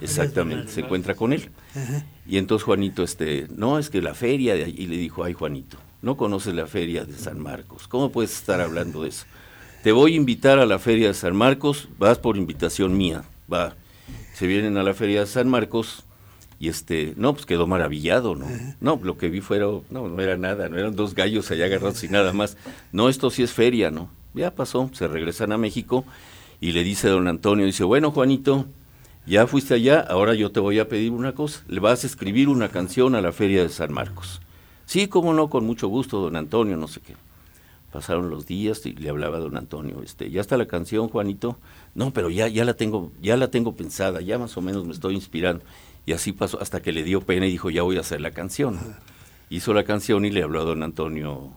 exactamente, 0.00 0.56
Bernal, 0.56 0.74
se 0.74 0.80
encuentra 0.80 1.14
con 1.14 1.34
él. 1.34 1.50
Ajá. 1.74 2.06
Y 2.26 2.38
entonces 2.38 2.64
Juanito, 2.64 3.02
este, 3.02 3.46
no, 3.54 3.78
es 3.78 3.90
que 3.90 4.00
la 4.00 4.14
feria, 4.14 4.54
de 4.54 4.64
allí", 4.64 4.84
y 4.84 4.86
le 4.86 4.96
dijo, 4.96 5.22
ay 5.22 5.34
Juanito, 5.34 5.76
no 6.00 6.16
conoces 6.16 6.54
la 6.54 6.66
feria 6.66 7.04
de 7.04 7.12
San 7.18 7.38
Marcos, 7.38 7.86
¿cómo 7.86 8.10
puedes 8.10 8.34
estar 8.34 8.62
hablando 8.62 9.02
de 9.02 9.10
eso? 9.10 9.26
Te 9.82 9.92
voy 9.92 10.14
a 10.14 10.16
invitar 10.16 10.58
a 10.58 10.64
la 10.64 10.78
feria 10.78 11.08
de 11.08 11.14
San 11.14 11.36
Marcos, 11.36 11.90
vas 11.98 12.18
por 12.18 12.38
invitación 12.38 12.96
mía, 12.96 13.24
va. 13.52 13.76
Se 14.32 14.46
vienen 14.46 14.78
a 14.78 14.82
la 14.82 14.94
feria 14.94 15.20
de 15.20 15.26
San 15.26 15.48
Marcos 15.50 16.03
y 16.64 16.68
este, 16.68 17.12
no, 17.18 17.34
pues 17.34 17.44
quedó 17.44 17.66
maravillado, 17.66 18.34
¿no? 18.34 18.46
No, 18.80 18.98
lo 19.02 19.18
que 19.18 19.28
vi 19.28 19.42
fuera, 19.42 19.66
no, 19.90 20.08
no 20.08 20.22
era 20.22 20.38
nada, 20.38 20.70
no 20.70 20.78
eran 20.78 20.96
dos 20.96 21.14
gallos 21.14 21.50
allá 21.50 21.66
agarrados 21.66 22.02
y 22.04 22.08
nada 22.08 22.32
más. 22.32 22.56
No, 22.90 23.10
esto 23.10 23.28
sí 23.28 23.42
es 23.42 23.52
feria, 23.52 23.90
¿no? 23.90 24.08
Ya 24.32 24.50
pasó, 24.54 24.88
se 24.94 25.06
regresan 25.06 25.52
a 25.52 25.58
México 25.58 26.06
y 26.62 26.72
le 26.72 26.82
dice 26.82 27.08
don 27.08 27.28
Antonio, 27.28 27.66
dice, 27.66 27.84
bueno 27.84 28.12
Juanito, 28.12 28.64
ya 29.26 29.46
fuiste 29.46 29.74
allá, 29.74 30.00
ahora 30.00 30.32
yo 30.32 30.52
te 30.52 30.60
voy 30.60 30.78
a 30.78 30.88
pedir 30.88 31.12
una 31.12 31.34
cosa, 31.34 31.62
le 31.68 31.80
vas 31.80 32.02
a 32.02 32.06
escribir 32.06 32.48
una 32.48 32.70
canción 32.70 33.14
a 33.14 33.20
la 33.20 33.32
feria 33.32 33.62
de 33.62 33.68
San 33.68 33.92
Marcos. 33.92 34.40
Sí, 34.86 35.06
cómo 35.06 35.34
no, 35.34 35.50
con 35.50 35.66
mucho 35.66 35.88
gusto, 35.88 36.18
don 36.20 36.36
Antonio, 36.36 36.78
no 36.78 36.88
sé 36.88 37.02
qué. 37.02 37.14
Pasaron 37.92 38.30
los 38.30 38.46
días 38.46 38.86
y 38.86 38.92
le 38.92 39.10
hablaba 39.10 39.36
a 39.36 39.40
don 39.40 39.58
Antonio, 39.58 40.02
este, 40.02 40.30
ya 40.30 40.40
está 40.40 40.56
la 40.56 40.66
canción, 40.66 41.08
Juanito. 41.08 41.58
No, 41.94 42.10
pero 42.10 42.30
ya, 42.30 42.48
ya 42.48 42.64
la 42.64 42.72
tengo, 42.72 43.12
ya 43.20 43.36
la 43.36 43.50
tengo 43.50 43.76
pensada, 43.76 44.22
ya 44.22 44.38
más 44.38 44.56
o 44.56 44.62
menos 44.62 44.86
me 44.86 44.92
estoy 44.92 45.14
inspirando. 45.14 45.62
Y 46.06 46.12
así 46.12 46.32
pasó 46.32 46.60
hasta 46.60 46.82
que 46.82 46.92
le 46.92 47.02
dio 47.02 47.20
pena 47.20 47.46
y 47.46 47.50
dijo, 47.50 47.70
ya 47.70 47.82
voy 47.82 47.96
a 47.96 48.00
hacer 48.00 48.20
la 48.20 48.32
canción. 48.32 48.78
Hizo 49.50 49.72
la 49.72 49.84
canción 49.84 50.24
y 50.24 50.30
le 50.30 50.42
habló 50.42 50.60
a 50.60 50.64
don 50.64 50.82
Antonio 50.82 51.50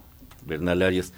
Bernal 0.46 0.82
Arias. 0.82 1.12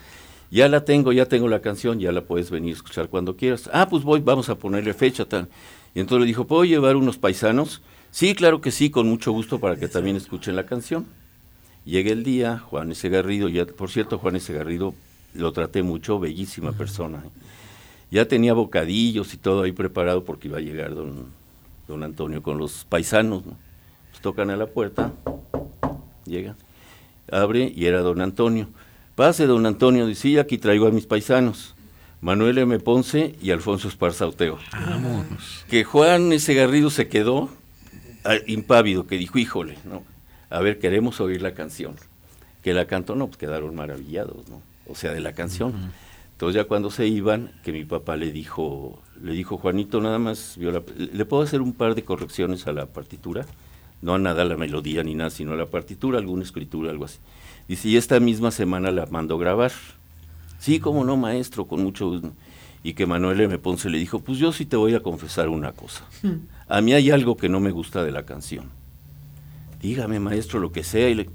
Ya 0.51 0.69
la 0.69 0.85
tengo, 0.85 1.13
ya 1.13 1.27
tengo 1.27 1.47
la 1.49 1.61
canción, 1.61 2.01
ya 2.01 2.11
la 2.11 2.23
puedes 2.23 2.51
venir 2.51 2.75
a 2.75 2.77
escuchar 2.77 3.09
cuando 3.09 3.37
quieras. 3.37 3.71
Ah, 3.73 3.89
pues 3.89 4.03
voy, 4.03 4.21
vamos 4.21 4.49
a 4.49 4.57
ponerle 4.57 4.95
fecha 4.95 5.25
tal. 5.25 5.49
Y 5.95 6.01
entonces 6.01 6.23
le 6.23 6.27
dijo, 6.27 6.47
¿puedo 6.47 6.65
llevar 6.65 6.97
unos 6.97 7.19
paisanos? 7.19 7.83
Sí, 8.11 8.35
claro 8.35 8.61
que 8.61 8.73
sí, 8.73 8.91
con 8.91 9.09
mucho 9.09 9.31
gusto 9.31 9.61
para 9.61 9.77
que 9.77 9.87
también 9.87 10.17
escuchen 10.17 10.57
la 10.57 10.67
canción. 10.67 11.07
Llega 11.85 12.11
el 12.11 12.25
día, 12.25 12.59
Juan 12.59 12.91
S. 12.91 13.09
Garrido, 13.09 13.49
ya, 13.49 13.65
por 13.65 13.91
cierto, 13.91 14.19
Juan 14.19 14.37
S. 14.37 14.53
Garrido 14.53 14.95
lo 15.35 15.53
traté 15.53 15.83
mucho, 15.83 16.19
bellísima 16.19 16.73
persona. 16.73 17.23
¿eh? 17.25 17.31
Ya 18.11 18.27
tenía 18.27 18.53
bocadillos 18.55 19.33
y 19.35 19.37
todo 19.37 19.63
ahí 19.63 19.73
preparado 19.73 20.25
porque 20.25 20.49
iba 20.49 20.59
a 20.59 20.61
llegar 20.61 20.95
don, 20.95 21.27
don 21.91 22.05
Antonio 22.05 22.43
con 22.43 22.57
los 22.57 22.87
paisanos. 22.89 23.45
¿no? 23.45 23.57
Pues 24.11 24.23
tocan 24.23 24.51
a 24.51 24.57
la 24.57 24.67
puerta, 24.67 25.13
llega, 26.25 26.57
abre 27.31 27.73
y 27.75 27.87
era 27.87 28.01
don 28.01 28.21
Antonio. 28.21 28.69
Pase, 29.15 29.47
don 29.47 29.67
Antonio, 29.67 30.07
dice, 30.07 30.23
sí, 30.23 30.39
aquí 30.39 30.57
traigo 30.57 30.87
a 30.87 30.91
mis 30.91 31.07
paisanos. 31.07 31.75
Manuel 32.23 32.59
M. 32.59 32.79
Ponce 32.79 33.35
y 33.43 33.51
Alfonso 33.51 33.89
Esparza 33.89 34.27
Oteo. 34.27 34.59
Vámonos. 34.73 35.65
Que 35.69 35.85
Juan 35.85 36.33
S. 36.33 36.53
Garrido 36.55 36.91
se 36.91 37.09
quedó 37.09 37.51
ah, 38.25 38.37
impávido, 38.47 39.07
que 39.07 39.17
dijo, 39.17 39.39
híjole, 39.39 39.79
¿no? 39.85 40.05
A 40.49 40.61
ver, 40.61 40.79
queremos 40.79 41.21
oír 41.21 41.43
la 41.43 41.55
canción. 41.55 41.97
Que 42.63 42.75
la 42.75 42.87
cantó, 42.87 43.15
no, 43.15 43.27
pues 43.27 43.39
quedaron 43.39 43.75
maravillados, 43.75 44.49
¿no? 44.49 44.63
O 44.87 44.95
sea, 44.95 45.13
de 45.13 45.21
la 45.21 45.33
canción. 45.33 45.93
Entonces 46.41 46.57
ya 46.63 46.65
cuando 46.67 46.91
se 46.91 47.07
iban, 47.07 47.53
que 47.63 47.71
mi 47.71 47.85
papá 47.85 48.17
le 48.17 48.33
dijo, 48.33 49.03
le 49.23 49.35
dijo, 49.35 49.59
Juanito, 49.59 50.01
nada 50.01 50.19
más, 50.19 50.57
vio 50.57 50.73
la- 50.73 50.83
¿le 50.97 51.25
puedo 51.27 51.43
hacer 51.43 51.61
un 51.61 51.75
par 51.75 51.95
de 51.95 52.03
correcciones 52.03 52.67
a 52.67 52.73
la 52.73 52.87
partitura? 52.87 53.45
No 54.01 54.15
a 54.15 54.19
nada 54.19 54.47
la 54.47 54.57
melodía 54.57 55.03
ni 55.03 55.15
nada, 55.15 55.29
sino 55.29 55.53
a 55.53 55.57
la 55.57 55.67
partitura, 55.67 56.17
alguna 56.17 56.43
escritura, 56.43 56.91
algo 56.93 57.05
así. 57.05 57.19
Dice, 57.69 57.89
y 57.91 57.99
esta 57.99 58.19
misma 58.21 58.53
semana 58.53 58.91
la 58.91 59.05
mandó 59.05 59.37
grabar. 59.37 59.71
Sí, 60.59 60.81
cómo 60.81 61.05
no, 61.05 61.19
maestro, 61.19 61.67
con 61.67 61.83
mucho 61.83 62.09
gusto. 62.09 62.33
Y 62.83 62.95
que 62.95 63.05
Manuel 63.05 63.43
M. 63.43 63.59
Ponce 63.59 63.91
le 63.91 63.99
dijo, 63.99 64.21
pues 64.21 64.39
yo 64.39 64.51
sí 64.51 64.65
te 64.65 64.77
voy 64.77 64.95
a 64.95 65.01
confesar 65.01 65.51
una 65.51 65.73
cosa. 65.73 66.07
A 66.69 66.81
mí 66.81 66.95
hay 66.95 67.11
algo 67.11 67.37
que 67.37 67.51
no 67.51 67.61
me 67.61 67.71
gusta 67.71 68.03
de 68.03 68.13
la 68.13 68.23
canción. 68.25 68.71
Dígame, 69.83 70.21
maestro, 70.21 70.59
lo 70.59 70.73
que 70.73 70.85
sea, 70.85 71.11
y 71.11 71.17
le- 71.17 71.29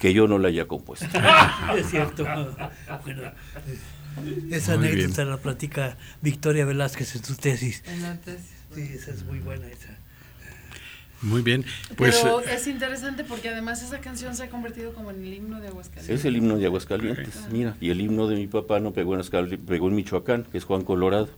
que 0.00 0.12
yo 0.12 0.26
no 0.26 0.36
la 0.40 0.48
haya 0.48 0.66
compuesto. 0.66 1.06
es 1.76 1.88
cierto. 1.90 2.24
Bueno, 3.04 3.22
esa 4.50 4.76
Muy 4.76 4.88
anécdota 4.88 5.24
la 5.24 5.38
platica 5.38 5.96
Victoria 6.22 6.64
Velázquez 6.64 7.16
en 7.16 7.24
su 7.24 7.36
tesis. 7.36 7.82
En 7.86 8.02
la 8.02 8.16
tesis. 8.16 8.46
Sí, 8.74 8.82
esa 8.82 9.12
es 9.12 9.24
muy 9.24 9.38
buena 9.38 9.66
esa. 9.66 9.96
Muy 11.20 11.42
bien. 11.42 11.64
Pues 11.96 12.20
Pero 12.22 12.40
eh, 12.40 12.54
es 12.54 12.66
interesante 12.68 13.24
porque 13.24 13.48
además 13.48 13.82
esa 13.82 14.00
canción 14.00 14.36
se 14.36 14.44
ha 14.44 14.50
convertido 14.50 14.92
como 14.92 15.10
en 15.10 15.24
el 15.24 15.34
himno 15.34 15.60
de 15.60 15.68
Aguascalientes. 15.68 16.20
Es 16.20 16.24
el 16.24 16.36
himno 16.36 16.56
de 16.58 16.66
Aguascalientes, 16.66 17.34
mira. 17.50 17.76
Y 17.80 17.90
el 17.90 18.00
himno 18.00 18.28
de 18.28 18.36
mi 18.36 18.46
papá 18.46 18.78
no 18.78 18.92
pegó 18.92 19.18
en, 19.18 19.58
pegó 19.66 19.88
en 19.88 19.96
Michoacán, 19.96 20.44
que 20.44 20.58
es 20.58 20.64
Juan 20.64 20.84
Colorado. 20.84 21.28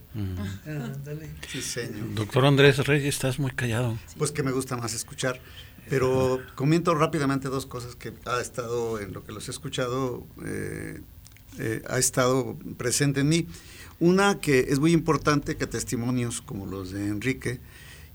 Ándale. 0.66 1.30
Sí, 1.48 1.62
señor. 1.62 2.14
doctor 2.14 2.44
Andrés 2.44 2.86
Reyes, 2.86 3.14
estás 3.14 3.38
muy 3.38 3.52
callado. 3.52 3.96
Pues 4.18 4.32
que 4.32 4.42
me 4.42 4.52
gusta 4.52 4.76
más 4.76 4.92
escuchar. 4.92 5.40
Pero 5.88 6.40
comento 6.54 6.94
rápidamente 6.94 7.48
dos 7.48 7.66
cosas 7.66 7.96
que 7.96 8.12
ha 8.26 8.40
estado, 8.40 9.00
en 9.00 9.12
lo 9.12 9.24
que 9.24 9.32
los 9.32 9.48
he 9.48 9.50
escuchado, 9.50 10.24
eh, 10.44 11.00
eh, 11.60 11.82
ha 11.88 11.98
estado 11.98 12.56
presente 12.76 13.20
en 13.20 13.28
mí. 13.28 13.46
Una 14.00 14.38
que 14.40 14.60
es 14.70 14.78
muy 14.78 14.92
importante 14.92 15.56
que 15.56 15.66
testimonios 15.66 16.40
como 16.40 16.64
los 16.66 16.90
de 16.90 17.06
Enrique 17.08 17.60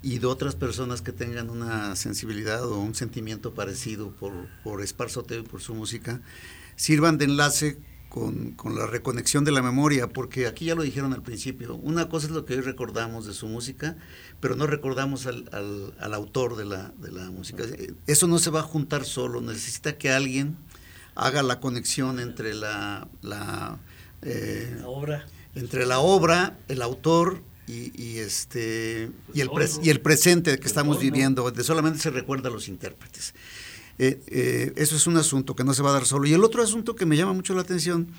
y 0.02 0.20
de 0.20 0.26
otras 0.28 0.56
personas 0.56 1.02
que 1.02 1.12
tengan 1.12 1.50
una 1.50 1.96
sensibilidad 1.96 2.64
o 2.66 2.80
un 2.80 2.96
sentimiento 2.96 3.54
parecido 3.54 4.12
por, 4.12 4.34
por 4.64 4.82
Esparzoteo 4.82 5.40
y 5.42 5.44
por 5.44 5.62
su 5.62 5.74
música, 5.76 6.22
sirvan 6.76 7.18
de 7.18 7.26
enlace 7.26 7.78
con, 8.10 8.52
con 8.52 8.76
la 8.76 8.88
reconexión 8.88 9.44
de 9.44 9.52
la 9.52 9.62
memoria, 9.62 10.08
porque 10.08 10.48
aquí 10.48 10.66
ya 10.66 10.76
lo 10.76 10.84
dijeron 10.84 11.12
al 11.14 11.22
principio, 11.22 11.76
una 11.76 12.08
cosa 12.08 12.28
es 12.28 12.34
lo 12.34 12.46
que 12.46 12.54
hoy 12.56 12.62
recordamos 12.62 13.26
de 13.26 13.34
su 13.34 13.48
música, 13.48 13.98
pero 14.40 14.56
no 14.56 14.68
recordamos 14.68 15.26
al, 15.28 15.50
al- 15.52 15.94
al 16.00 16.14
autor 16.14 16.56
de 16.56 16.66
la, 16.66 16.94
de 17.02 17.12
la 17.12 17.30
música. 17.32 17.64
Eso 18.08 18.28
no 18.28 18.40
se 18.40 18.52
va 18.52 18.62
a 18.62 18.64
juntar 18.64 19.06
solo, 19.06 19.42
necesita 19.42 19.98
que 19.98 20.12
alguien 20.12 20.56
haga 21.16 21.42
la 21.44 21.60
conexión 21.60 22.20
entre 22.20 22.54
la, 22.54 23.08
la, 23.22 23.78
eh, 24.22 24.76
La 24.80 24.88
obra. 24.88 25.26
entre 25.56 25.86
la 25.86 26.00
obra, 26.00 26.58
el 26.68 26.82
autor 26.82 27.42
y, 27.68 27.92
y 28.02 28.18
este 28.20 29.10
y 29.34 29.42
el, 29.42 29.50
pres- 29.50 29.80
y 29.84 29.90
el 29.90 30.02
presente 30.02 30.60
que 30.60 30.68
estamos 30.68 31.00
viviendo, 31.00 31.44
donde 31.44 31.64
solamente 31.64 32.00
se 32.00 32.10
recuerda 32.12 32.50
a 32.50 32.52
los 32.52 32.68
intérpretes. 32.68 33.34
Eh, 33.98 34.22
eh, 34.28 34.74
eso 34.76 34.96
es 34.98 35.08
un 35.08 35.16
asunto 35.18 35.56
que 35.56 35.64
no 35.64 35.74
se 35.74 35.82
va 35.82 35.90
a 35.92 35.94
dar 35.94 36.06
solo. 36.06 36.28
Y 36.28 36.34
el 36.34 36.44
otro 36.44 36.62
asunto 36.62 36.96
que 36.96 37.06
me 37.06 37.16
llama 37.18 37.34
mucho 37.34 37.56
la 37.56 37.62
atención 37.62 38.10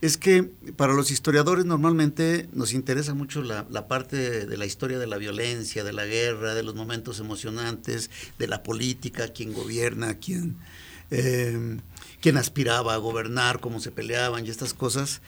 es 0.00 0.16
que 0.16 0.42
para 0.76 0.92
los 0.92 1.10
historiadores 1.10 1.64
normalmente 1.64 2.48
nos 2.52 2.72
interesa 2.72 3.14
mucho 3.14 3.42
la, 3.42 3.66
la 3.70 3.88
parte 3.88 4.46
de 4.46 4.56
la 4.56 4.66
historia 4.66 4.98
de 4.98 5.06
la 5.06 5.16
violencia, 5.16 5.82
de 5.82 5.92
la 5.92 6.04
guerra, 6.04 6.54
de 6.54 6.62
los 6.62 6.74
momentos 6.74 7.18
emocionantes, 7.20 8.10
de 8.38 8.46
la 8.46 8.62
política, 8.62 9.28
quién 9.32 9.52
gobierna, 9.52 10.18
quién, 10.18 10.56
eh, 11.10 11.78
quién 12.24 12.38
aspiraba 12.38 12.94
a 12.94 12.96
gobernar, 12.96 13.60
cómo 13.60 13.80
se 13.80 13.90
peleaban 13.90 14.46
y 14.46 14.48
estas 14.48 14.72
cosas. 14.72 15.20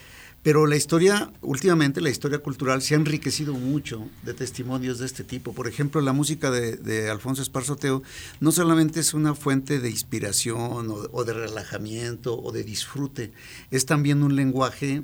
Pero 0.42 0.64
la 0.66 0.76
historia, 0.76 1.30
últimamente 1.42 2.00
la 2.00 2.08
historia 2.08 2.38
cultural 2.38 2.80
se 2.80 2.94
ha 2.94 2.96
enriquecido 2.96 3.52
mucho 3.52 4.08
de 4.22 4.32
testimonios 4.32 4.98
de 4.98 5.04
este 5.04 5.22
tipo. 5.22 5.52
Por 5.52 5.68
ejemplo, 5.68 6.00
la 6.00 6.14
música 6.14 6.50
de, 6.50 6.78
de 6.78 7.10
Alfonso 7.10 7.42
Esparzoteo 7.42 8.02
no 8.40 8.50
solamente 8.50 9.00
es 9.00 9.12
una 9.12 9.34
fuente 9.34 9.78
de 9.78 9.90
inspiración 9.90 10.90
o, 11.12 11.24
de 11.24 11.34
relajamiento 11.34 12.40
o 12.42 12.50
de 12.50 12.64
disfrute, 12.64 13.30
es 13.70 13.84
también 13.84 14.22
un 14.22 14.34
lenguaje 14.34 15.02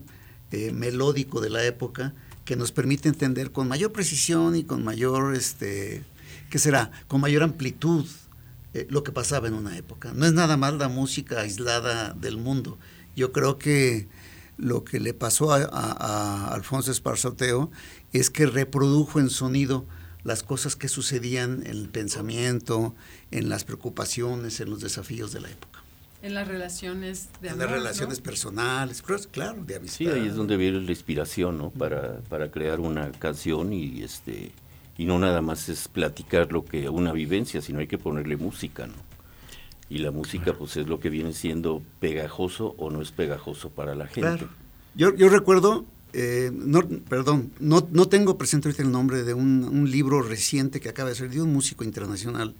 eh, 0.50 0.72
melódico 0.72 1.42
de 1.42 1.50
la 1.50 1.62
época 1.66 2.14
que 2.46 2.56
nos 2.56 2.72
permite 2.72 3.10
entender 3.10 3.52
con 3.52 3.68
mayor 3.68 3.92
precisión 3.92 4.56
y 4.56 4.64
con 4.64 4.82
mayor, 4.82 5.34
este, 5.34 6.04
¿qué 6.48 6.58
será? 6.58 6.90
Con 7.06 7.20
mayor 7.20 7.42
amplitud 7.42 8.06
eh, 8.74 8.86
lo 8.90 9.02
que 9.02 9.12
pasaba 9.12 9.48
en 9.48 9.54
una 9.54 9.76
época. 9.76 10.12
No 10.14 10.26
es 10.26 10.32
nada 10.32 10.56
más 10.56 10.74
la 10.74 10.88
música 10.88 11.40
aislada 11.40 12.12
del 12.14 12.36
mundo. 12.36 12.78
Yo 13.16 13.32
creo 13.32 13.58
que 13.58 14.08
lo 14.58 14.84
que 14.84 15.00
le 15.00 15.14
pasó 15.14 15.52
a, 15.52 15.58
a- 15.64 15.68
a 16.48 16.54
Alfonso 16.54 16.90
Esparzoteo 16.90 17.70
es 18.12 18.30
que 18.30 18.46
reprodujo 18.46 19.18
en 19.20 19.30
sonido 19.30 19.86
las 20.24 20.42
cosas 20.42 20.76
que 20.76 20.88
sucedían 20.88 21.62
en 21.66 21.70
el 21.78 21.88
pensamiento, 21.88 22.94
en 23.30 23.48
las 23.48 23.64
preocupaciones, 23.64 24.60
en 24.60 24.70
los 24.70 24.80
desafíos 24.80 25.32
de 25.32 25.40
la 25.40 25.50
época. 25.50 25.80
En 26.22 26.34
las 26.34 26.46
relaciones 26.46 27.28
de 27.40 27.48
En 27.48 27.54
amor. 27.54 27.64
las 27.66 27.72
relaciones 27.78 28.18
¿no? 28.18 28.24
personales, 28.24 29.02
claro, 29.02 29.22
claro, 29.32 29.64
de 29.64 29.74
amistad. 29.76 29.96
Sí, 29.98 30.06
ahí 30.06 30.28
es 30.28 30.36
donde 30.36 30.56
viene 30.56 30.80
la 30.80 30.90
inspiración, 30.92 31.58
¿no? 31.58 31.70
Para, 31.70 32.20
para 32.28 32.52
crear 32.52 32.78
una 32.78 33.10
canción 33.10 33.72
y 33.72 34.02
este 34.04 34.52
y 35.02 35.04
no 35.04 35.18
nada 35.18 35.42
más 35.42 35.68
es 35.68 35.88
platicar 35.88 36.52
lo 36.52 36.64
que 36.64 36.88
una 36.88 37.12
vivencia, 37.12 37.60
sino 37.60 37.80
hay 37.80 37.88
que 37.88 37.98
ponerle 37.98 38.36
música, 38.36 38.86
¿no? 38.86 38.94
Y 39.90 39.98
la 39.98 40.12
música, 40.12 40.54
pues, 40.54 40.76
es 40.76 40.86
lo 40.86 41.00
que 41.00 41.10
viene 41.10 41.32
siendo 41.32 41.82
pegajoso 41.98 42.76
o 42.78 42.88
no 42.88 43.02
es 43.02 43.10
pegajoso 43.10 43.70
para 43.70 43.96
la 43.96 44.06
gente. 44.06 44.20
Claro. 44.20 44.48
Yo, 44.94 45.12
yo 45.16 45.28
recuerdo, 45.28 45.84
eh, 46.12 46.52
no, 46.54 46.86
perdón, 46.86 47.50
no, 47.58 47.88
no 47.90 48.06
tengo 48.06 48.38
presente 48.38 48.68
ahorita 48.68 48.84
el 48.84 48.92
nombre 48.92 49.24
de 49.24 49.34
un, 49.34 49.64
un 49.64 49.90
libro 49.90 50.22
reciente 50.22 50.78
que 50.78 50.88
acaba 50.88 51.08
de 51.08 51.16
salir 51.16 51.32
de 51.32 51.42
un 51.42 51.52
músico 51.52 51.82
internacional 51.82 52.54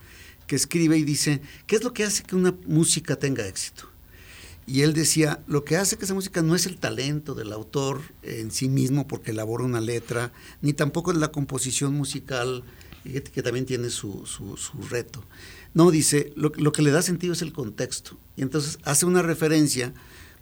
que 0.49 0.57
escribe 0.57 0.99
y 0.99 1.05
dice, 1.05 1.43
¿qué 1.69 1.77
es 1.77 1.85
lo 1.85 1.93
que 1.93 2.03
hace 2.03 2.25
que 2.25 2.35
una 2.35 2.57
música 2.67 3.15
tenga 3.15 3.47
éxito? 3.47 3.89
Y 4.67 4.83
él 4.83 4.95
decía, 4.95 5.41
lo 5.47 5.65
que 5.65 5.77
hace 5.77 5.97
que 5.97 6.05
esa 6.05 6.15
música 6.15 6.43
no 6.43 6.55
es 6.55 6.67
el 6.67 6.79
talento 6.79 7.35
del 7.35 7.53
autor 7.53 8.01
en 8.23 8.51
sí 8.51 8.69
mismo 8.69 9.09
porque 9.09 9.33
elabora 9.33 9.65
una 9.65 9.81
letra, 9.81 10.33
ni 10.61 10.73
tampoco 10.73 11.11
es 11.11 11.19
la 11.19 11.33
composición 11.33 11.95
musical, 11.95 12.63
que, 13.03 13.43
también 13.43 13.67
tiene 13.67 13.91
su, 13.91 14.25
su, 14.27 14.83
reto. 14.89 15.25
No, 15.75 15.91
dice, 15.91 16.33
lo, 16.37 16.53
que 16.53 16.83
le 16.83 16.93
da 16.93 17.03
sentido 17.03 17.33
es 17.33 17.43
el 17.43 17.53
contexto. 17.53 18.17
Y 18.37 18.43
entonces 18.43 18.79
hace 18.85 19.07
una 19.07 19.23
referencia 19.23 19.93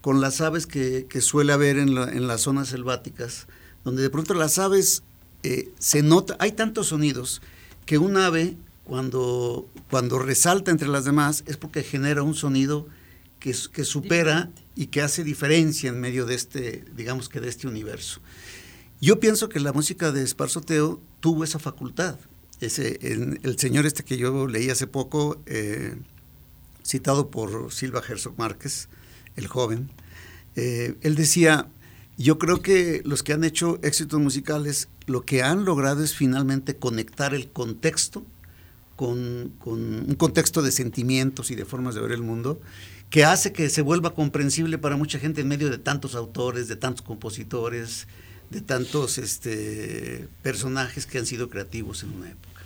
con 0.03 0.21
las 0.21 0.41
aves 0.43 0.67
que, 0.67 1.07
suele 1.21 1.53
haber 1.53 1.79
en, 1.79 1.97
en, 1.97 2.27
las 2.27 2.43
zonas 2.43 2.69
selváticas, 2.69 3.47
donde 3.85 4.03
de 4.03 4.11
pronto 4.11 4.35
las 4.35 4.59
aves 4.59 5.03
eh, 5.43 5.71
se 5.79 6.03
nota, 6.03 6.37
hay 6.39 6.53
tantos 6.53 6.89
sonidos 6.89 7.41
que 7.87 7.97
un 7.97 8.19
ave 8.19 8.57
cuando, 8.85 9.67
cuando 9.89 10.19
resalta 10.19 10.71
entre 10.71 10.89
las 10.89 11.05
demás 11.05 11.45
es 11.47 11.57
porque 11.57 11.83
genera 11.83 12.23
un 12.23 12.35
sonido 12.35 12.87
que, 13.41 13.55
que, 13.73 13.85
supera 13.85 14.51
y 14.77 14.87
que 14.87 15.03
hace 15.03 15.25
diferencia 15.25 15.89
en 15.89 16.01
medio 16.01 16.27
de 16.27 16.35
este, 16.37 16.85
digamos 16.95 17.29
que 17.29 17.41
de 17.41 17.49
este 17.49 17.67
universo. 17.67 18.21
Yo 19.01 19.19
pienso 19.19 19.49
que 19.49 19.61
la 19.61 19.73
música 19.73 20.13
de 20.13 20.23
Esparzoteo 20.23 21.01
tuvo 21.21 21.43
esa 21.43 21.59
facultad. 21.59 22.19
Ese, 22.61 22.99
en, 23.01 23.41
el 23.43 23.59
señor 23.59 23.87
este 23.87 24.05
que 24.05 24.19
yo 24.19 24.47
leí 24.47 24.69
hace 24.69 24.87
poco, 24.87 25.41
eh, 25.47 25.97
citado 26.85 27.31
por 27.31 27.73
Silva 27.73 28.03
Herzog 28.07 28.39
Márquez, 28.39 28.89
el 29.37 29.47
joven, 29.47 29.91
eh, 30.57 30.97
él 31.01 31.15
decía, 31.15 31.69
yo 32.19 32.39
creo 32.39 32.61
que 32.61 33.01
los 33.07 33.23
que 33.23 33.33
han 33.33 33.45
hecho 33.45 33.79
éxitos 33.83 34.21
musicales, 34.21 34.89
lo 35.07 35.23
que 35.23 35.43
han 35.43 35.65
logrado 35.65 36.05
es 36.05 36.15
finalmente 36.15 36.77
conectar 36.77 37.33
el 37.35 37.51
contexto 37.51 38.27
con, 38.97 39.55
con 39.59 39.81
un 39.81 40.15
contexto 40.17 40.61
de 40.61 40.73
sentimientos 40.73 41.51
y 41.51 41.55
de 41.55 41.65
formas 41.65 41.95
de 41.95 42.03
ver 42.03 42.13
el 42.13 42.23
mundo, 42.23 42.61
que 43.11 43.25
hace 43.25 43.53
que 43.53 43.69
se 43.69 43.83
vuelva 43.83 44.15
comprensible 44.15 44.79
para 44.79 44.97
mucha 44.97 45.19
gente 45.19 45.41
en 45.41 45.49
medio 45.49 45.69
de 45.69 45.79
tantos 45.79 46.15
autores, 46.15 46.69
de 46.69 46.77
tantos 46.77 47.03
compositores, 47.03 48.07
de 48.51 48.61
tantos 48.61 49.19
este, 49.19 50.29
personajes 50.43 51.07
que 51.07 51.19
han 51.19 51.27
sido 51.27 51.51
creativos 51.51 52.03
en 52.03 52.13
una 52.13 52.31
época. 52.31 52.63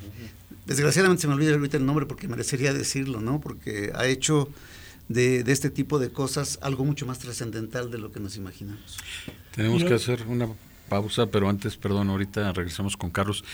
Desgraciadamente 0.66 1.22
se 1.22 1.28
me 1.28 1.34
olvida 1.34 1.54
ahorita 1.54 1.76
el 1.76 1.86
nombre 1.86 2.06
porque 2.06 2.28
merecería 2.28 2.72
decirlo, 2.72 3.20
¿no? 3.20 3.40
Porque 3.40 3.92
ha 3.94 4.06
hecho 4.06 4.50
de, 5.08 5.44
de 5.44 5.52
este 5.52 5.70
tipo 5.70 5.98
de 5.98 6.10
cosas 6.10 6.58
algo 6.62 6.84
mucho 6.84 7.04
más 7.06 7.18
trascendental 7.18 7.90
de 7.90 7.98
lo 7.98 8.12
que 8.12 8.20
nos 8.20 8.36
imaginamos. 8.36 8.98
Tenemos 9.54 9.84
que 9.84 9.94
hacer 9.94 10.24
una 10.26 10.48
pausa, 10.88 11.26
pero 11.26 11.48
antes, 11.48 11.76
perdón, 11.76 12.10
ahorita 12.10 12.52
regresamos 12.52 12.96
con 12.96 13.10
Carlos. 13.10 13.44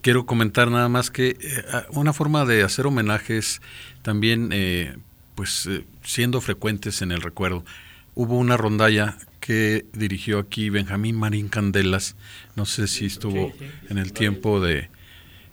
Quiero 0.00 0.26
comentar 0.26 0.70
nada 0.70 0.88
más 0.88 1.10
que 1.10 1.36
eh, 1.40 1.64
una 1.90 2.12
forma 2.12 2.44
de 2.44 2.62
hacer 2.62 2.86
homenajes 2.86 3.60
también, 4.02 4.50
eh, 4.52 4.96
pues 5.36 5.66
eh, 5.66 5.84
siendo 6.02 6.40
frecuentes 6.40 7.02
en 7.02 7.12
el 7.12 7.22
recuerdo. 7.22 7.64
Hubo 8.16 8.36
una 8.36 8.56
rondalla 8.56 9.18
que 9.38 9.86
dirigió 9.92 10.40
aquí 10.40 10.70
Benjamín 10.70 11.16
Marín 11.16 11.48
Candelas, 11.48 12.16
no 12.56 12.66
sé 12.66 12.88
si 12.88 13.06
estuvo 13.06 13.52
sí, 13.52 13.54
sí, 13.60 13.66
en 13.90 13.98
el 13.98 14.12
tiempo 14.12 14.60
de 14.60 14.90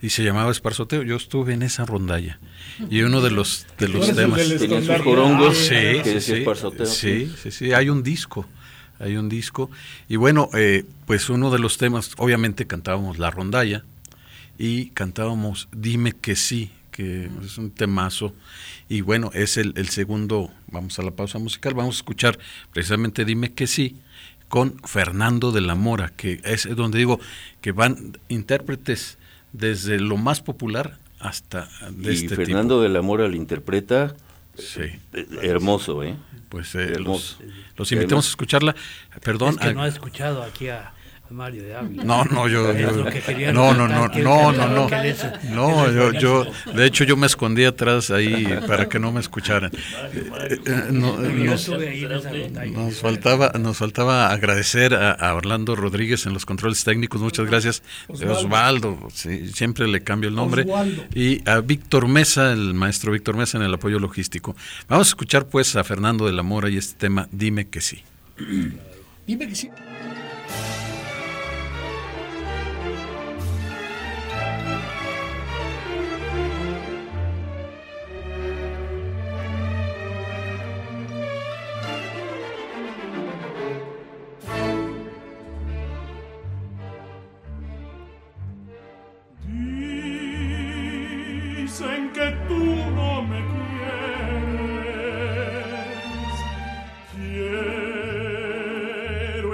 y 0.02 0.10
se 0.10 0.24
llamaba 0.24 0.52
Esparzoteo. 0.52 1.02
Yo 1.04 1.16
estuve 1.16 1.54
en 1.54 1.62
esa 1.62 1.86
rondalla. 1.86 2.38
Y 2.90 3.02
uno 3.04 3.22
de 3.22 3.32
los 3.32 3.66
de 3.78 3.88
los 3.88 4.14
temas. 4.14 4.40
tenía 4.60 4.82
sus 4.82 5.02
corongos 5.02 5.58
sí, 5.58 5.76
que 6.04 6.20
sí, 6.20 6.44
sí, 6.86 7.34
sí, 7.42 7.52
sí, 7.52 7.72
hay 7.72 7.90
un 7.90 8.04
disco, 8.04 8.46
hay 9.00 9.16
un 9.16 9.30
disco. 9.30 9.70
Y 10.10 10.18
bueno, 10.18 10.50
eh, 10.56 10.84
pues 11.06 11.30
uno 11.30 11.52
de 11.52 11.60
los 11.60 11.78
temas, 11.78 12.12
obviamente 12.18 12.68
cantábamos 12.68 13.18
la 13.18 13.32
rondalla 13.32 13.86
y 14.58 14.88
cantábamos 14.90 15.70
Dime 15.72 16.12
que 16.12 16.36
sí, 16.36 16.72
que 16.94 17.30
es 17.44 17.58
un 17.58 17.72
temazo 17.72 18.34
y 18.88 19.02
bueno, 19.02 19.32
es 19.34 19.58
el, 19.58 19.74
el 19.76 19.90
segundo, 19.90 20.52
vamos 20.68 20.98
a 21.00 21.04
la 21.04 21.12
pausa 21.12 21.40
musical, 21.40 21.74
vamos 21.74 21.96
a 21.96 21.98
escuchar 21.98 22.40
precisamente 22.72 23.26
Dime 23.26 23.52
que 23.52 23.68
sí 23.68 23.98
con 24.48 24.78
Fernando 24.84 25.52
de 25.52 25.62
la 25.62 25.74
Mora, 25.74 26.14
que 26.16 26.40
es 26.44 26.68
donde 26.76 27.00
digo 27.00 27.20
que 27.60 27.72
van 27.72 28.20
intérpretes 28.30 29.18
desde 29.52 30.00
lo 30.00 30.16
más 30.16 30.42
popular 30.42 31.00
hasta 31.20 31.70
de 31.90 32.14
y 32.14 32.18
este 32.18 32.36
Fernando 32.36 32.76
tipo. 32.76 32.84
de 32.84 32.90
la 32.90 33.02
Mora 33.02 33.28
lo 33.28 33.36
interpreta 33.36 34.16
sí. 34.56 34.84
hermoso, 35.42 36.04
¿eh? 36.04 36.16
Pues 36.50 36.76
eh, 36.76 36.84
hermoso. 36.84 37.38
Los, 37.42 37.78
los, 37.78 37.92
invitamos 37.94 38.28
a 38.28 38.30
escucharla. 38.30 38.76
Perdón. 39.24 39.56
Es 39.60 39.68
que 39.68 39.74
no 39.74 39.82
ha 39.82 39.88
escuchado 39.88 40.44
aquí 40.44 40.68
a, 40.68 40.90
a 40.90 40.94
Mario 41.34 41.64
de 41.64 41.76
Ávila. 41.76 42.04
No, 42.04 42.24
no, 42.26 42.48
yo, 42.48 42.72
Es 42.72 42.80
yo 42.80 42.92
lo 42.92 43.06
que 43.06 43.20
quería 43.20 43.52
no, 43.52 43.74
no, 43.74 43.88
no, 43.88 44.08
no, 44.08 44.52
no, 44.52 44.68
no, 44.68 44.88
no, 45.52 45.92
yo, 45.92 46.12
yo, 46.14 46.46
de 46.74 46.86
hecho 46.86 47.04
yo 47.04 47.18
me 47.18 47.26
escondí 47.26 47.66
atrás 47.66 48.12
ahí 48.12 48.48
para 48.68 48.88
que 48.88 49.00
no 49.00 49.12
me 49.12 49.20
escucharan. 49.20 49.72
Eh, 49.74 50.60
eh, 50.66 50.84
no, 50.92 51.18
nos, 51.18 53.00
faltaba, 53.00 53.52
nos 53.60 53.78
faltaba 53.78 54.32
agradecer 54.32 54.94
a, 54.94 55.12
a 55.12 55.34
Orlando 55.34 55.76
Rodríguez 55.76 56.26
en 56.28 56.34
los 56.34 56.46
controles 56.46 56.84
técnicos, 56.84 57.20
muchas 57.20 57.48
gracias. 57.48 57.84
Osvaldo. 58.08 58.38
Osvaldo, 58.38 59.08
sí, 59.12 59.52
siempre 59.52 59.88
le 59.88 60.02
cambio 60.02 60.30
el 60.30 60.36
nombre. 60.36 60.64
Osvaldo. 60.64 61.04
Y 61.16 61.42
a 61.50 61.62
Víctor 61.62 62.08
Mesa, 62.08 62.54
el 62.54 62.76
maestro 62.76 63.12
Víctor 63.12 63.36
Mesa 63.36 63.58
en 63.58 63.64
el 63.64 63.74
apoyo 63.74 64.00
logístico. 64.00 64.56
Vamos 64.88 65.08
a 65.08 65.10
escuchar 65.10 65.48
pues 65.48 65.76
a 65.76 65.84
Fernando 65.84 66.28
de 66.28 66.34
la 66.34 66.44
Mora 66.44 66.70
y 66.70 66.78
este 66.78 66.96
tema, 67.00 67.28
dime 67.32 67.70
que 67.70 67.82
sí. 67.82 68.04
Dime 69.26 69.48
que 69.48 69.56
sí. 69.56 69.70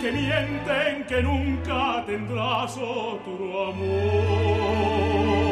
que 0.00 0.10
mienten 0.10 1.04
que 1.04 1.22
nunca 1.22 2.02
tendrás 2.06 2.74
otro 2.78 3.68
amor. 3.68 5.49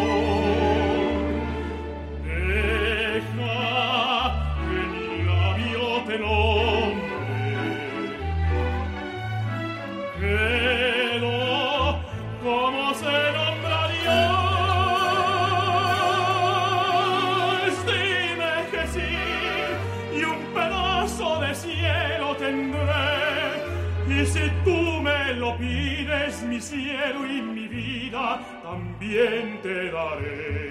Si 24.33 24.51
tú 24.63 25.01
me 25.01 25.33
lo 25.35 25.57
pides, 25.57 26.43
mi 26.43 26.61
cielo 26.61 27.27
y 27.27 27.41
mi 27.41 27.67
vida 27.67 28.41
también 28.63 29.59
te 29.63 29.91
daré. 29.91 30.68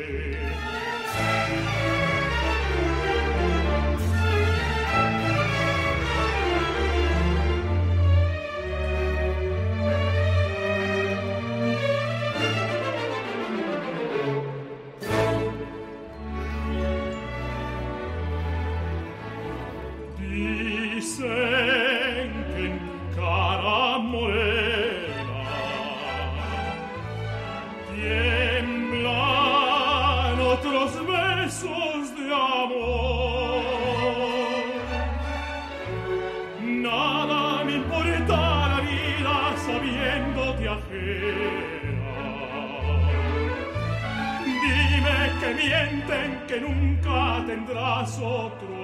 Mienten 45.55 46.45
que 46.47 46.59
nunca 46.59 47.43
tendrás 47.45 48.19
otro 48.19 48.76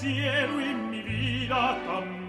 cielo 0.00 0.60
y 0.60 0.74
mi 0.74 1.02
vida 1.02 1.78
también. 1.86 2.20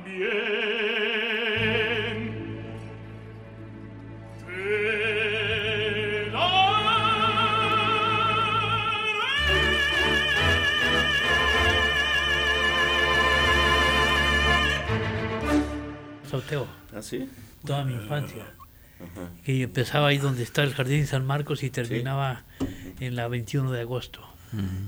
Te 16.51 16.57
¿Ah, 16.93 17.01
sí? 17.01 17.29
toda 17.65 17.85
mi 17.85 17.93
infancia. 17.93 18.43
Ajá. 18.99 19.29
Que 19.45 19.61
empezaba 19.63 20.07
ahí 20.07 20.17
donde 20.17 20.43
está 20.43 20.63
el 20.63 20.73
Jardín 20.73 21.07
San 21.07 21.25
Marcos 21.25 21.63
y 21.63 21.69
terminaba 21.69 22.43
en 22.99 23.15
la 23.15 23.29
21 23.29 23.71
de 23.71 23.79
agosto. 23.79 24.21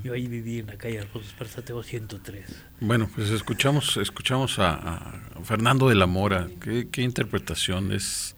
Yo 0.04 0.14
ahí 0.14 0.28
viví 0.28 0.60
en 0.60 0.68
la 0.68 0.78
calle 0.78 1.00
Alfonso 1.00 1.28
Esparza 1.30 1.62
Teo 1.62 1.82
103. 1.84 2.46
Bueno, 2.82 3.10
pues 3.16 3.30
escuchamos, 3.30 3.98
escuchamos 3.98 4.60
a, 4.60 4.74
a 4.76 5.22
Fernando 5.44 5.88
de 5.90 5.96
la 5.96 6.06
Mora. 6.06 6.48
Qué, 6.60 6.90
qué 6.92 7.02
interpretación, 7.02 7.92
es, 7.94 8.36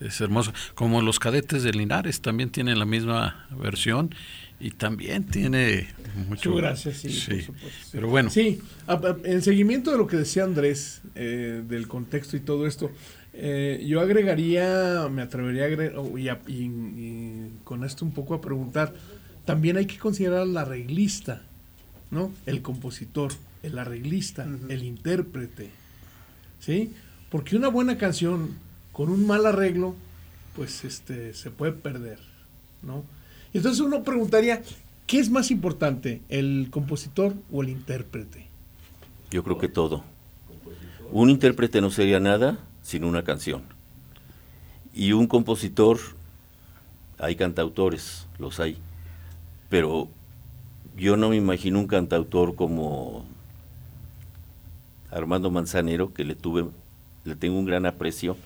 es 0.00 0.20
hermoso. 0.20 0.52
Como 0.74 1.00
los 1.00 1.18
cadetes 1.18 1.62
de 1.62 1.72
Linares 1.72 2.20
también 2.20 2.50
tienen 2.50 2.78
la 2.78 2.84
misma 2.84 3.46
versión 3.58 4.14
y 4.60 4.72
también 4.72 5.24
tiene 5.24 5.88
mucho. 6.28 6.50
Muchas 6.50 6.54
gracias, 6.56 6.96
sí, 6.98 7.08
por 7.08 7.42
supuesto, 7.42 7.68
sí. 7.84 7.88
Pero 7.92 8.08
bueno, 8.08 8.28
Sí, 8.28 8.60
en 9.24 9.42
seguimiento 9.42 9.90
de 9.92 9.98
lo 9.98 10.06
que 10.06 10.16
decía 10.16 10.44
Andrés, 10.44 11.00
eh, 11.14 11.62
del 11.66 11.88
contexto 11.88 12.36
y 12.36 12.40
todo 12.40 12.66
esto, 12.66 12.90
eh, 13.32 13.84
yo 13.86 14.00
agregaría, 14.00 15.08
me 15.10 15.22
atrevería 15.22 15.62
a 15.62 15.66
agregar, 15.66 15.96
oh, 15.96 16.18
y, 16.18 16.28
a- 16.28 16.40
y- 16.48 16.64
y 16.64 17.50
con 17.64 17.84
esto 17.84 18.04
un 18.04 18.12
poco 18.12 18.34
a 18.34 18.40
preguntar, 18.40 18.92
también 19.48 19.78
hay 19.78 19.86
que 19.86 19.96
considerar 19.96 20.42
al 20.42 20.54
arreglista, 20.58 21.40
¿no? 22.10 22.30
El 22.44 22.60
compositor, 22.60 23.32
el 23.62 23.78
arreglista, 23.78 24.46
el 24.68 24.84
intérprete, 24.84 25.70
¿sí? 26.60 26.92
Porque 27.30 27.56
una 27.56 27.68
buena 27.68 27.96
canción 27.96 28.50
con 28.92 29.08
un 29.08 29.26
mal 29.26 29.46
arreglo, 29.46 29.94
pues 30.54 30.84
este, 30.84 31.32
se 31.32 31.50
puede 31.50 31.72
perder, 31.72 32.18
¿no? 32.82 33.04
Entonces 33.54 33.80
uno 33.80 34.02
preguntaría, 34.02 34.62
¿qué 35.06 35.18
es 35.18 35.30
más 35.30 35.50
importante, 35.50 36.20
el 36.28 36.68
compositor 36.70 37.32
o 37.50 37.62
el 37.62 37.70
intérprete? 37.70 38.48
Yo 39.30 39.42
creo 39.44 39.56
que 39.56 39.68
todo. 39.68 40.04
Un 41.10 41.30
intérprete 41.30 41.80
no 41.80 41.90
sería 41.90 42.20
nada 42.20 42.58
sin 42.82 43.02
una 43.02 43.24
canción. 43.24 43.62
Y 44.92 45.12
un 45.12 45.26
compositor, 45.26 45.98
hay 47.18 47.34
cantautores, 47.34 48.26
los 48.38 48.60
hay. 48.60 48.76
Pero 49.68 50.08
yo 50.96 51.16
no 51.16 51.30
me 51.30 51.36
imagino 51.36 51.78
un 51.78 51.86
cantautor 51.86 52.54
como 52.54 53.24
Armando 55.10 55.50
Manzanero, 55.50 56.12
que 56.12 56.24
le 56.24 56.34
tuve, 56.34 56.66
le 57.24 57.36
tengo 57.36 57.58
un 57.58 57.66
gran 57.66 57.86
aprecio, 57.86 58.36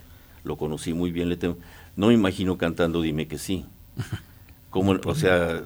lo 0.45 0.57
conocí 0.57 0.93
muy 0.93 1.11
bien, 1.11 1.29
le 1.29 1.37
tengo, 1.37 1.57
no 1.97 2.09
me 2.09 2.14
imagino 2.14 2.59
cantando 2.59 3.01
Dime 3.01 3.27
que 3.27 3.39
sí. 3.39 3.64
Como, 4.70 4.93
o 5.05 5.14
sea, 5.14 5.64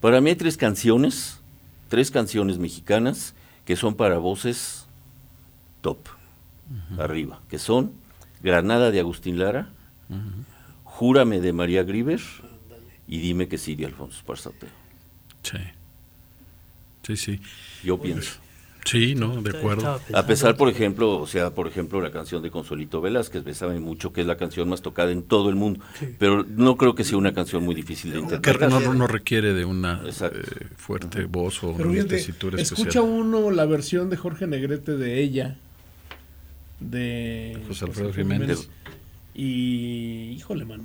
para 0.00 0.20
mí 0.20 0.30
hay 0.30 0.36
tres 0.36 0.56
canciones, 0.56 1.40
tres 1.88 2.10
canciones 2.10 2.58
mexicanas 2.58 3.34
que 3.64 3.74
son 3.74 3.94
para 3.94 4.18
voces 4.18 4.86
top, 5.80 5.98
arriba, 6.98 7.40
que 7.48 7.58
son 7.58 7.92
Granada 8.42 8.92
de 8.92 9.00
Agustín 9.00 9.38
Lara, 9.38 9.70
Júrame 10.84 11.40
de 11.40 11.52
María 11.52 11.82
Griver 11.82 12.20
y 13.10 13.18
Dime 13.18 13.46
que 13.48 13.58
sí 13.58 13.74
de 13.74 13.84
Alfonso 13.86 14.16
Esparzateo. 14.16 14.70
sí. 15.42 15.58
Sí, 17.02 17.16
sí. 17.16 17.40
Yo 17.82 17.98
pienso. 18.00 18.32
Sí, 18.84 19.14
no, 19.14 19.40
de 19.42 19.56
acuerdo. 19.58 19.98
A 20.14 20.26
pesar, 20.26 20.56
por 20.56 20.68
ejemplo, 20.68 21.18
o 21.18 21.26
sea, 21.26 21.50
por 21.50 21.66
ejemplo, 21.66 22.00
la 22.02 22.10
canción 22.10 22.42
de 22.42 22.50
Consuelito 22.50 23.00
Velázquez, 23.00 23.42
Besame 23.42 23.80
mucho, 23.80 24.12
que 24.12 24.20
es 24.20 24.26
la 24.26 24.36
canción 24.36 24.68
más 24.68 24.80
tocada 24.82 25.10
en 25.10 25.22
todo 25.22 25.48
el 25.48 25.54
mundo, 25.56 25.80
Sí. 25.98 26.14
pero 26.18 26.44
no 26.44 26.76
creo 26.76 26.94
que 26.94 27.04
sea 27.04 27.16
una 27.18 27.32
canción 27.32 27.62
muy 27.64 27.74
difícil 27.74 28.10
de 28.12 28.18
Que 28.18 28.22
interpretar. 28.22 28.70
no, 28.70 28.94
no 28.94 29.06
requiere 29.06 29.54
de 29.54 29.64
una 29.64 30.02
eh, 30.06 30.30
fuerte 30.76 31.24
voz 31.24 31.64
o 31.64 31.74
Pero 31.74 31.88
una 31.88 31.96
fíjate, 31.98 32.16
tesitura 32.16 32.60
escucha 32.60 32.80
especial. 32.82 33.04
uno 33.04 33.50
la 33.50 33.64
versión 33.64 34.08
de 34.10 34.16
Jorge 34.18 34.46
Negrete 34.46 34.96
de 34.96 35.20
ella, 35.22 35.56
de 36.80 37.58
José 37.66 37.86
Alfredo 37.86 38.12
Jiménez. 38.12 38.68
Y, 39.34 40.32
híjole, 40.36 40.64
mano, 40.64 40.84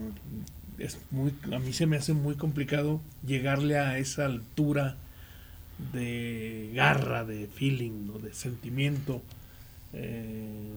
es 0.80 0.98
muy, 1.12 1.34
a 1.54 1.60
mí 1.60 1.74
se 1.74 1.86
me 1.86 1.98
hace 1.98 2.14
muy 2.14 2.36
complicado 2.36 3.02
llegarle 3.26 3.78
a 3.78 3.98
esa 3.98 4.26
altura 4.26 4.98
de 5.94 6.72
garra, 6.74 7.26
de 7.26 7.48
feeling, 7.48 8.08
¿no? 8.08 8.20
de 8.20 8.34
sentimiento. 8.34 9.22
eh, 9.94 10.70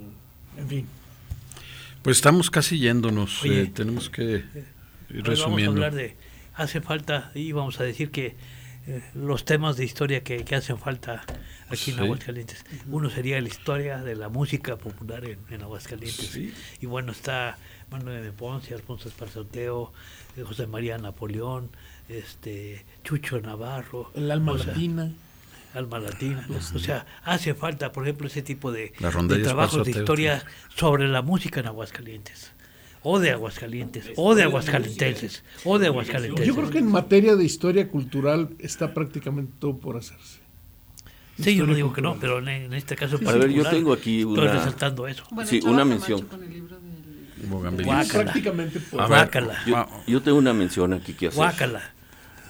en 0.58 0.68
fin. 0.68 0.86
Pues 2.02 2.16
estamos 2.18 2.50
casi 2.50 2.78
yéndonos. 2.78 3.42
Oye, 3.42 3.62
eh, 3.62 3.70
tenemos 3.74 4.08
que 4.10 4.22
ir 4.22 4.44
Hoy 4.44 4.62
vamos 5.10 5.26
a 5.26 5.30
resumiendo. 5.30 5.72
hablar 5.72 5.94
de, 5.94 6.16
hace 6.54 6.80
falta, 6.80 7.30
y 7.34 7.52
vamos 7.52 7.80
a 7.80 7.84
decir 7.84 8.10
que 8.10 8.34
eh, 8.86 9.02
los 9.14 9.44
temas 9.44 9.76
de 9.76 9.84
historia 9.84 10.22
que, 10.22 10.44
que 10.44 10.54
hacen 10.54 10.78
falta 10.78 11.22
aquí 11.68 11.90
en 11.90 11.96
Sí. 11.96 12.02
Aguascalientes. 12.02 12.64
Uno 12.88 13.10
sería 13.10 13.40
la 13.40 13.48
historia 13.48 13.98
de 13.98 14.14
la 14.16 14.28
música 14.28 14.76
popular 14.76 15.24
en, 15.24 15.38
en 15.50 15.62
Aguascalientes. 15.62 16.26
Sí. 16.28 16.52
Y 16.80 16.86
bueno, 16.86 17.12
está 17.12 17.58
Manuel 17.90 18.18
M. 18.18 18.32
Ponce, 18.32 18.74
Alfonso 18.74 19.08
Esparzoteo, 19.08 19.92
eh, 20.36 20.42
José 20.42 20.66
María 20.66 20.98
Napoleón, 20.98 21.70
este 22.08 22.84
Chucho 23.04 23.40
Navarro. 23.40 24.10
El 24.14 24.30
alma 24.30 24.52
o 24.52 24.58
sea, 24.58 24.68
latina. 24.68 25.10
Alma 25.74 25.98
Latina. 25.98 26.46
O 26.74 26.78
sea, 26.78 27.06
hace 27.24 27.54
falta, 27.54 27.92
por 27.92 28.04
ejemplo, 28.04 28.26
ese 28.26 28.42
tipo 28.42 28.72
de, 28.72 28.92
de 29.28 29.38
trabajos 29.40 29.84
de 29.84 29.90
historia 29.92 30.42
sobre 30.74 31.06
la 31.08 31.22
música 31.22 31.60
en 31.60 31.66
Aguascalientes. 31.66 32.52
O 33.02 33.20
de 33.20 33.30
Aguascalientes, 33.30 34.10
o 34.16 34.34
de 34.34 34.42
Aguascalentenses, 34.42 35.44
o 35.64 35.78
de 35.78 35.86
Aguascalentenses. 35.86 36.46
Yo 36.46 36.54
creo 36.56 36.68
que 36.70 36.78
en 36.78 36.90
materia 36.90 37.36
de 37.36 37.44
historia 37.44 37.86
cultural 37.88 38.50
está 38.58 38.92
prácticamente 38.92 39.52
todo 39.60 39.76
por 39.76 39.96
hacerse. 39.96 40.40
Sí, 41.40 41.54
yo 41.54 41.64
no 41.66 41.74
digo 41.74 41.92
que 41.92 42.02
no, 42.02 42.18
pero 42.18 42.40
en, 42.40 42.48
en 42.48 42.74
este 42.74 42.96
caso 42.96 43.16
A 43.24 43.32
ver, 43.32 43.50
yo 43.50 43.64
tengo 43.70 43.92
aquí 43.92 44.20
Estoy 44.22 44.38
una- 44.38 44.52
resaltando 44.52 45.06
eso. 45.06 45.22
Bueno, 45.30 45.48
Sí, 45.48 45.60
una 45.64 45.84
mención. 45.84 46.22
con 46.22 46.42
el 46.42 46.52
libro 46.52 46.77
Guácala. 47.46 48.22
Prácticamente 48.24 48.80
por 48.80 49.00
ver, 49.00 49.08
Guácala. 49.08 49.54
Yo, 49.66 49.76
Ah, 49.76 49.88
yo 50.06 50.22
tengo 50.22 50.38
una 50.38 50.52
mención 50.52 50.92
aquí 50.92 51.12
que 51.14 51.28
hacer. 51.28 51.36
Guácala. 51.36 51.82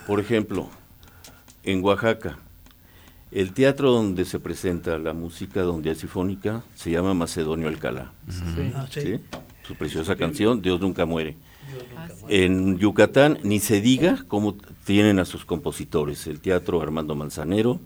Por 0.07 0.21
ejemplo, 0.21 0.69
en 1.65 1.83
Oaxaca, 1.85 2.39
el 3.31 3.53
teatro 3.53 3.91
donde 3.93 4.25
se 4.25 4.39
presenta 4.41 4.97
la 4.99 5.13
música 5.13 5.61
donde 5.63 5.91
es 5.91 5.99
sinfónica 5.99 6.63
se 6.75 6.91
llama 6.91 7.13
Macedonio 7.15 7.69
Alcalá. 7.69 8.13
Sí. 8.31 8.73
Ah, 8.75 8.87
sí. 8.91 9.01
¿sí? 9.03 9.21
Su 9.67 9.75
preciosa 9.75 10.17
canción, 10.17 10.63
Dios 10.63 10.81
nunca 10.81 11.05
muere. 11.05 11.37
En 12.31 12.79
Yucatán, 12.79 13.39
ni 13.43 13.59
se 13.61 13.83
diga 13.83 14.25
cómo 14.29 14.57
tienen 14.87 15.19
a 15.19 15.27
sus 15.27 15.45
compositores, 15.45 16.27
el 16.27 16.41
teatro 16.41 16.81
Armando 16.81 17.15
Manzanero, 17.15 17.79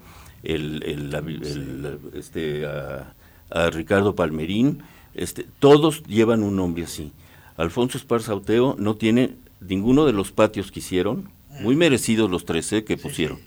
el, 0.44 0.82
el- 0.84 1.98
este, 2.14 2.64
a, 2.66 3.12
a 3.50 3.70
Ricardo 3.70 4.14
Palmerín, 4.14 4.82
este, 5.14 5.46
todos 5.58 6.02
llevan 6.04 6.42
un 6.42 6.56
nombre 6.56 6.84
así. 6.84 7.12
Alfonso 7.56 7.98
Esparza 7.98 8.34
Oteo 8.34 8.76
no 8.78 8.96
tiene 8.96 9.36
ninguno 9.60 10.06
de 10.06 10.12
los 10.12 10.32
patios 10.32 10.72
que 10.72 10.80
hicieron, 10.80 11.28
muy 11.60 11.76
merecidos 11.76 12.30
los 12.30 12.44
13 12.44 12.84
que 12.84 12.96
pusieron. 12.96 13.38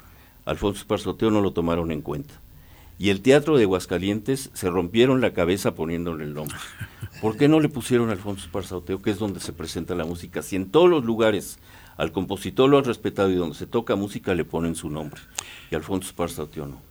Alfonso 0.46 0.80
Esparza 0.80 1.10
Oteo 1.10 1.32
no 1.32 1.42
lo 1.42 1.52
tomaron 1.52 1.92
en 1.92 2.02
cuenta. 2.02 2.36
Y 2.98 3.10
el 3.10 3.22
teatro 3.22 3.58
de 3.58 3.64
Aguascalientes 3.64 4.52
se 4.54 4.70
rompieron 4.70 5.20
la 5.20 5.34
cabeza 5.34 5.76
poniéndole 5.76 6.24
el 6.24 6.34
nombre. 6.34 6.56
¿Por 7.22 7.36
qué 7.36 7.48
no 7.48 7.60
le 7.60 7.68
pusieron 7.68 8.10
a 8.10 8.14
Alfonso 8.14 8.46
Esparza 8.46 8.78
Oteo, 8.78 9.02
que 9.02 9.10
es 9.10 9.20
donde 9.20 9.40
se 9.40 9.52
presenta 9.52 9.96
la 9.96 10.06
música? 10.06 10.42
Si 10.42 10.56
en 10.56 10.70
todos 10.70 10.90
los 10.90 11.04
lugares 11.04 11.60
al 11.98 12.12
compositor 12.12 12.70
lo 12.70 12.78
han 12.78 12.86
respetado 12.86 13.32
y 13.32 13.36
donde 13.36 13.56
se 13.56 13.68
toca 13.68 13.96
música 13.96 14.36
le 14.36 14.46
ponen 14.46 14.76
su 14.76 14.90
nombre. 14.90 15.20
Y 15.72 15.76
Alfonso 15.76 16.08
Esparza 16.08 16.44
Oteo 16.44 16.68
no. 16.68 16.82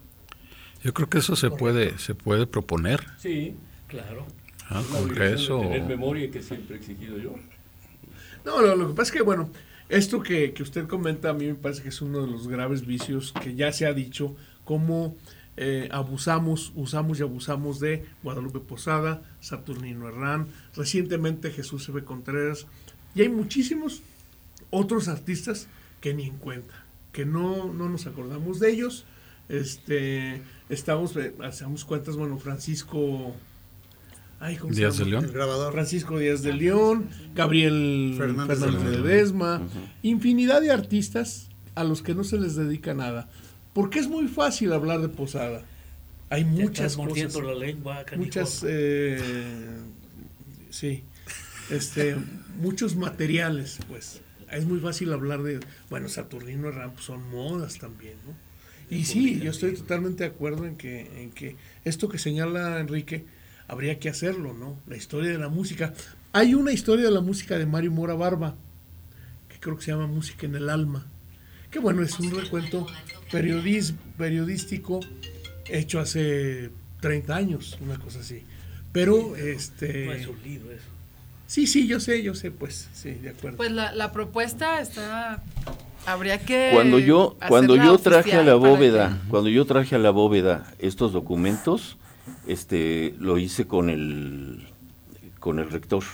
Yo 0.83 0.93
creo 0.93 1.09
que 1.09 1.18
eso 1.18 1.37
se 1.37 1.51
puede, 1.51 1.97
se 1.99 2.14
puede 2.14 2.47
proponer. 2.47 3.07
Sí, 3.18 3.55
Claro. 3.95 4.27
Ah, 4.69 4.81
es 4.81 4.91
la 4.91 4.99
obligación 4.99 5.09
Congreso. 5.09 5.59
de 5.59 5.62
tener 5.65 5.83
memoria 5.85 6.31
que 6.31 6.43
siempre 6.43 6.77
he 6.77 6.79
exigido 6.79 7.19
yo. 7.19 7.35
No, 8.45 8.61
lo, 8.61 8.77
lo 8.77 8.89
que 8.89 8.95
pasa 8.95 9.11
es 9.11 9.12
que, 9.12 9.23
bueno, 9.23 9.51
esto 9.89 10.23
que, 10.23 10.53
que, 10.53 10.62
usted 10.62 10.87
comenta 10.87 11.31
a 11.31 11.33
mí 11.35 11.47
me 11.47 11.55
parece 11.55 11.83
que 11.83 11.91
es 11.91 12.01
uno 12.01 12.21
de 12.23 12.31
los 12.31 12.49
graves 12.49 12.87
vicios 12.87 13.33
que 13.43 13.55
ya 13.55 13.73
se 13.73 13.87
ha 13.87 13.93
dicho, 13.93 14.35
cómo 14.65 15.17
eh, 15.57 15.89
abusamos, 15.93 16.73
usamos 16.75 17.21
y 17.21 17.23
abusamos 17.23 17.79
de 17.79 18.05
Guadalupe 18.23 18.59
Posada, 18.59 19.23
Saturnino 19.41 20.09
Herrán, 20.09 20.49
recientemente 20.75 21.53
Jesús 21.53 21.89
F. 21.89 22.03
Contreras, 22.03 22.67
y 23.15 23.23
hay 23.23 23.29
muchísimos 23.29 24.03
otros 24.71 25.07
artistas 25.07 25.69
que 26.01 26.12
ni 26.12 26.25
en 26.25 26.39
cuenta, 26.39 26.75
que 27.12 27.25
no, 27.25 27.73
no 27.73 27.89
nos 27.89 28.07
acordamos 28.07 28.59
de 28.59 28.71
ellos. 28.73 29.05
Este, 29.49 30.43
estamos, 30.69 31.15
eh, 31.17 31.35
hacemos 31.45 31.85
cuentas, 31.85 32.17
bueno, 32.17 32.39
Francisco 32.39 33.37
Díaz 34.71 34.99
de 34.99 35.07
León. 35.07 35.33
Francisco 35.73 36.19
Díaz 36.19 36.43
de 36.43 36.53
León, 36.53 37.09
Gabriel 37.35 38.15
Fernández, 38.17 38.61
de 38.61 38.91
Ledesma, 38.91 39.63
infinidad 40.03 40.61
de 40.61 40.71
artistas 40.71 41.49
a 41.75 41.85
los 41.85 42.03
que 42.03 42.15
no 42.15 42.25
se 42.25 42.39
les 42.39 42.55
dedica 42.55 42.95
nada. 42.95 43.29
Porque 43.73 43.99
es 43.99 44.09
muy 44.09 44.29
fácil 44.29 44.73
hablar 44.73 45.01
de 45.01 45.09
Posada. 45.09 45.65
Hay 46.31 46.45
muchas 46.45 46.97
cosas. 46.97 47.35
la 47.35 47.55
lengua, 47.55 48.05
muchas, 48.17 48.65
eh, 48.67 49.19
sí, 50.71 51.03
este, 51.71 52.17
muchos 52.61 52.97
materiales, 52.97 53.79
pues. 53.89 54.21
Es 54.51 54.67
muy 54.67 54.79
fácil 54.79 55.13
hablar 55.13 55.43
de, 55.43 55.61
bueno, 55.91 56.09
Saturnino 56.09 56.71
Ramp 56.71 56.99
son 56.99 57.29
modas 57.31 57.79
también, 57.79 58.15
¿no? 58.27 58.35
Y 58.95 59.05
sí, 59.05 59.41
yo 59.41 59.51
estoy 59.51 59.75
totalmente 59.75 60.25
de 60.25 60.31
acuerdo 60.31 60.67
en 60.67 60.77
que, 60.77 61.23
en 61.23 61.33
que 61.33 61.57
esto 61.85 62.09
que 62.09 62.19
señala 62.19 62.79
Enrique, 62.79 63.25
habría 63.69 63.99
que 63.99 64.09
hacerlo, 64.09 64.55
¿no? 64.55 64.79
La 64.87 64.97
historia 64.97 65.31
de 65.31 65.39
la 65.39 65.49
música. 65.49 65.95
Hay 66.33 66.55
una 66.55 66.73
historia 66.73 67.05
de 67.05 67.11
la 67.11 67.21
música 67.21 67.59
de 67.59 67.67
Mario 67.67 67.93
Mora 67.93 68.15
Barba, 68.15 68.55
que 69.49 69.59
creo 69.61 69.77
que 69.77 69.85
se 69.85 69.93
llama 69.93 70.07
Música 70.07 70.47
en 70.47 70.55
el 70.55 70.69
Alma, 70.69 71.07
que 71.71 71.79
bueno, 71.79 72.03
es 72.03 72.19
un 72.19 72.31
recuento 72.31 72.87
periodístico 73.31 75.01
hecho 75.67 76.01
hace 76.01 76.71
30 77.01 77.37
años, 77.37 77.79
una 77.81 77.99
cosa 77.99 78.21
así. 78.21 78.43
Pero, 78.93 79.37
este... 79.37 80.07
No 80.07 80.12
es 80.12 80.27
un 80.27 80.43
libro 80.43 80.71
eso. 80.71 80.85
Sí, 81.47 81.67
sí, 81.67 81.87
yo 81.87 82.01
sé, 82.01 82.23
yo 82.23 82.35
sé, 82.35 82.51
pues, 82.51 82.89
sí, 82.95 83.11
de 83.11 83.31
acuerdo. 83.31 83.57
Pues 83.57 83.71
la, 83.71 83.93
la 83.93 84.12
propuesta 84.12 84.81
está 84.81 85.43
habría 86.07 86.39
que 86.39 86.71
cuando 86.73 86.99
yo 86.99 87.37
cuando 87.49 87.77
yo 87.77 87.99
traje 87.99 88.35
a 88.35 88.43
la 88.43 88.55
bóveda 88.57 89.23
cuando 89.29 89.49
yo 89.49 89.65
traje 89.65 89.95
a 89.95 89.99
la 89.99 90.11
bóveda 90.11 90.67
estos 90.79 91.12
documentos 91.12 91.97
este 92.47 93.14
lo 93.18 93.39
hice 93.39 93.66
con 93.66 93.91
el 93.91 94.68
con 95.41 95.59
el 95.59 95.70
rector 95.70 96.05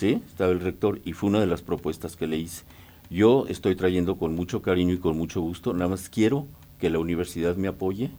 sí 0.00 0.22
estaba 0.26 0.50
el 0.50 0.60
rector 0.60 1.00
y 1.04 1.12
fue 1.12 1.28
una 1.28 1.40
de 1.40 1.46
las 1.46 1.62
propuestas 1.62 2.16
que 2.16 2.26
le 2.26 2.38
hice. 2.38 2.64
Yo 3.10 3.44
estoy 3.48 3.74
trayendo 3.74 4.16
con 4.16 4.34
mucho 4.34 4.62
cariño 4.62 4.94
y 4.94 4.98
con 4.98 5.16
mucho 5.16 5.40
gusto 5.40 5.74
nada 5.74 5.88
más 5.88 6.08
quiero 6.08 6.46
que 6.78 6.90
la 6.90 6.98
universidad 6.98 7.56
me 7.56 7.68
apoye 7.68 8.10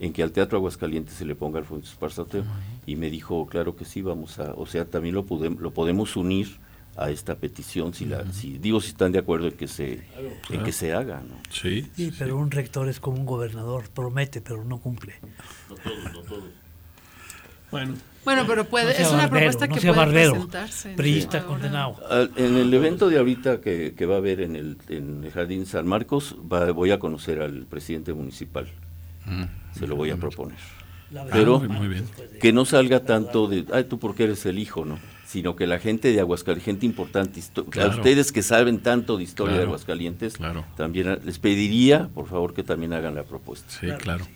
en 0.00 0.12
que 0.12 0.24
al 0.24 0.32
Teatro 0.32 0.58
Aguascalientes 0.58 1.14
se 1.14 1.24
le 1.24 1.36
ponga 1.36 1.60
Alfonso 1.60 1.92
Esparza 1.92 2.24
y 2.86 2.96
me 2.96 3.08
dijo 3.08 3.46
claro 3.46 3.76
que 3.76 3.84
sí 3.84 4.02
vamos 4.02 4.40
a 4.40 4.52
o 4.54 4.66
sea 4.66 4.84
también 4.84 5.14
lo 5.14 5.24
podemos 5.24 5.60
lo 5.60 5.70
podemos 5.70 6.16
unir 6.16 6.58
a 6.96 7.10
esta 7.10 7.36
petición 7.36 7.94
si 7.94 8.06
la 8.06 8.30
si 8.32 8.58
digo 8.58 8.80
si 8.80 8.88
están 8.88 9.12
de 9.12 9.20
acuerdo 9.20 9.46
en 9.46 9.52
que 9.52 9.68
se 9.68 10.02
en 10.50 10.64
que 10.64 10.72
se 10.72 10.92
haga 10.92 11.20
¿no? 11.20 11.36
sí, 11.50 11.88
sí, 11.94 12.12
pero 12.18 12.36
un 12.36 12.50
rector 12.50 12.88
es 12.88 13.00
como 13.00 13.18
un 13.18 13.26
gobernador 13.26 13.88
promete 13.90 14.40
pero 14.40 14.64
no 14.64 14.78
cumple 14.78 15.14
todos 16.32 16.50
bueno 17.70 17.94
bueno 18.24 18.44
pero 18.46 18.64
puede 18.64 19.00
es 19.00 19.10
una 19.10 19.28
propuesta 19.28 19.66
no 19.66 19.74
que 19.74 19.80
puede 19.80 19.92
barbero, 19.96 20.32
presentarse 20.32 20.90
priista 20.90 21.44
condenado 21.44 21.96
en 22.36 22.56
el 22.56 22.72
evento 22.72 23.08
de 23.08 23.18
ahorita 23.18 23.60
que, 23.60 23.94
que 23.96 24.06
va 24.06 24.16
a 24.16 24.18
haber 24.18 24.40
en 24.40 24.56
el, 24.56 24.76
en 24.88 25.24
el 25.24 25.30
jardín 25.30 25.66
San 25.66 25.86
Marcos 25.86 26.36
va, 26.52 26.70
voy 26.72 26.90
a 26.90 26.98
conocer 26.98 27.40
al 27.40 27.66
presidente 27.66 28.12
municipal 28.12 28.68
se 29.78 29.86
lo 29.86 29.96
voy 29.96 30.10
a 30.10 30.16
proponer 30.16 30.58
pero 31.30 31.60
muy 31.60 31.88
bien. 31.88 32.06
que 32.40 32.52
no 32.52 32.64
salga 32.64 33.00
tanto 33.00 33.46
de 33.46 33.66
ay 33.72 33.84
tú 33.84 33.98
porque 33.98 34.24
eres 34.24 34.46
el 34.46 34.58
hijo 34.58 34.84
no 34.84 34.98
sino 35.32 35.56
que 35.56 35.66
la 35.66 35.78
gente 35.78 36.12
de 36.12 36.20
Aguascalientes, 36.20 36.64
gente 36.66 36.84
importante, 36.84 37.40
claro. 37.70 37.92
a 37.92 37.96
ustedes 37.96 38.32
que 38.32 38.42
saben 38.42 38.80
tanto 38.80 39.16
de 39.16 39.22
historia 39.22 39.52
claro, 39.52 39.62
de 39.62 39.68
Aguascalientes, 39.68 40.36
claro. 40.36 40.66
también 40.76 41.20
les 41.24 41.38
pediría, 41.38 42.10
por 42.14 42.26
favor, 42.26 42.52
que 42.52 42.62
también 42.62 42.92
hagan 42.92 43.14
la 43.14 43.22
propuesta. 43.22 43.66
Sí, 43.70 43.86
claro. 43.98 44.26
Sí. 44.26 44.30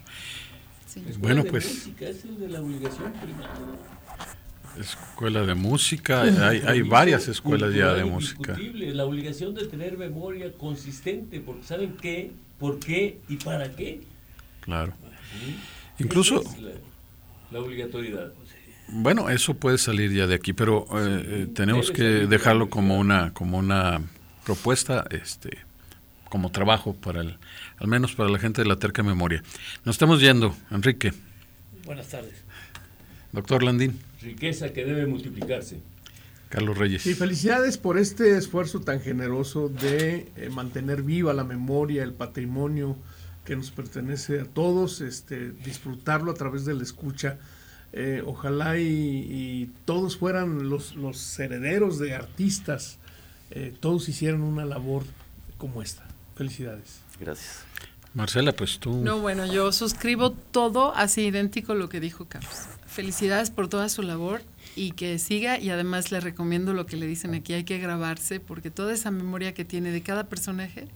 Bueno, 1.18 1.42
de 1.42 1.50
pues. 1.50 1.64
Música, 1.64 2.08
es 2.08 2.24
el 2.24 2.38
de 2.38 2.48
la 2.48 2.60
obligación 2.60 3.12
primaria. 3.12 3.50
Escuela 4.78 5.42
de 5.46 5.54
música, 5.54 6.22
hay, 6.22 6.62
hay 6.66 6.82
varias 6.82 7.28
escuelas 7.28 7.74
ya 7.74 7.94
de 7.94 8.04
música. 8.04 8.58
La 8.58 9.04
obligación 9.06 9.54
de 9.54 9.66
tener 9.66 9.96
memoria 9.96 10.52
consistente, 10.52 11.40
porque 11.40 11.62
saben 11.62 11.96
qué, 11.96 12.32
por 12.58 12.78
qué 12.78 13.18
y 13.28 13.36
para 13.36 13.70
qué. 13.72 14.02
Claro. 14.60 14.92
Incluso. 15.98 16.42
Es 16.42 16.60
la, 16.60 16.72
la 17.52 17.60
obligatoriedad. 17.60 18.32
Bueno, 18.88 19.30
eso 19.30 19.54
puede 19.54 19.78
salir 19.78 20.12
ya 20.12 20.26
de 20.26 20.34
aquí, 20.34 20.52
pero 20.52 20.86
eh, 20.94 21.48
tenemos 21.54 21.90
que 21.90 22.02
dejarlo 22.02 22.68
como 22.70 22.98
una 22.98 23.32
como 23.32 23.58
una 23.58 24.00
propuesta, 24.44 25.04
este, 25.10 25.58
como 26.28 26.50
trabajo 26.50 26.94
para 26.94 27.20
el, 27.20 27.38
al 27.78 27.86
menos 27.86 28.14
para 28.14 28.28
la 28.28 28.38
gente 28.38 28.62
de 28.62 28.68
la 28.68 28.76
terca 28.76 29.02
memoria. 29.02 29.42
Nos 29.84 29.94
estamos 29.94 30.20
yendo, 30.20 30.54
Enrique. 30.70 31.12
Buenas 31.84 32.08
tardes. 32.08 32.34
Doctor 33.32 33.62
Landín. 33.62 33.98
Riqueza 34.20 34.72
que 34.72 34.84
debe 34.84 35.06
multiplicarse. 35.06 35.80
Carlos 36.48 36.78
Reyes. 36.78 37.02
Sí, 37.02 37.14
felicidades 37.14 37.76
por 37.76 37.98
este 37.98 38.36
esfuerzo 38.36 38.80
tan 38.80 39.00
generoso 39.00 39.68
de 39.68 40.28
eh, 40.36 40.48
mantener 40.50 41.02
viva 41.02 41.34
la 41.34 41.44
memoria, 41.44 42.02
el 42.02 42.12
patrimonio 42.12 42.96
que 43.44 43.56
nos 43.56 43.70
pertenece 43.70 44.40
a 44.40 44.44
todos, 44.44 45.00
este, 45.00 45.50
disfrutarlo 45.50 46.30
a 46.30 46.34
través 46.34 46.64
de 46.64 46.74
la 46.74 46.82
escucha 46.82 47.38
eh, 47.98 48.22
ojalá 48.26 48.78
y, 48.78 48.84
y, 48.84 49.70
todos 49.86 50.18
fueran 50.18 50.68
los, 50.68 50.96
los 50.96 51.38
herederos 51.38 51.98
de 51.98 52.14
artistas, 52.14 52.98
eh, 53.50 53.74
todos 53.80 54.08
hicieran 54.10 54.42
una 54.42 54.66
labor 54.66 55.04
como 55.56 55.80
esta. 55.80 56.05
Felicidades. 56.36 57.00
Gracias. 57.18 57.64
Marcela, 58.14 58.52
pues 58.52 58.78
tú. 58.78 58.96
No, 58.96 59.20
bueno, 59.20 59.46
yo 59.46 59.72
suscribo 59.72 60.30
todo 60.30 60.94
así 60.94 61.26
idéntico 61.26 61.72
a 61.72 61.74
lo 61.74 61.88
que 61.88 62.00
dijo 62.00 62.26
Carlos. 62.26 62.66
Felicidades 62.86 63.50
por 63.50 63.68
toda 63.68 63.88
su 63.88 64.02
labor 64.02 64.42
y 64.74 64.92
que 64.92 65.18
siga 65.18 65.58
y 65.58 65.70
además 65.70 66.12
le 66.12 66.20
recomiendo 66.20 66.72
lo 66.72 66.86
que 66.86 66.96
le 66.96 67.06
dicen 67.06 67.34
aquí, 67.34 67.54
hay 67.54 67.64
que 67.64 67.78
grabarse 67.78 68.40
porque 68.40 68.70
toda 68.70 68.92
esa 68.92 69.10
memoria 69.10 69.54
que 69.54 69.64
tiene 69.64 69.90
de 69.90 70.02
cada 70.02 70.24
personaje, 70.24 70.88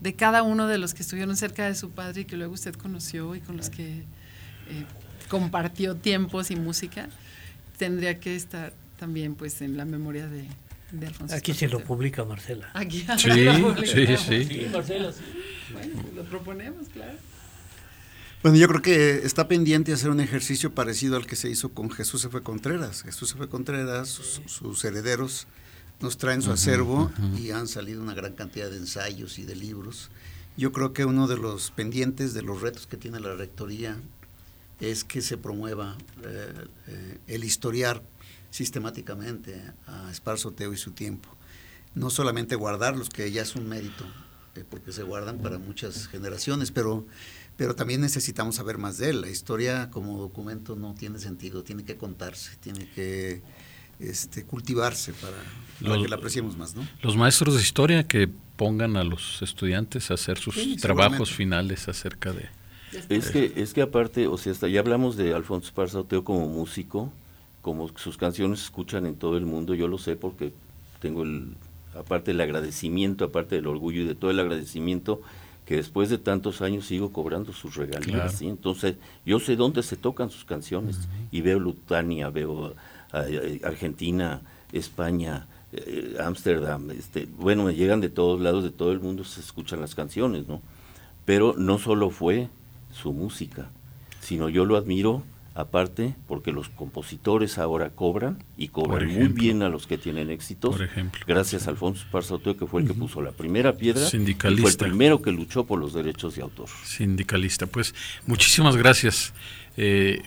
de 0.00 0.14
cada 0.14 0.42
uno 0.42 0.66
de 0.66 0.78
los 0.78 0.94
que 0.94 1.02
estuvieron 1.02 1.36
cerca 1.36 1.66
de 1.66 1.74
su 1.74 1.90
padre 1.90 2.22
y 2.22 2.24
que 2.24 2.36
luego 2.36 2.54
usted 2.54 2.74
conoció 2.74 3.34
y 3.34 3.40
con 3.40 3.56
los 3.56 3.70
que 3.70 4.00
eh, 4.00 4.04
compartió 5.28 5.96
tiempos 5.96 6.50
y 6.50 6.56
música, 6.56 7.08
tendría 7.78 8.20
que 8.20 8.36
estar 8.36 8.72
también 8.98 9.34
pues 9.34 9.62
en 9.62 9.76
la 9.76 9.84
memoria 9.84 10.26
de, 10.26 10.46
de 10.92 11.06
Alfonso. 11.08 11.34
Aquí 11.34 11.52
se 11.54 11.68
lo 11.68 11.80
publica 11.80 12.24
Marcela. 12.24 12.70
Aquí 12.74 13.00
sí, 13.18 13.28
sí, 13.86 14.16
sí, 14.16 14.44
sí. 14.44 14.66
Marcela, 14.72 15.12
sí. 15.12 15.22
Bueno, 15.72 16.02
lo 16.14 16.24
proponemos, 16.24 16.88
claro. 16.88 17.18
Bueno, 18.42 18.58
yo 18.58 18.68
creo 18.68 18.82
que 18.82 19.24
está 19.24 19.48
pendiente 19.48 19.92
hacer 19.92 20.10
un 20.10 20.20
ejercicio 20.20 20.74
parecido 20.74 21.16
al 21.16 21.26
que 21.26 21.36
se 21.36 21.48
hizo 21.48 21.70
con 21.70 21.90
Jesús 21.90 22.24
F. 22.24 22.40
Contreras. 22.40 23.02
Jesús 23.02 23.32
F. 23.32 23.46
Contreras, 23.48 24.08
sus, 24.08 24.42
sus 24.46 24.84
herederos, 24.84 25.46
nos 26.00 26.18
traen 26.18 26.42
su 26.42 26.48
uh 26.48 26.52
-huh, 26.52 26.54
acervo 26.54 27.02
uh 27.04 27.10
-huh. 27.10 27.38
y 27.38 27.52
han 27.52 27.68
salido 27.68 28.02
una 28.02 28.14
gran 28.14 28.32
cantidad 28.34 28.68
de 28.68 28.76
ensayos 28.78 29.38
y 29.38 29.44
de 29.44 29.54
libros. 29.54 30.10
Yo 30.56 30.72
creo 30.72 30.92
que 30.92 31.04
uno 31.04 31.28
de 31.28 31.38
los 31.38 31.70
pendientes, 31.70 32.34
de 32.34 32.42
los 32.42 32.60
retos 32.60 32.86
que 32.86 32.96
tiene 32.96 33.20
la 33.20 33.34
Rectoría, 33.34 33.96
es 34.80 35.04
que 35.04 35.22
se 35.22 35.36
promueva 35.36 35.96
eh, 36.24 36.52
eh, 36.88 37.18
el 37.28 37.44
historiar 37.44 38.02
sistemáticamente 38.52 39.60
a 39.86 40.10
Esparzo 40.12 40.52
Teo 40.52 40.72
y 40.72 40.76
su 40.76 40.92
tiempo. 40.92 41.28
No 41.94 42.10
solamente 42.10 42.54
guardarlos, 42.54 43.08
que 43.08 43.32
ya 43.32 43.42
es 43.42 43.56
un 43.56 43.66
mérito, 43.68 44.04
eh, 44.54 44.64
porque 44.68 44.92
se 44.92 45.02
guardan 45.02 45.38
para 45.38 45.58
muchas 45.58 46.06
generaciones, 46.06 46.70
pero, 46.70 47.06
pero 47.56 47.74
también 47.74 48.02
necesitamos 48.02 48.56
saber 48.56 48.76
más 48.76 48.98
de 48.98 49.10
él. 49.10 49.22
La 49.22 49.30
historia 49.30 49.90
como 49.90 50.18
documento 50.18 50.76
no 50.76 50.94
tiene 50.94 51.18
sentido, 51.18 51.64
tiene 51.64 51.82
que 51.84 51.96
contarse, 51.96 52.56
tiene 52.58 52.86
que 52.90 53.40
este, 53.98 54.44
cultivarse 54.44 55.14
para, 55.14 55.38
para 55.80 55.94
los, 55.94 56.02
que 56.02 56.08
la 56.10 56.16
apreciemos 56.16 56.56
más. 56.56 56.74
¿no? 56.74 56.86
Los 57.00 57.16
maestros 57.16 57.54
de 57.54 57.62
historia 57.62 58.06
que 58.06 58.28
pongan 58.56 58.98
a 58.98 59.04
los 59.04 59.40
estudiantes 59.40 60.10
a 60.10 60.14
hacer 60.14 60.38
sus 60.38 60.56
sí, 60.56 60.76
trabajos 60.76 61.32
finales 61.32 61.88
acerca 61.88 62.32
de... 62.32 62.50
Es 63.08 63.30
que, 63.30 63.54
es 63.56 63.72
que 63.72 63.80
aparte, 63.80 64.26
o 64.26 64.36
sea, 64.36 64.52
hasta 64.52 64.68
ya 64.68 64.80
hablamos 64.80 65.16
de 65.16 65.32
Alfonso 65.32 65.68
Esparza 65.68 66.00
Oteo 66.00 66.24
como 66.24 66.46
músico, 66.46 67.10
como 67.62 67.88
sus 67.96 68.18
canciones 68.18 68.58
se 68.58 68.66
escuchan 68.66 69.06
en 69.06 69.14
todo 69.14 69.36
el 69.36 69.46
mundo, 69.46 69.74
yo 69.74 69.88
lo 69.88 69.96
sé 69.96 70.16
porque 70.16 70.52
tengo 71.00 71.22
el, 71.22 71.54
aparte 71.98 72.32
del 72.32 72.40
agradecimiento, 72.40 73.24
aparte 73.24 73.54
del 73.54 73.68
orgullo 73.68 74.02
y 74.02 74.04
de 74.04 74.14
todo 74.14 74.30
el 74.30 74.40
agradecimiento, 74.40 75.20
que 75.64 75.76
después 75.76 76.10
de 76.10 76.18
tantos 76.18 76.60
años 76.60 76.86
sigo 76.86 77.12
cobrando 77.12 77.52
sus 77.52 77.76
regalías, 77.76 78.14
claro. 78.14 78.32
¿sí? 78.32 78.48
Entonces, 78.48 78.96
yo 79.24 79.38
sé 79.38 79.54
dónde 79.54 79.84
se 79.84 79.96
tocan 79.96 80.28
sus 80.28 80.44
canciones, 80.44 80.96
uh 80.96 81.00
-huh. 81.00 81.28
y 81.30 81.40
veo 81.40 81.60
Lutania, 81.60 82.30
veo 82.30 82.52
uh, 82.52 83.66
Argentina, 83.66 84.42
España, 84.72 85.46
eh, 85.72 86.16
Ámsterdam, 86.20 86.90
este, 86.90 87.28
bueno, 87.38 87.64
me 87.64 87.74
llegan 87.74 88.00
de 88.00 88.08
todos 88.08 88.40
lados, 88.40 88.64
de 88.64 88.70
todo 88.70 88.90
el 88.92 89.00
mundo 89.00 89.24
se 89.24 89.40
escuchan 89.40 89.80
las 89.80 89.94
canciones, 89.94 90.48
¿no? 90.48 90.60
Pero 91.24 91.54
no 91.56 91.78
solo 91.78 92.10
fue 92.10 92.48
su 92.92 93.12
música, 93.12 93.70
sino 94.20 94.48
yo 94.48 94.64
lo 94.64 94.76
admiro 94.76 95.22
aparte 95.54 96.14
porque 96.26 96.52
los 96.52 96.68
compositores 96.68 97.58
ahora 97.58 97.90
cobran 97.90 98.42
y 98.56 98.68
cobran 98.68 99.08
muy 99.08 99.28
bien 99.28 99.62
a 99.62 99.68
los 99.68 99.86
que 99.86 99.98
tienen 99.98 100.30
éxitos. 100.30 100.76
Por 100.76 100.84
ejemplo. 100.84 101.20
Gracias 101.26 101.66
a 101.66 101.70
Alfonso 101.70 102.04
Esparza 102.04 102.36
que 102.58 102.66
fue 102.66 102.82
el 102.82 102.88
que 102.88 102.94
puso 102.94 103.20
la 103.20 103.32
primera 103.32 103.76
piedra. 103.76 104.06
Sindicalista. 104.06 104.60
Y 104.60 104.62
fue 104.62 104.70
el 104.70 104.90
primero 104.90 105.22
que 105.22 105.32
luchó 105.32 105.64
por 105.64 105.78
los 105.78 105.92
derechos 105.92 106.36
de 106.36 106.42
autor. 106.42 106.68
Sindicalista. 106.84 107.66
Pues 107.66 107.94
muchísimas 108.26 108.76
gracias. 108.76 109.34
Eh, 109.76 110.22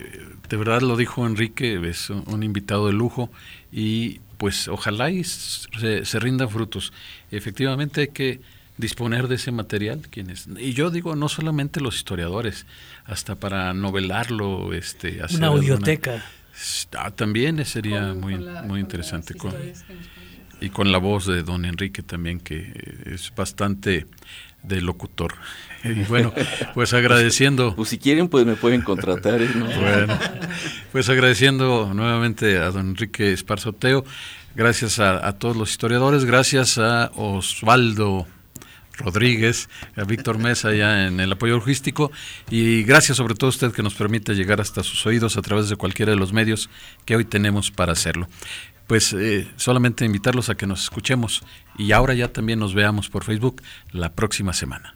de 0.49 0.57
verdad 0.57 0.81
lo 0.81 0.97
dijo 0.97 1.25
Enrique, 1.25 1.79
es 1.87 2.09
un 2.09 2.43
invitado 2.43 2.87
de 2.87 2.93
lujo 2.93 3.29
y 3.71 4.19
pues 4.37 4.67
ojalá 4.67 5.11
y 5.11 5.23
se, 5.23 6.05
se 6.05 6.19
rindan 6.19 6.49
frutos. 6.49 6.93
Efectivamente 7.31 8.01
hay 8.01 8.07
que 8.09 8.41
disponer 8.77 9.27
de 9.27 9.35
ese 9.35 9.51
material 9.51 10.01
quienes 10.09 10.47
y 10.57 10.73
yo 10.73 10.89
digo 10.89 11.15
no 11.15 11.29
solamente 11.29 11.79
los 11.79 11.95
historiadores 11.95 12.65
hasta 13.05 13.35
para 13.35 13.73
novelarlo 13.73 14.73
este 14.73 15.21
hacer 15.21 15.37
una 15.37 15.47
audioteca. 15.47 16.23
Ah, 16.97 17.11
también 17.11 17.63
sería 17.65 18.13
muy 18.13 18.37
muy 18.37 18.79
interesante 18.79 19.33
con, 19.33 19.53
y 20.61 20.69
con 20.69 20.91
la 20.91 20.97
voz 20.97 21.25
de 21.25 21.43
don 21.43 21.65
Enrique 21.65 22.01
también 22.01 22.39
que 22.39 22.73
es 23.05 23.33
bastante 23.35 24.07
de 24.63 24.81
locutor. 24.81 25.33
Y 25.85 26.03
bueno 26.05 26.33
pues 26.73 26.93
agradeciendo 26.93 27.75
pues 27.77 27.89
si 27.89 27.99
quieren 27.99 28.27
pues 28.27 28.43
me 28.45 28.55
pueden 28.55 28.81
contratar 28.81 29.39
¿eh? 29.39 29.49
bueno 29.79 30.17
pues 30.91 31.07
agradeciendo 31.09 31.93
nuevamente 31.93 32.57
a 32.57 32.71
don 32.71 32.89
Enrique 32.89 33.31
Esparzoteo 33.31 34.03
gracias 34.55 34.97
a, 34.97 35.27
a 35.27 35.33
todos 35.33 35.55
los 35.55 35.69
historiadores 35.69 36.25
gracias 36.25 36.79
a 36.79 37.11
Osvaldo 37.13 38.25
Rodríguez, 38.97 39.69
a 39.95 40.03
Víctor 40.03 40.37
Mesa 40.37 40.73
ya 40.73 41.07
en 41.07 41.19
el 41.19 41.31
apoyo 41.31 41.55
logístico 41.55 42.11
y 42.49 42.83
gracias 42.83 43.17
sobre 43.17 43.35
todo 43.35 43.47
a 43.47 43.49
usted 43.49 43.71
que 43.71 43.83
nos 43.83 43.95
permite 43.95 44.33
llegar 44.33 44.61
hasta 44.61 44.83
sus 44.83 45.05
oídos 45.05 45.37
a 45.37 45.41
través 45.41 45.69
de 45.69 45.75
cualquiera 45.75 46.11
de 46.11 46.17
los 46.17 46.33
medios 46.33 46.69
que 47.05 47.15
hoy 47.15 47.25
tenemos 47.25 47.71
para 47.71 47.93
hacerlo. 47.93 48.27
Pues 48.87 49.13
eh, 49.13 49.47
solamente 49.55 50.05
invitarlos 50.05 50.49
a 50.49 50.55
que 50.55 50.67
nos 50.67 50.83
escuchemos 50.83 51.43
y 51.77 51.91
ahora 51.91 52.13
ya 52.13 52.31
también 52.31 52.59
nos 52.59 52.75
veamos 52.75 53.09
por 53.09 53.23
Facebook 53.23 53.61
la 53.91 54.13
próxima 54.13 54.53
semana. 54.53 54.95